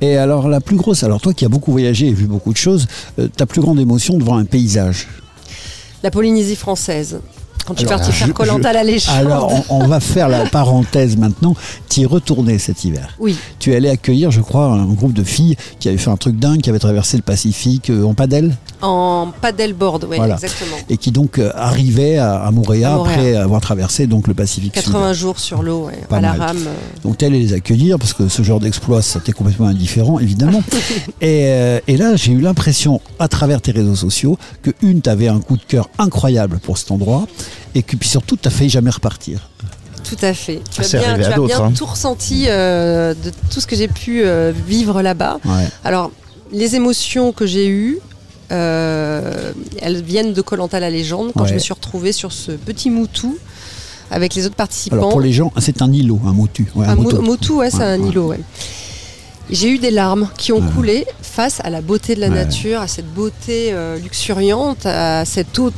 [0.00, 2.58] Et alors, la plus grosse, alors toi qui as beaucoup voyagé et vu beaucoup de
[2.58, 2.86] choses,
[3.18, 5.08] euh, ta plus grande émotion devant un paysage?
[6.02, 7.18] La Polynésie française.
[7.66, 8.82] Quand Alors, partie je- faire Colanta la.
[9.10, 11.54] Alors, on, on va faire la parenthèse maintenant.
[11.88, 13.14] Tu y retourné cet hiver.
[13.18, 13.36] Oui.
[13.58, 16.38] Tu es allé accueillir, je crois, un groupe de filles qui avaient fait un truc
[16.38, 18.56] dingue, qui avaient traversé le Pacifique euh, en padel.
[18.82, 20.34] En paddleboard, oui, Voilà.
[20.34, 20.76] exactement.
[20.90, 25.38] Et qui donc euh, arrivaient à, à après avoir traversé donc le Pacifique 80 jours
[25.38, 26.58] sur l'eau, ouais, à la rame.
[27.02, 30.62] Donc tu allais les accueillir parce que ce genre d'exploit, ça t'est complètement indifférent, évidemment.
[31.20, 35.28] et, euh, et là, j'ai eu l'impression, à travers tes réseaux sociaux, que une, t'avais
[35.28, 37.26] un coup de cœur incroyable pour cet endroit,
[37.74, 39.48] et que puis surtout, t'as failli jamais repartir.
[40.08, 40.60] Tout à fait.
[40.70, 41.72] Tu Ah, as bien, arrivé tu à as bien hein.
[41.76, 45.38] tout ressenti euh, de tout ce que j'ai pu euh, vivre là-bas.
[45.44, 45.66] Ouais.
[45.82, 46.10] Alors,
[46.52, 47.98] les émotions que j'ai eues,
[48.52, 51.48] euh, elles viennent de Colanta la légende, quand Ouais.
[51.48, 53.38] je me suis retrouvée sur ce petit moutou
[54.10, 54.96] avec les autres participants.
[54.96, 56.66] Alors pour les gens, c'est un îlot, un motu.
[56.74, 57.16] Ouais, un Un moto.
[57.16, 58.08] mo- motu, ouais, c'est un ouais.
[58.10, 58.40] îlot, ouais.
[59.50, 60.72] J'ai eu des larmes qui ont Ouais.
[60.74, 62.34] coulé face à la beauté de la Ouais.
[62.34, 65.70] nature, à cette beauté euh, luxuriante, à cette eau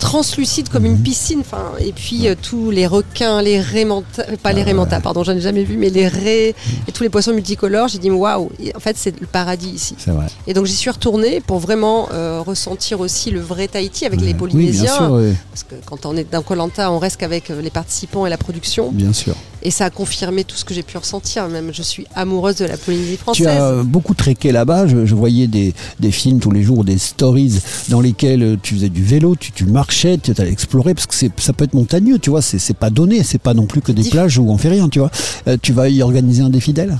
[0.00, 0.90] translucide comme Mhm.
[0.96, 1.40] une piscine.
[1.40, 4.98] Enfin, et puis euh, tous les requins, les raies manta- euh, pas les raies manta,
[5.00, 6.54] pardon, j'en ai jamais vu, mais les raies
[6.88, 7.88] et tous les poissons multicolores.
[7.88, 9.94] J'ai dit waouh, en fait c'est le paradis ici.
[9.98, 10.26] C'est vrai.
[10.46, 14.26] Et donc j'y suis retournée pour vraiment euh, ressentir aussi le vrai Tahiti avec les
[14.26, 14.96] Oui, bien Polynésiens.
[14.96, 15.32] sûr, oui.
[15.50, 18.38] Parce que quand on est dans Colanta, on reste qu'avec euh, les participants et la
[18.38, 18.90] production.
[18.90, 19.34] Bien sûr.
[19.62, 21.46] Et ça a confirmé tout ce que j'ai pu ressentir.
[21.48, 23.46] Même je suis amoureuse de la Polynésie française.
[23.46, 24.86] Tu as beaucoup tréqué là-bas.
[24.86, 27.60] Je, je voyais des, des films tous les jours, des stories
[27.90, 31.14] dans lesquels euh, tu faisais du vélo, tu, tu marchais, tu allais explorer, parce que
[31.14, 32.40] ça peut être montagneux, tu vois.
[32.42, 34.98] C'est pas donné, c'est pas non plus que des plages où on fait rien, tu
[35.00, 35.10] vois.
[35.46, 36.96] Euh, tu vas y organiser un défi d'elle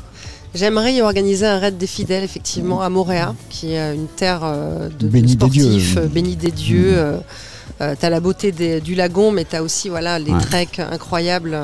[0.55, 4.41] J'aimerais y organiser un raid des fidèles, effectivement, à Moréa, qui est euh, une terre
[4.41, 5.63] de, de Bénie des dieux.
[5.63, 6.93] sportifs, euh, bénie des dieux.
[6.99, 7.19] euh,
[7.81, 10.41] euh, t'as la beauté des- du lagon, mais t'as aussi voilà, les Ouais.
[10.41, 11.57] treks incroyables.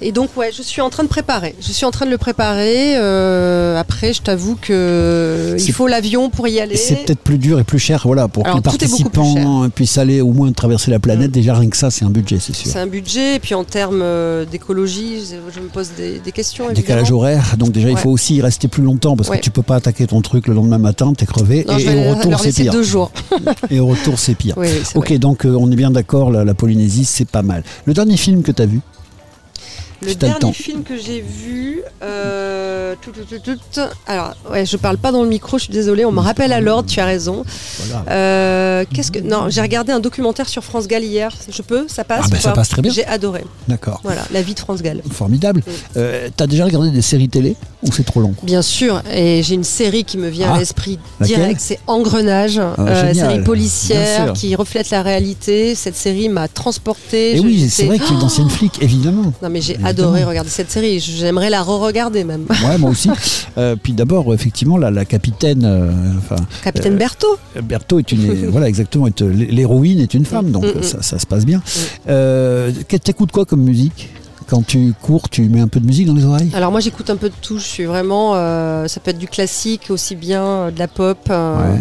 [0.00, 0.04] Euh.
[0.06, 1.54] Et donc, ouais, je suis en train de préparer.
[1.60, 2.96] Je suis en train de le préparer.
[2.96, 6.76] euh, après, je t'avoue que C'est- il faut l'avion pour y aller.
[6.76, 10.20] C'est peut-être plus dur et plus cher, voilà, pour Alors, que les participants puissent aller
[10.20, 11.30] au moins traverser la planète.
[11.30, 12.70] Déjà, rien que ça, c'est un budget, c'est sûr.
[12.70, 15.18] C'est un budget, et puis en termes euh, d'écologie,
[15.54, 16.70] je, me pose des, des questions.
[16.72, 19.38] Décalage horaire, donc déjà il faut aussi y rester plus longtemps parce Ouais.
[19.38, 22.14] que tu peux pas attaquer ton truc le lendemain matin, t'es crevé Non, et, au
[22.14, 22.72] retour c'est pire.
[22.72, 23.10] deux jours.
[23.70, 24.54] Et au retour c'est pire.
[24.56, 25.18] Oui, ok, vrai.
[25.18, 27.62] donc euh, on est bien d'accord, la, la Polynésie c'est pas mal.
[27.84, 28.80] Le dernier film que tu as vu?
[30.00, 34.96] Le dernier film que j'ai vu, euh, tout, tout, tout, tout, alors ouais, je parle
[34.96, 37.44] pas dans le micro, je suis désolée, on me rappelle à l'ordre, tu as raison.
[37.78, 38.04] Voilà.
[38.10, 42.04] Euh, Qu'est-ce que non, j'ai regardé un documentaire sur France Gall hier, je peux, ça
[42.04, 42.54] passe Ah, ben, ou ça pas?
[42.56, 42.92] passe très bien.
[42.92, 43.44] J'ai adoré.
[43.66, 44.00] D'accord.
[44.04, 45.02] Voilà, la vie de France Gall.
[45.10, 45.62] Formidable.
[45.96, 48.34] Euh, T'as déjà regardé des séries télé ou c'est trop long?
[48.44, 51.38] Bien sûr, et j'ai une série qui me vient Ah, à l'esprit laquelle?
[51.38, 55.74] direct, c'est Engrenage, Ah, euh, série policière qui reflète la réalité.
[55.74, 57.32] Cette série m'a transportée.
[57.32, 59.32] Et je- oui, c'est vrai que tu es d'ancienne flic, évidemment.
[59.42, 59.76] Non mais j'ai.
[59.88, 61.00] Adoré regarder cette série.
[61.00, 62.44] J'aimerais la re-regarder même.
[62.66, 63.10] Ouais, moi aussi.
[63.56, 65.90] Euh, puis d'abord, effectivement, la, la capitaine, euh,
[66.62, 67.38] Capitaine Euh, Berthaud.
[67.64, 70.82] Berthaud est une, voilà, exactement, euh, l'héroïne est une femme, donc Mm, mm.
[70.84, 71.60] ça, ça se passe bien.
[72.08, 74.10] Euh, qu'est- T'écoutes quoi comme musique?
[74.46, 76.50] Quand tu cours, tu mets un peu de musique dans les oreilles?
[76.54, 77.58] Alors moi j'écoute un peu de tout.
[77.58, 81.18] Je suis vraiment, euh, ça peut être du classique aussi bien euh, de la pop.
[81.30, 81.80] euh, Ouais.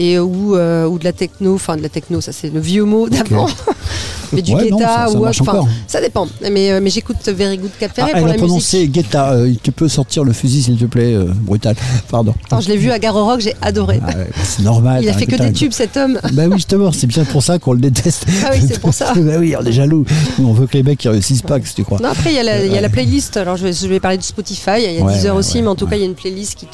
[0.00, 2.84] Et ou, euh, ou de la techno, enfin de la techno, ça c'est le vieux
[2.84, 3.48] mot d'avant.
[4.32, 6.28] mais du Ouais, non, guetta ça- ça ou enfin, ça dépend.
[6.52, 8.92] Mais, euh, mais j'écoute Very Good Cap Ferret Ah, pour elle la a prononcé musique.
[8.92, 9.32] Guetta.
[9.32, 11.74] euh, tu peux sortir le fusil, s'il te plaît, euh, brutal.
[12.10, 12.32] Pardon.
[12.44, 14.00] Attends, je l'ai vu à Garo Rock, j'ai adoré.
[14.06, 14.12] Ah
[14.44, 15.02] c'est normal.
[15.02, 16.20] Il a fait que des tubes cet homme.
[16.32, 18.24] Bah oui, justement, c'est bien pour ça qu'on le déteste.
[18.44, 19.12] Ah oui, c'est pour ça.
[19.16, 20.04] bah oui, on est jaloux.
[20.38, 21.98] On veut que les mecs réussissent pas, que tu crois?
[22.00, 22.92] Non, après, il y, a la- il y a la Ouais.
[22.92, 23.36] playlist.
[23.36, 24.70] Alors, je vais, je vais parler de Spotify.
[24.78, 26.14] Il y a Ouais, 10 heures aussi, mais en tout cas, il y a une
[26.14, 26.66] playlist qui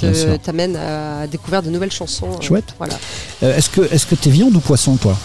[0.43, 2.29] t'amène à découvrir de nouvelles chansons.
[2.41, 2.75] Chouette.
[2.79, 2.95] Voilà.
[3.43, 5.16] Euh, est-ce que est-ce que t'es viande ou poisson, toi?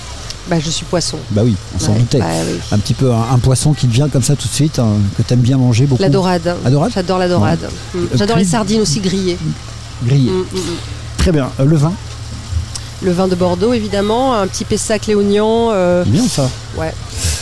[0.49, 1.17] Bah, je suis poisson.
[1.29, 2.17] Bah oui, on s'en Ouais, doutait.
[2.19, 2.59] bah oui.
[2.71, 4.93] Un petit peu un, un poisson qui te vient comme ça tout de suite, hein,
[5.15, 6.01] que t'aimes bien manger beaucoup.
[6.01, 6.55] La dorade.
[6.63, 6.91] La dorade?
[6.93, 7.59] J'adore la dorade.
[7.93, 8.01] Ouais.
[8.01, 9.37] Euh, J'adore les sardines aussi grillées.
[10.03, 10.31] Grillé.
[10.31, 10.61] Mm, mm, mm.
[11.17, 11.51] Très bien.
[11.59, 11.93] Euh, le vin?
[13.03, 15.69] Le vin de Bordeaux, évidemment, un petit Pessac léognan.
[15.71, 16.49] euh, Bien ça.
[16.77, 16.93] ouais,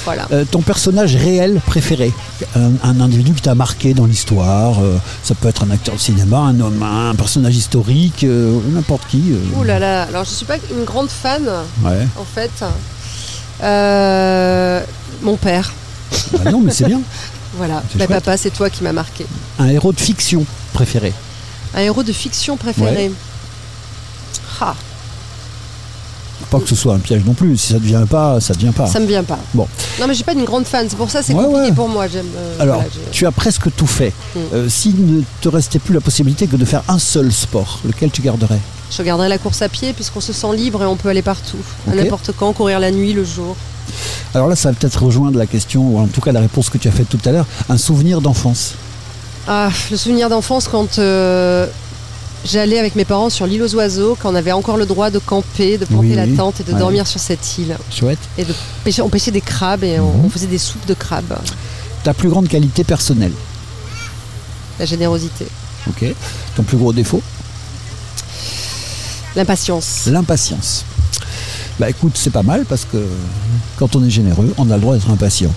[0.08, 0.26] voilà.
[0.32, 2.14] Euh, ton personnage réel préféré
[2.56, 6.00] un, un individu qui t'a marqué dans l'histoire euh, Ça peut être un acteur de
[6.00, 9.22] cinéma, un homme, un personnage historique, euh, n'importe qui.
[9.34, 9.58] euh.
[9.60, 11.44] Ouh là là, alors je suis pas une grande fan,
[11.84, 12.08] Ouais.
[12.18, 12.52] en fait.
[13.64, 14.82] Euh,
[15.22, 15.74] mon père.
[16.34, 17.02] Bah non, mais c'est bien.
[17.58, 19.26] Voilà, Bah, papa, c'est toi qui m'as marqué.
[19.58, 21.12] Un héros de fiction préféré
[21.74, 23.10] Un héros de fiction préféré.
[24.62, 24.76] Ah,
[26.50, 27.58] Pas que ce soit un piège non plus.
[27.58, 28.88] Si ça ne devient pas, ça ne devient pas.
[28.88, 29.38] ça me vient pas.
[29.54, 29.68] Bon.
[30.00, 31.72] Non, mais je suis pas une grande fan, c'est pour ça c'est Ouais, compliqué ouais.
[31.74, 32.08] pour moi.
[32.08, 32.26] J'aime.
[32.38, 34.14] euh, Alors, voilà, tu as presque tout fait.
[34.36, 34.40] Mm.
[34.54, 38.12] Euh, S'il ne te restait plus la possibilité que de faire un seul sport, lequel
[38.12, 38.60] tu garderais?
[38.90, 41.58] Je garderai la course à pied puisqu'on se sent libre et on peut aller partout,
[41.92, 43.56] à n'importe quand, courir la nuit, le jour.
[44.34, 46.78] Alors là, ça va peut-être rejoindre la question, ou en tout cas la réponse que
[46.78, 47.46] tu as faite tout à l'heure.
[47.68, 48.76] Un souvenir d'enfance.
[49.48, 51.68] Ah, le souvenir d'enfance quand euh,
[52.46, 55.20] j'allais avec mes parents sur l'île aux oiseaux, quand on avait encore le droit de
[55.20, 56.80] camper, de planter Oui, la tente et de ouais.
[56.80, 57.76] dormir sur cette île.
[57.92, 58.20] Chouette.
[58.38, 58.54] Et de
[58.84, 60.26] pêcher, on pêchait des crabes et Mhm.
[60.26, 61.38] on faisait des soupes de crabes.
[62.04, 63.34] Ta plus grande qualité personnelle.
[64.80, 65.48] La générosité,
[65.90, 66.06] Ok.
[66.56, 67.22] Ton plus gros défaut
[69.36, 70.06] l'impatience.
[70.08, 70.84] L'impatience.
[71.80, 72.98] Bah écoute, c'est pas mal parce que
[73.78, 75.52] quand on est généreux, on a le droit d'être impatient.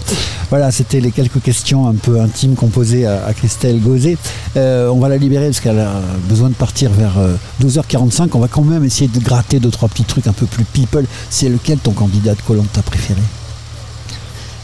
[0.50, 4.16] Voilà, c'était les quelques questions un peu intimes qu'on posait à, Christelle Gauzet.
[4.56, 8.30] Euh, on va la libérer parce qu'elle a besoin de partir vers euh, 12h45.
[8.34, 11.04] On va quand même essayer de gratter deux, trois petits trucs un peu plus people.
[11.30, 13.20] C'est lequel ton candidat de Colanta préféré?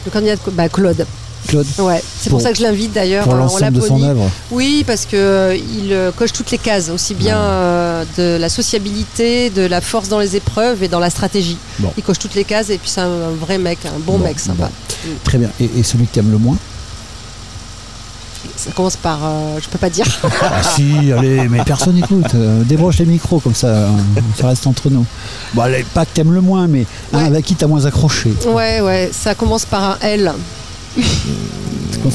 [0.05, 1.05] Le candidat de, bah, Claude.
[1.47, 3.23] Claude Ouais, c'est Pour- pour, ça que je l'invite d'ailleurs.
[3.23, 6.51] Pour euh, on l'ensemble de son œuvre Oui, parce que euh, il euh, coche toutes
[6.51, 10.87] les cases, aussi bien euh, de la sociabilité, de la force dans les épreuves et
[10.87, 11.57] dans la stratégie.
[11.79, 11.91] Bon.
[11.97, 14.25] Il coche toutes les cases et puis c'est un, un vrai mec, un bon, Bon,
[14.25, 14.69] mec sympa.
[15.05, 15.11] bon.
[15.23, 15.49] Très bien.
[15.59, 16.57] Et, et celui que tu aimes le moins
[18.55, 20.05] Ça commence par, euh, je peux pas dire.
[20.41, 22.33] Ah si, allez, mais personne n'écoute.
[22.35, 23.89] Euh, débranche les micros comme ça, euh,
[24.39, 25.05] ça reste entre nous.
[25.53, 28.33] Bon, allez, pas que t'aimes le moins, mais un avec qui t'as moins accroché.
[28.47, 30.33] ouais, ouais, ça commence par un L.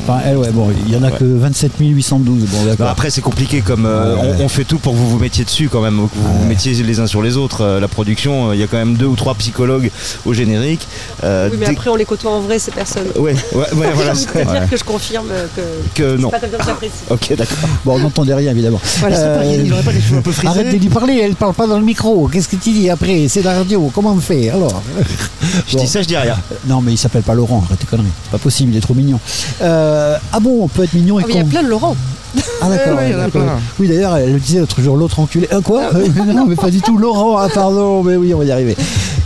[0.07, 2.41] Par L, ouais, bon, il y en a que 27 812.
[2.51, 2.89] Bon, Bah, d'accord.
[2.89, 4.37] après c'est compliqué comme euh, Ouais.
[4.41, 6.45] on, on fait tout pour que vous vous mettiez dessus quand même, que vous vous
[6.47, 7.61] mettiez les uns sur les autres.
[7.61, 9.91] Euh, la production, euh, il y a quand même deux ou trois psychologues
[10.25, 10.89] au générique.
[11.25, 13.09] Euh, Oui, mais après on les côtoie en vrai ces personnes.
[13.17, 14.13] Ouais, ouais, ouais, voilà.
[14.13, 15.61] Envie de dire que je confirme que,
[16.03, 16.31] Que non.
[16.31, 16.39] pas.
[17.11, 17.59] Ok, d'accord.
[17.85, 18.81] Bon, on n'entendait rien, évidemment.
[19.01, 20.49] Voilà, pas- il pas les cheveux un peu frisés.
[20.49, 22.29] Arrête de lui parler, elle parle pas dans le micro.
[22.29, 23.29] Qu'est-ce que tu dis après?
[23.29, 24.83] C'est la radio, comment on fait alors?
[25.69, 26.37] Je dis ça, je dis rien.
[26.67, 28.09] Non, mais il s'appelle pas Laurent, arrête tes conneries.
[28.25, 29.21] C'est pas possible, il est trop mignon.
[29.61, 31.97] Euh, ah bon, on peut être mignon et Oh, il y a plein de Laurent.
[32.61, 32.99] Ah d'accord.
[33.79, 35.49] Oui d'ailleurs, elle le disait l'autre jour, l'autre enculé.
[35.53, 35.91] Euh, quoi?
[36.35, 36.97] Non mais pas du tout.
[36.97, 38.77] Laurent, ah pardon, mais oui, on va y arriver.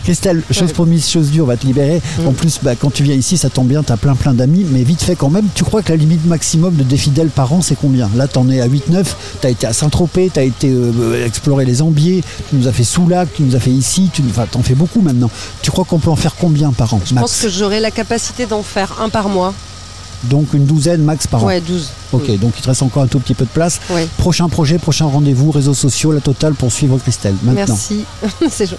[0.06, 2.00] Christelle, chose promise, chose due, on va te libérer.
[2.20, 2.28] Mm.
[2.28, 4.84] En plus, bah, quand tu viens ici, ça tombe bien, t'as plein plein d'amis, mais
[4.84, 7.60] vite fait quand même, tu crois que la limite maximum de des fidèles par an,
[7.60, 8.08] c'est combien?
[8.14, 9.04] Là, t'en es à 8-9,
[9.40, 13.34] t'as été à Saint-Tropez, t'as été euh, explorer les Ambiers, tu nous as fait Soulac,
[13.34, 15.28] tu nous as fait ici, tu enfin, t'en fais beaucoup maintenant.
[15.62, 17.00] Tu crois qu'on peut en faire combien par an?
[17.04, 17.22] Je max?
[17.22, 19.54] pense que j'aurai la capacité d'en faire un par mois.
[20.30, 21.88] Donc une douzaine max par an Ouais, 12.
[22.12, 23.80] Ok, donc il te reste encore un tout petit peu de place.
[24.18, 27.34] Prochain projet, prochain rendez-vous, réseaux sociaux, la totale pour suivre Christelle.
[27.42, 27.64] Maintenant.
[27.68, 28.04] Merci.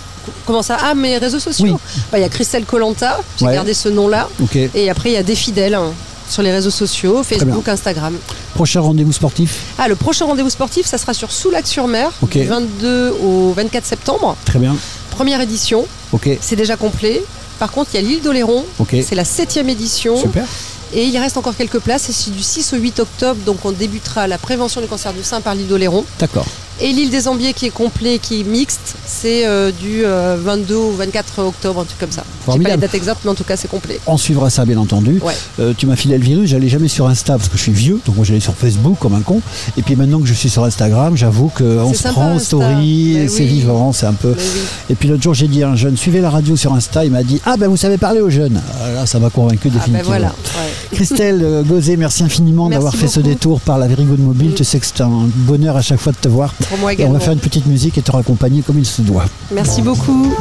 [0.45, 0.77] Comment ça?
[0.81, 1.65] Ah, mes réseaux sociaux?
[1.65, 1.73] Oui.
[2.11, 3.53] Bah, Il y a Christelle Colanta, j'ai Ouais.
[3.53, 4.27] gardé ce nom-là.
[4.75, 5.91] Et après, il y a des fidèles hein,
[6.29, 8.15] sur les réseaux sociaux, Facebook, Instagram.
[8.55, 9.61] Prochain rendez-vous sportif?
[9.77, 14.35] Ah, le prochain rendez-vous sportif, ça sera sur Soulac-sur-Mer, du 22 au 24 septembre.
[14.45, 14.75] Très bien.
[15.11, 16.29] Première édition, Ok.
[16.41, 17.23] c'est déjà complet.
[17.59, 18.95] Par contre, il y a l'île d'Oléron, Ok.
[19.07, 20.15] c'est la septième édition.
[20.17, 20.45] Super.
[20.93, 24.27] Et il reste encore quelques places, c'est du 6 au 8 octobre, donc on débutera
[24.27, 26.05] la prévention du cancer du sein par l'île d'Oléron.
[26.19, 26.45] D'accord.
[26.79, 30.75] Et l'île des Ambiers qui est complet, qui est mixte, c'est euh, du euh, 22
[30.75, 32.23] au 24 octobre, un truc comme ça.
[32.51, 33.99] J'ai pas les dates exactes, mais en tout cas c'est complet.
[34.05, 35.19] On suivra ça bien entendu.
[35.23, 35.33] Ouais.
[35.59, 37.99] Euh, tu m'as filé le virus, j'allais jamais sur Insta parce que je suis vieux,
[38.05, 39.41] donc moi j'allais sur Facebook comme un con.
[39.75, 42.45] Et puis maintenant que je suis sur Instagram, j'avoue qu'on se prend en Insta.
[42.45, 43.47] story, c'est oui.
[43.47, 44.35] vivant, c'est un peu.
[44.37, 44.43] Oui.
[44.91, 47.11] Et puis l'autre jour j'ai dit à un jeune, suivez la radio sur Insta, il
[47.11, 48.61] m'a dit Ah ben vous savez parler aux jeunes.
[48.83, 50.09] Ah, Là ça m'a convaincu Ah ben définitivement.
[50.09, 50.27] voilà.
[50.27, 50.71] ouais.
[50.93, 54.53] Christelle euh, Gauzet, merci infiniment d'avoir fait ce détour par la Very Good Mobile.
[54.55, 56.53] Tu sais que c'est un bonheur à chaque fois de te voir.
[56.69, 57.13] Pour moi Et on également.
[57.13, 59.25] va faire une petite musique et te raccompagner comme il se doit.
[59.51, 60.33] Merci beaucoup.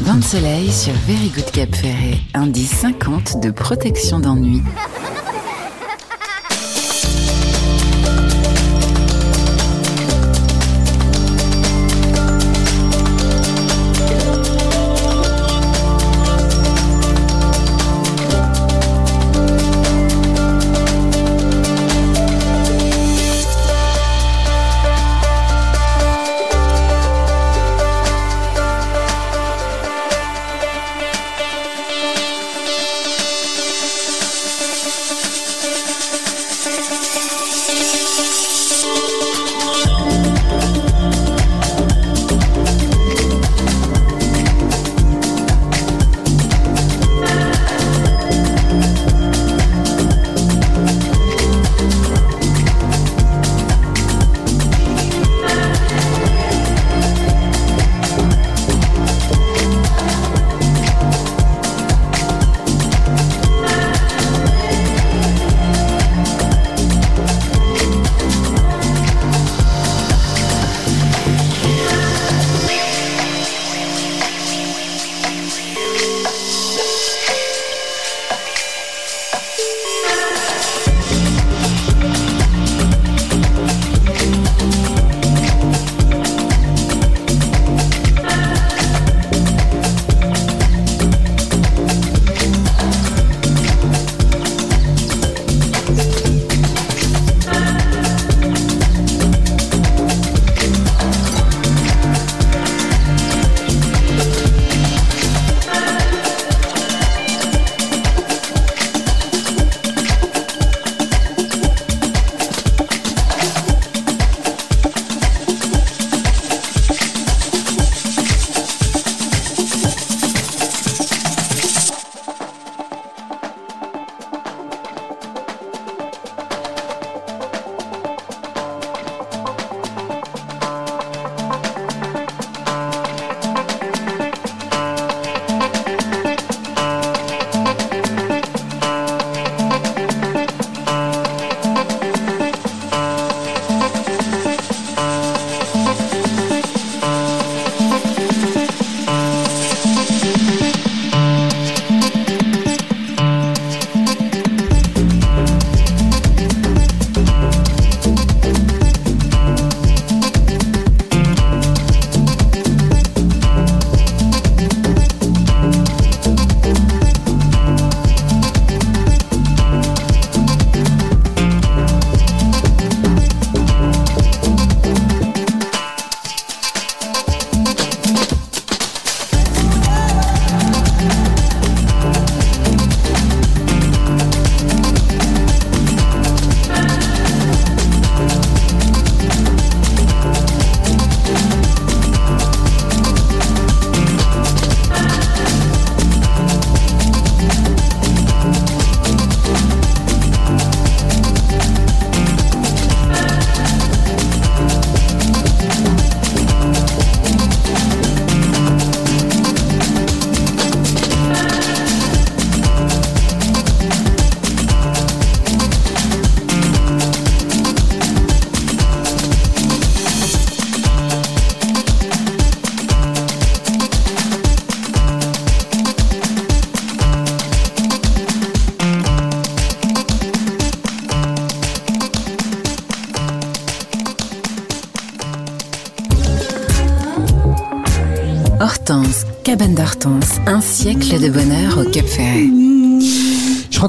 [0.00, 2.18] Bain de soleil sur Very Good Cap Ferret.
[2.34, 4.62] Indice 50 de protection d'ennui.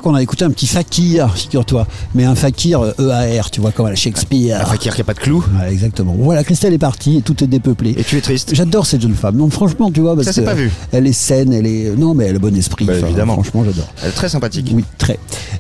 [0.04, 3.88] Qu'on a écouté un petit fakir, figure-toi, mais un fakir euh, EAR, tu vois, comme
[3.88, 4.62] à Shakespeare.
[4.62, 5.44] Un fakir qui a pas de clous.
[5.60, 6.14] Ouais, exactement.
[6.20, 7.96] Voilà, Christelle est partie et tout est dépeuplé.
[7.98, 8.54] Et tu es triste.
[8.54, 9.38] J'adore cette jeune femme.
[9.38, 10.70] Non, franchement, tu vois, parce Ça que pas vu.
[10.92, 11.96] elle est saine, elle est.
[11.98, 12.86] Non, mais elle a bon esprit.
[12.86, 13.34] Bah, évidemment.
[13.36, 13.88] Franchement, j'adore.
[14.04, 14.70] Elle est très sympathique.
[14.74, 15.18] Oui, très.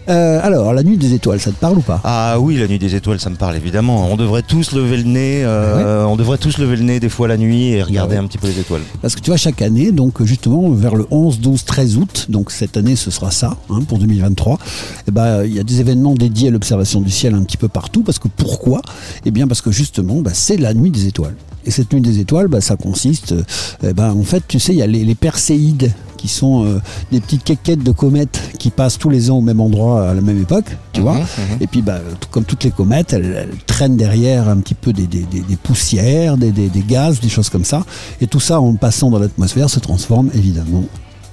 [0.10, 2.02] Euh, alors, la nuit des étoiles, ça te parle ou pas?
[2.04, 4.08] Ah oui, la nuit des étoiles, ça me parle évidemment.
[4.12, 5.44] On devrait tous lever le nez.
[5.46, 8.38] euh, On devrait tous lever le nez des fois la nuit et regarder un petit
[8.38, 8.82] peu les étoiles.
[9.02, 12.52] Parce que tu vois, chaque année, donc justement, vers le 11, 12, 13 août, donc
[12.52, 14.60] cette année, ce sera ça, hein, pour 2023,
[15.08, 17.70] eh ben, il y a des événements dédiés à l'observation du ciel un petit peu
[17.70, 18.04] partout.
[18.04, 18.82] Parce que pourquoi?
[19.26, 21.36] Eh bien, parce que justement, bah, c'est la nuit des étoiles.
[21.66, 23.44] Et cette nuit des étoiles, bah, ça consiste, euh,
[23.84, 25.94] eh ben, en fait, tu sais, il y a les, les perséides
[26.24, 26.80] qui sont euh,
[27.12, 30.22] des petites quéquettes de comètes qui passent tous les ans au même endroit à la
[30.22, 31.18] même époque, tu vois.
[31.60, 32.00] Et puis, bah,
[32.32, 35.56] comme toutes les comètes, elles, elles traînent derrière un petit peu des, des- des- des
[35.58, 36.54] poussières, des
[36.88, 37.84] gaz, des choses comme ça.
[38.22, 40.86] Et tout ça, en passant dans l'atmosphère, se transforme évidemment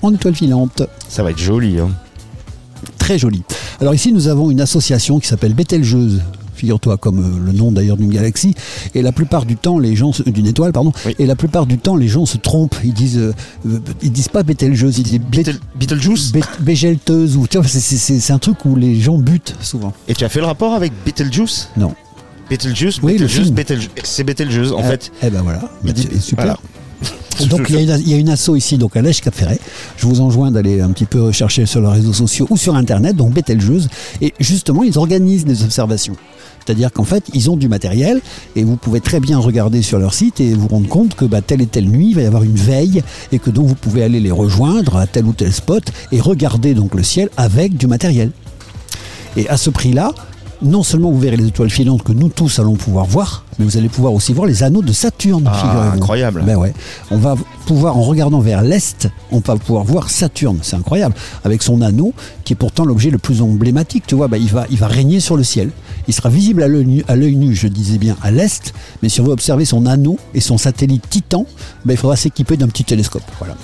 [0.02, 0.82] en étoile filante.
[1.08, 1.78] Ça va être joli.
[1.78, 1.90] Hein.
[2.98, 3.44] Très joli.
[3.80, 6.20] Alors ici, nous avons une association qui s'appelle Bételgeuse.
[6.60, 8.54] Figure-toi, comme euh, le nom d'ailleurs d'une galaxie.
[8.94, 10.92] Et la plupart du temps, les gens, se- d'une étoile, pardon.
[11.18, 12.76] Et la plupart du temps, les gens se trompent.
[12.84, 13.32] Ils disent, euh,
[13.66, 15.20] euh, ils disent pas Bételgeuse, ils disent
[15.78, 16.32] Beetlejuice.
[16.32, 19.92] Bé- Bégelteuse ou tu vois, c'est- un truc où les gens butent souvent.
[20.06, 21.94] Et tu as fait le rapport avec Beetlejuice Non.
[22.50, 23.12] Beetlejuice, Oui.
[23.52, 23.90] Betelgeuse.
[24.04, 25.12] C'est Betelgeuse en Eh- fait.
[25.22, 25.60] Eh ben voilà.
[25.82, 26.44] Bah, dit- super.
[26.44, 26.58] voilà.
[27.48, 29.34] Donc il y, a une, il y a une asso ici, donc à l'Èche Cap
[29.34, 29.58] Ferret.
[29.96, 33.16] Je vous enjoins d'aller un petit peu rechercher sur les réseaux sociaux ou sur internet,
[33.16, 33.88] donc Bételgeuse.
[34.20, 36.16] Et justement, ils organisent des observations.
[36.64, 38.20] C'est-à-dire qu'en fait, ils ont du matériel
[38.54, 41.40] et vous pouvez très bien regarder sur leur site et vous rendre compte que bah,
[41.40, 43.02] telle et telle nuit, il va y avoir une veille
[43.32, 46.74] et que donc vous pouvez aller les rejoindre à tel ou tel spot et regarder
[46.74, 48.30] donc le ciel avec du matériel.
[49.36, 50.12] Et à ce prix-là,
[50.62, 53.76] non seulement vous verrez les étoiles filantes que nous tous allons pouvoir voir, mais vous
[53.76, 55.44] allez pouvoir aussi voir les anneaux de Saturne.
[55.46, 56.42] Ah, incroyable.
[56.46, 56.72] Ben ouais.
[57.10, 60.58] On va pouvoir, en regardant vers l'est, on va pouvoir voir Saturne.
[60.62, 61.14] C'est incroyable.
[61.44, 62.12] Avec son anneau,
[62.44, 64.04] qui est pourtant l'objet le plus emblématique.
[64.06, 65.70] Tu vois, ben, il, va, il va régner sur le ciel.
[66.08, 68.74] Il sera visible à l'œil nu, à l'œil nu, je disais bien, à l'est.
[69.02, 71.46] Mais si on veut observer son anneau et son satellite Titan,
[71.84, 73.22] ben, il faudra s'équiper d'un petit télescope.
[73.38, 73.56] Voilà.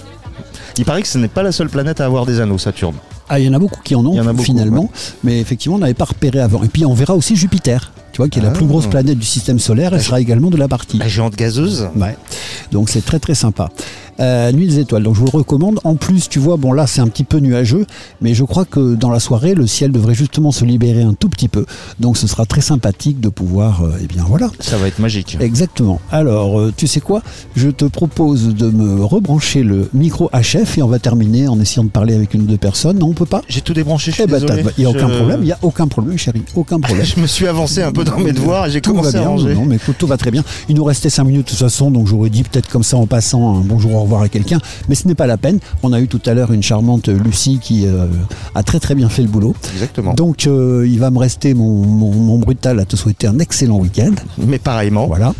[0.79, 2.97] Il paraît que ce n'est pas la seule planète à avoir des anneaux, Saturne.
[3.29, 4.91] Ah, il y en a beaucoup qui en ont, Il y en a beaucoup, finalement.
[5.25, 6.63] Mais effectivement, on n'avait pas repéré avant.
[6.63, 8.53] Et puis, on verra aussi Jupiter, tu vois, qui est la Ah.
[8.53, 9.93] plus grosse planète du système solaire.
[9.93, 10.97] Elle sera également de la partie.
[10.97, 11.89] La géante gazeuse.
[11.97, 12.17] Ouais.
[12.73, 13.69] Donc, c'est très, très sympa.
[14.19, 15.03] Euh, Nuit des étoiles.
[15.03, 15.79] Donc, je vous le recommande.
[15.85, 17.85] En plus, tu vois, bon, là, c'est un petit peu nuageux.
[18.23, 21.29] Mais je crois que dans la soirée, le ciel devrait justement se libérer un tout
[21.29, 21.67] petit peu.
[22.01, 23.83] Donc, ce sera très sympathique de pouvoir.
[23.83, 24.49] euh, eh bien, voilà.
[24.61, 25.37] Ça va être magique.
[25.39, 26.01] Exactement.
[26.11, 27.21] Alors, euh, tu sais quoi?
[27.57, 31.85] Je te propose de me rebrancher le micro HF et on va terminer en essayant
[31.85, 32.99] de parler avec une ou deux personnes.
[32.99, 33.43] Non, on peut pas?
[33.51, 34.65] J'ai tout débranché, je suis Eh ben, désolé.
[34.79, 37.05] il n'y a aucun problème, il n'y a aucun problème, chérie, aucun problème.
[37.05, 39.21] Je me suis avancé un peu dans mes devoirs et j'ai Tout commencé va à
[39.23, 39.55] bien, ranger.
[39.55, 40.43] non, mais écoute, tout va très bien.
[40.69, 43.07] Il nous restait 5 minutes de toute façon, donc j'aurais dit peut-être comme ça en
[43.07, 44.59] passant un bonjour, au revoir à quelqu'un,
[44.89, 45.59] mais ce n'est pas la peine.
[45.83, 48.07] On a eu tout à l'heure une charmante Lucie qui euh,
[48.55, 49.55] a très très bien fait le boulot.
[49.75, 50.15] Exactement.
[50.15, 53.79] Donc euh, il va me rester mon, mon- mon brutal à te souhaiter un excellent
[53.79, 54.13] week-end.
[54.39, 55.07] Mais pareillement.
[55.07, 55.35] Voilà.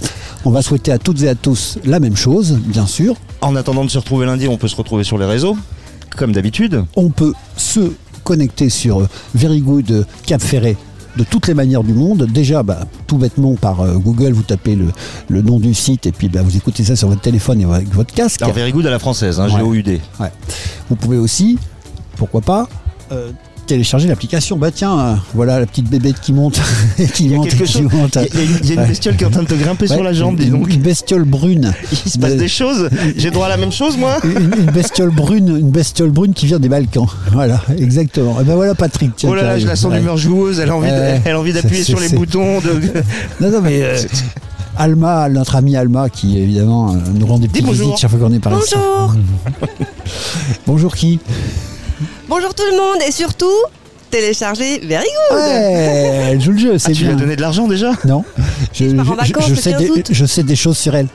[0.45, 3.17] On va souhaiter à toutes et à tous la même chose, bien sûr.
[3.41, 5.57] En attendant de se retrouver lundi, on peut se retrouver sur les réseaux,
[6.17, 6.85] comme d'habitude.
[6.97, 7.93] On peut se
[8.25, 10.77] connecter sur euh, Very Good Cap Ferret
[11.17, 12.27] de toutes les manières du monde.
[12.33, 14.87] Déjà, bah, tout bêtement par euh, Google, vous tapez le,
[15.29, 17.89] le nom du site et puis bah, vous écoutez ça sur votre téléphone et avec
[17.95, 18.43] votre casque.
[18.43, 19.59] Alors, very good à la française, hein, Ouais.
[19.59, 20.01] G-O-U-D.
[20.21, 20.33] Ouais.
[20.91, 21.59] Vous pouvez aussi,
[22.17, 22.69] pourquoi pas,
[23.13, 23.31] euh,
[23.67, 24.57] télécharger l'application.
[24.57, 26.61] Bah tiens, euh, voilà la petite bébête qui monte,
[27.15, 27.83] qui Il y a monte, qui chose.
[27.83, 28.17] monte.
[28.17, 29.87] Il y a- il y a une- bestiole qui est en train de te grimper
[29.87, 30.69] sur la jambe, dis donc.
[30.73, 31.73] Une bestiole brune.
[31.93, 32.89] Il se passe De- des choses.
[33.17, 36.47] J'ai droit à la même chose, moi une, une bestiole brune, une bestiole brune qui
[36.47, 37.07] vient des Balkans.
[37.33, 38.41] Voilà, exactement.
[38.41, 39.13] Et ben voilà Patrick.
[39.17, 39.99] tiens, Oh là là, je la sens Ouais.
[39.99, 40.59] d'humeur joueuse.
[40.61, 42.61] Elle a envie, elle a envie d'appuyer sur les boutons.
[42.61, 42.67] De...
[43.41, 43.97] Non, non, mais euh,
[44.79, 48.33] Alma, notre amie Alma, qui évidemment euh, nous rend des petites visites chaque fois qu'on
[48.33, 48.75] est par ici.
[48.75, 49.15] Bonjour
[50.67, 51.19] Bonjour qui?
[52.29, 53.47] Bonjour tout le monde et surtout,
[54.11, 57.17] téléchargez Very Good Ouais, elle joue le jeu, c'est Ah, tu lui bien.
[57.17, 58.25] as donné de l'argent déjà Non,
[58.73, 60.07] je, pars en vacances je le sais 15 des, août.
[60.11, 61.09] je sais des choses sur elle.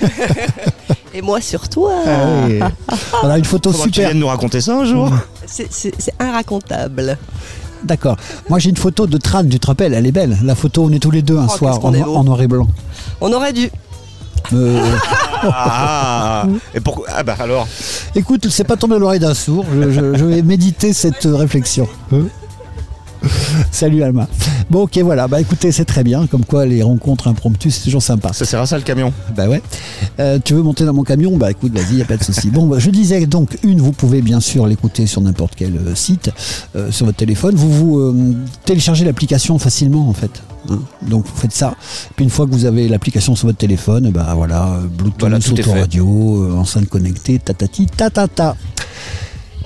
[1.14, 2.10] Et moi sur toi Ah
[2.48, 2.60] oui.
[3.22, 4.08] On a une photo Faudra que tu super.
[4.10, 5.10] viennes nous raconter ça un jour.
[5.46, 7.18] C'est- C'est c'est inracontable.
[7.84, 8.16] D'accord.
[8.48, 10.38] Moi j'ai une photo de Tran, tu te rappelles, elle est belle.
[10.42, 12.08] La photo, on est tous les deux un Oh, soir qu'est-ce qu'on en, est noir-
[12.08, 12.16] beau.
[12.16, 12.66] en noir et blanc.
[13.20, 13.70] On aurait dû.
[14.52, 14.80] Euh,
[15.44, 16.44] Ah,
[16.74, 17.66] et pourquoi Ah bah alors.
[18.14, 19.64] écoute, c'est pas tombé à l'oreille d'un sourd.
[19.74, 21.88] Je, je- je vais méditer cette euh, réflexion.
[23.70, 24.28] Salut Alma.
[24.70, 25.28] Bon, ok, voilà.
[25.28, 26.26] Bah écoutez, c'est très bien.
[26.26, 28.32] Comme quoi, les rencontres impromptues, c'est toujours sympa.
[28.32, 29.62] Ça sert à ça le camion Bah ouais.
[30.18, 31.36] Euh, tu veux monter dans mon camion?
[31.36, 32.50] Bah écoute, vas-y, y a pas de souci.
[32.50, 35.94] Bon, bah, je disais donc, une, vous pouvez bien sûr l'écouter sur n'importe quel euh,
[35.94, 36.30] site,
[36.76, 37.54] euh, sur votre téléphone.
[37.54, 40.42] Vous vous téléchargez l'application facilement, en fait.
[40.70, 40.80] hein.
[41.02, 41.74] Donc vous faites ça.
[42.16, 46.56] Puis une fois que vous avez l'application sur votre téléphone, bah voilà, Bluetooth, Voilà, autoradio,
[46.56, 48.56] enceinte connectée, tatati, tatata.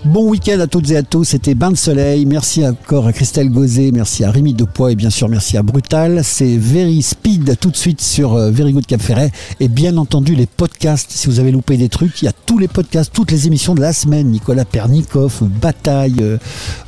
[0.06, 2.26] Bon week-end à toutes et à tous, c'était Bain de Soleil.
[2.26, 6.20] Merci encore à Christelle Gauzet, merci à Rémi Depoix et bien sûr merci à Brutal.
[6.22, 9.32] C'est Very Speed tout de suite sur euh, Very Good Cap Ferret.
[9.58, 12.58] Et bien entendu les podcasts, si vous avez loupé des trucs, il y a tous
[12.58, 14.28] les podcasts, toutes les émissions de la semaine.
[14.28, 16.38] Nicolas Pernikov, Bataille, euh,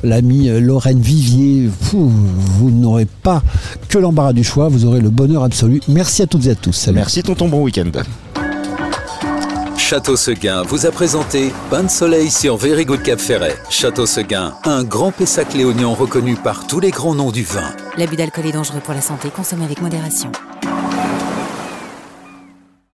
[0.01, 1.69] l'ami euh, Lorraine Vivier.
[1.91, 3.43] Vous n'aurez pas
[3.89, 5.81] que l'embarras du choix, vous aurez le bonheur absolu.
[5.89, 6.71] Merci à toutes et à tous.
[6.71, 6.95] Salut.
[6.95, 7.91] Merci tonton, bon week-end.
[9.89, 13.57] Château Seguin vous a présenté Bain de Soleil sur Very Good Cap Ferret.
[13.71, 17.73] Château Seguin, un grand Pessac léognan reconnu par tous les grands noms du vin.
[17.97, 20.31] L'abus d'alcool est dangereux pour la santé, consommez avec modération.